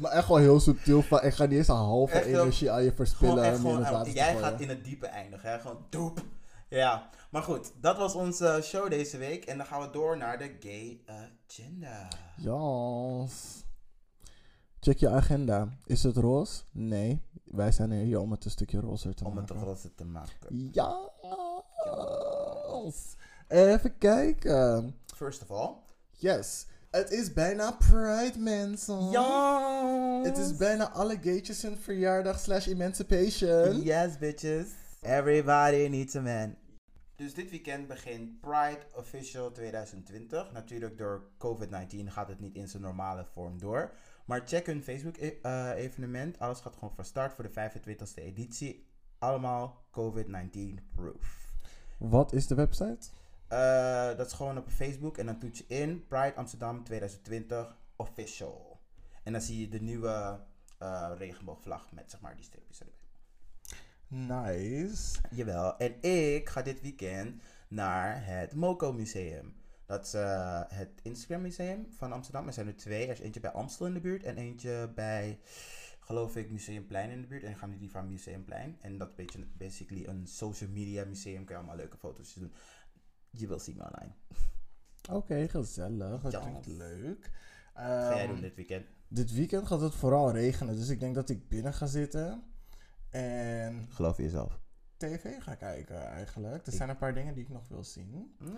[0.00, 1.02] Maar echt wel heel subtiel.
[1.02, 4.32] Van, ik ga niet eens een halve Echt energie aan je verspillen echt gewoon, jij
[4.32, 4.38] gooien.
[4.38, 5.58] gaat in het diepe eindigen, hè?
[5.58, 6.24] Gewoon doep.
[6.68, 9.44] Ja, maar goed, dat was onze show deze week.
[9.44, 12.08] En dan gaan we door naar de gay agenda.
[12.36, 13.64] Yes.
[14.80, 15.68] Check je agenda.
[15.86, 16.62] Is het roze?
[16.70, 17.22] Nee.
[17.44, 19.64] Wij zijn er hier om het een stukje rozer te Om het maken.
[19.64, 20.68] roze te maken.
[20.72, 20.98] Ja.
[23.48, 24.94] Even kijken.
[25.14, 25.70] First of all.
[26.10, 26.66] Yes.
[26.90, 29.10] Het is bijna Pride, mensen.
[29.10, 30.20] Ja!
[30.22, 33.82] Het is bijna alle gaytjes hun verjaardag slash emancipation.
[33.82, 34.68] Yes, bitches.
[35.00, 36.54] Everybody needs a man.
[37.16, 40.52] Dus dit weekend begint Pride Official 2020.
[40.52, 43.92] Natuurlijk door COVID-19 gaat het niet in zijn normale vorm door.
[44.24, 46.38] Maar check hun Facebook-evenement.
[46.38, 48.86] Alles gaat gewoon van start voor de 25e editie.
[49.18, 51.52] Allemaal COVID-19 proof.
[51.98, 53.08] Wat is de website?
[53.50, 58.80] Eh, dat is gewoon op Facebook en dan toets je in Pride Amsterdam 2020 Official.
[59.22, 60.40] En dan zie je de nieuwe
[60.78, 62.94] eh, regenboogvlag met zeg maar die streepjes erbij.
[64.06, 65.20] Nice.
[65.30, 65.78] Jawel.
[65.78, 69.54] En ik ga dit weekend naar het Moco Museum.
[69.86, 72.46] Dat is eh, het Instagram Museum van Amsterdam.
[72.46, 73.04] Er zijn er twee.
[73.04, 75.38] Er is eentje bij Amstel in de buurt en eentje bij,
[76.00, 77.42] geloof ik, Museumplein in de buurt.
[77.42, 78.78] En ik ga nu die van Museumplein.
[78.80, 81.44] En dat is een beetje basically een social media museum.
[81.44, 82.52] Kun je allemaal leuke foto's doen.
[83.30, 84.12] Je wil zien me online.
[85.10, 86.22] Oké, gezellig.
[86.22, 86.40] Dat Ja.
[86.40, 87.30] klinkt leuk.
[87.74, 88.86] Wat ga jij Ehm, doen dit weekend?
[89.08, 92.42] Dit weekend gaat het vooral regenen, dus ik denk dat ik binnen ga zitten
[93.10, 94.60] en Geloof in jezelf.
[94.96, 96.66] tv ga kijken eigenlijk.
[96.66, 98.34] Er Ik- zijn een paar dingen die ik nog wil zien.
[98.38, 98.56] Mm.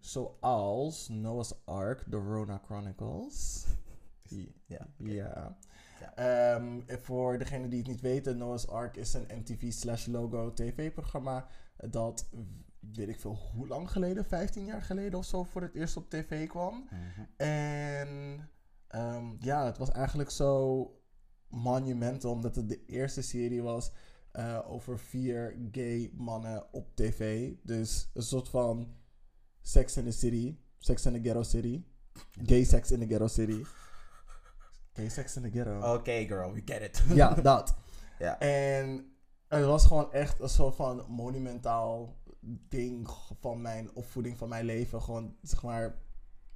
[0.00, 3.64] Zoals Noah's Ark, The Rona Chronicles.
[4.66, 4.86] Ja.
[4.96, 5.56] Ja.
[6.00, 6.14] Ja.
[6.16, 11.46] Ehm, voor degenen die het niet weten, Noah's Ark is een MTV slash logo tv-programma
[11.76, 12.28] dat,
[12.92, 16.10] weet ik veel, hoe lang geleden, 15 jaar geleden of zo, voor het eerst op
[16.10, 16.88] tv kwam.
[16.90, 17.26] Mhm.
[17.36, 18.08] En
[18.88, 20.88] ehm, ja, het was eigenlijk zo
[21.48, 23.92] monumental, omdat het de eerste serie was
[24.32, 27.52] eh, over vier gay mannen op tv.
[27.62, 28.94] Dus een soort van
[29.62, 31.84] Sex in the City, Sex in the Ghetto City,
[32.32, 33.64] gay sex in the Ghetto City.
[34.94, 35.94] Gay sex in the ghetto.
[35.94, 37.02] Oké, girl, we get it.
[37.14, 37.74] Ja, dat.
[38.18, 38.38] Ja.
[38.38, 39.14] En
[39.48, 42.16] het was gewoon echt een soort van monumentaal
[42.68, 43.08] ding
[43.40, 45.02] van mijn opvoeding, van mijn leven.
[45.02, 45.96] Gewoon, zeg maar,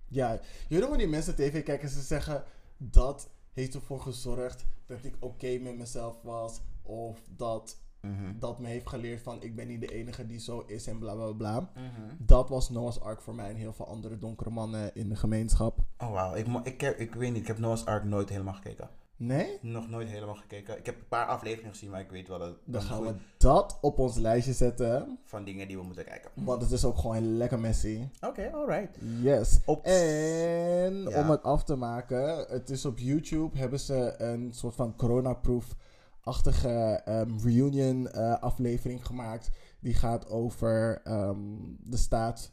[0.09, 0.33] ja.
[0.69, 2.45] Je weet wanneer mensen tv kijken en ze zeggen,
[2.77, 6.61] dat heeft ervoor gezorgd dat ik oké met mezelf was.
[6.83, 8.39] Of dat Mhm.
[8.39, 11.15] dat me heeft geleerd van, ik ben niet de enige die zo is en bla
[11.15, 11.61] bla bla.
[11.61, 12.15] Mhm.
[12.19, 15.79] Dat was Noah's Ark voor mij en heel veel andere donkere mannen in de gemeenschap.
[15.99, 16.35] Oh, wauw.
[16.35, 18.89] Ik, ik, heb- ik weet niet, ik heb Noah's Ark nooit helemaal gekeken.
[19.21, 19.59] Nee?
[19.63, 20.79] Nog nooit helemaal gekeken.
[20.79, 23.79] Ik heb een paar afleveringen gezien, maar ik weet wel dat Dan gaan we dat
[23.81, 25.19] op ons lijstje zetten.
[25.25, 26.31] van dingen die we moeten kijken.
[26.35, 28.09] Want het is ook gewoon lekker messy.
[28.21, 28.99] Oké, alright.
[29.21, 29.59] Yes.
[29.65, 31.21] Op- En Ja.
[31.23, 37.01] om het af te maken, het is op YouTube hebben ze een soort van coronaproof-achtige
[37.05, 39.51] ehm, reunion eh, aflevering gemaakt.
[39.81, 41.39] Die gaat over ehm,
[41.81, 42.53] de staat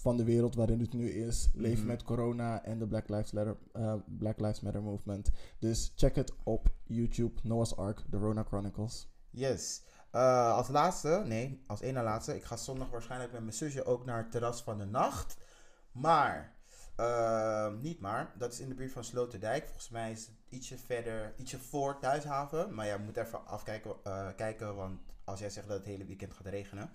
[0.00, 1.48] van de wereld waarin het nu is.
[1.54, 1.86] Leven Mhm.
[1.86, 5.30] met corona en de Black Lives, Matter, eh, Black Lives Matter movement.
[5.58, 7.40] Dus check het op YouTube.
[7.42, 9.08] Noah's Ark, The Rona Chronicles.
[9.30, 9.82] Yes.
[10.10, 12.34] Eh, als laatste, nee, als één na laatste.
[12.36, 15.36] Ik ga zondag waarschijnlijk met mijn zusje ook naar het terras van de nacht.
[15.92, 16.56] Maar,
[16.96, 19.64] eh, niet maar, dat is in de buurt van Sloterdijk.
[19.64, 22.74] Volgens mij is het ietsje verder, ietsje voor Thuishaven.
[22.74, 26.04] Maar ja, we moeten even afkijken, eh, kijken, want als jij zegt dat het hele
[26.04, 26.90] weekend gaat regenen,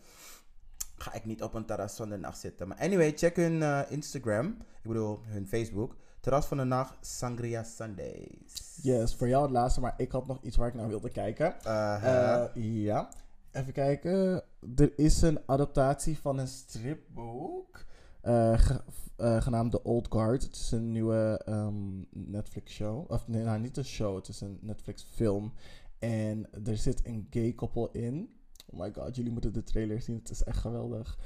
[0.95, 2.67] ga ik niet op een terras van de nacht zitten.
[2.67, 4.47] Maar anyway, check hun eh, Instagram,
[4.81, 5.95] ik bedoel hun Facebook.
[6.19, 8.79] Terras van de nacht, Sangria Sundays.
[8.81, 11.55] Yes, voor jou het laatste, maar ik had nog iets waar ik naar wilde kijken.
[11.65, 12.43] Uh-huh.
[12.43, 13.09] Eh, ja.
[13.51, 14.43] Even kijken.
[14.75, 17.85] Er is een adaptatie van een stripboek.
[18.21, 18.81] eh, ge-
[19.17, 20.43] eh, genaamd The Old Guard.
[20.43, 23.11] Het is een nieuwe ehm, Netflix show.
[23.11, 24.15] Of nee, nou niet een show.
[24.15, 25.53] Het is een Netflix film.
[25.99, 28.29] En er zit een gay koppel in.
[28.75, 30.15] Oh my god, jullie moeten de trailer zien.
[30.15, 31.19] Het is echt geweldig.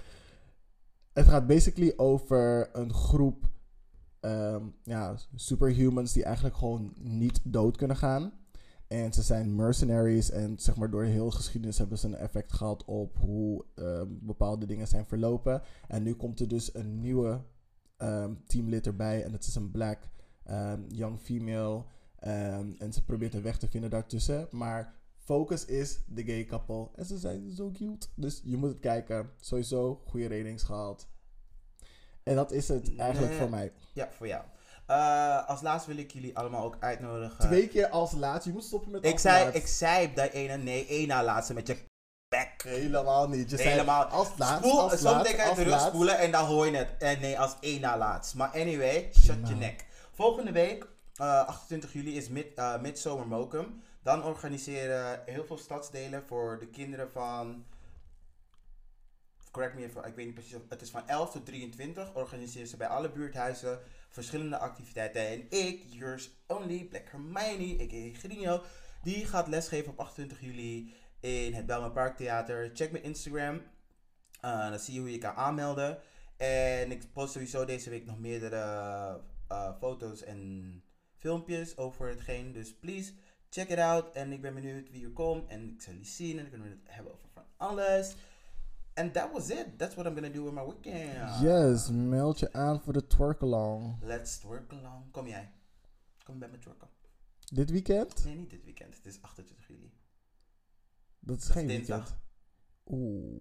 [1.14, 3.50] Het gaat basically over een groep
[4.20, 8.34] ehm, ja, superhumans die eigenlijk gewoon niet dood kunnen gaan.
[8.88, 12.86] En ze zijn mercenaries en zeg maar door heel geschiedenis hebben ze een effect gehad
[12.86, 15.62] op hoe ehm, bepaalde dingen zijn verlopen.
[15.88, 17.42] En nu komt er dus een nieuwe
[17.98, 20.10] ehm, teamlid erbij en het is een black
[20.88, 21.84] young female.
[22.80, 24.48] En ze probeert een weg te vinden daartussen.
[24.52, 24.99] Maar
[25.30, 26.88] focus is de gay couple.
[26.96, 28.08] En ze zijn zo cute.
[28.16, 29.30] Dus je moet het kijken.
[29.42, 31.08] Sowieso goede ratings gehaald.
[32.24, 33.40] En dat is het eigenlijk Nee.
[33.42, 33.72] voor mij.
[33.94, 34.44] Ja, voor jou.
[34.88, 37.40] Eh, als laatste wil ik jullie allemaal ook uitnodigen.
[37.40, 38.46] Twee keer als laatst.
[38.46, 39.60] Je moet stoppen met ik, zei, laatst.
[39.62, 41.78] ik zei bij ene, nee, één na laatste met je
[42.28, 42.48] weg.
[42.64, 43.50] Helemaal niet.
[43.50, 44.04] Je zei Helemaal.
[44.06, 45.88] als laatst, Spoel, als soms laatst, denk ik terug laatst.
[45.88, 46.90] spoelen en dan hoor je het.
[47.00, 48.36] En nee, als één na laatst.
[48.36, 49.56] Maar anyway, shut je Nou.
[49.56, 49.86] nek.
[50.12, 53.82] Volgende week, eh, 28 juli, is mid, eh Midsomer Mokum.
[54.02, 57.66] Dan organiseren heel veel stadsdelen voor de kinderen van...
[59.52, 60.58] Correct me if ik weet niet precies.
[60.70, 62.14] Het is van 11 tot 23.
[62.14, 65.28] Organiseren ze bij alle buurthuizen verschillende activiteiten.
[65.28, 68.18] En ik, yours only, Black Hermione, a.k.a.
[68.18, 68.64] Grino,
[69.04, 72.72] die gaat lesgeven op 28 juli in het Belmer Parktheater.
[72.74, 73.62] Check mijn Instagram.
[74.46, 76.00] Uh, dan zie je hoe je kan aanmelden.
[76.38, 78.58] En ik post sowieso deze week nog meerdere
[79.52, 80.84] uh, foto's en
[81.16, 82.52] filmpjes over hetgeen.
[82.52, 83.14] Dus please,
[83.50, 84.12] check it out.
[84.16, 85.50] En ik ben benieuwd wie er komt.
[85.50, 86.32] En ik zal jullie zien.
[86.38, 88.16] En dan kunnen we het hebben over van alles.
[88.94, 89.78] And that was it.
[89.78, 91.40] That's what I'm gonna do in my weekend.
[91.42, 94.02] Yes, meld je aan voor de twerkalong.
[94.02, 95.12] Let's work along.
[95.12, 95.52] Kom jij.
[96.24, 96.88] Kom bij me twerken.
[97.54, 98.26] Dit weekend?
[98.26, 98.96] Nee, niet dit weekend.
[98.96, 99.94] Het is 28 juli.
[101.20, 102.16] Dat is Dat geen is weekend.
[102.86, 103.40] Oeh.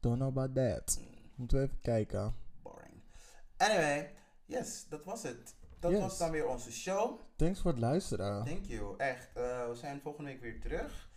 [0.00, 0.98] Don't know about that.
[1.00, 2.34] Mm, Moeten we even kijken.
[2.62, 3.02] boring.
[3.56, 4.10] Anyway,
[4.44, 5.54] yes, dat was het.
[5.80, 6.00] Dat Yes.
[6.00, 7.20] was dan weer onze show.
[7.36, 8.44] Thanks voor het luisteren.
[8.44, 8.94] Thank you.
[8.96, 9.28] Echt.
[9.34, 11.08] eh, we zijn volgende week weer terug.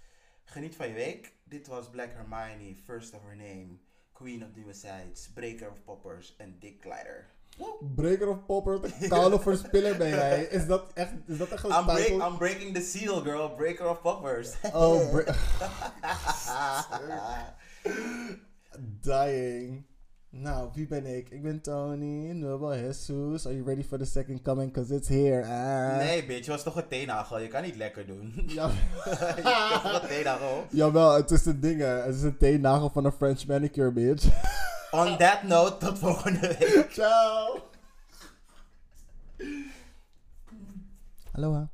[0.44, 1.34] Geniet van je week.
[1.44, 3.68] Dit was Black Hermione, First of Her Name,
[4.14, 7.30] Queen of Nieuwe Sides, Breaker of Poppers en Dick Kleider.
[7.96, 10.44] Breaker of popper, koude verspiller ben jij.
[10.44, 12.08] Is dat echt, is dat echt een I'm, break?
[12.08, 13.50] I'm breaking the seal, girl.
[13.56, 14.54] Breaker of Poppers.
[14.74, 15.16] Oh,
[19.02, 19.84] dying.
[20.34, 21.30] Nou, wie ben ik?
[21.30, 23.46] Ik ben Tony, Nubel Jesus.
[23.46, 24.74] Are you ready for the second coming?
[24.74, 25.44] Cause it's here.
[25.44, 25.98] Ah.
[25.98, 27.40] Nee, bitch, je was toch een teennagel.
[27.40, 28.34] Je kan niet lekker doen.
[28.48, 28.68] Ja.
[29.36, 30.66] je was toch een teennagel.
[30.70, 31.82] Jawel, het is een ding.
[31.82, 34.26] Het is een teennagel van een French manicure, bitch.
[34.92, 36.88] On that note, tot volgende week.
[36.92, 37.60] Ciao.
[41.32, 41.72] Aloha.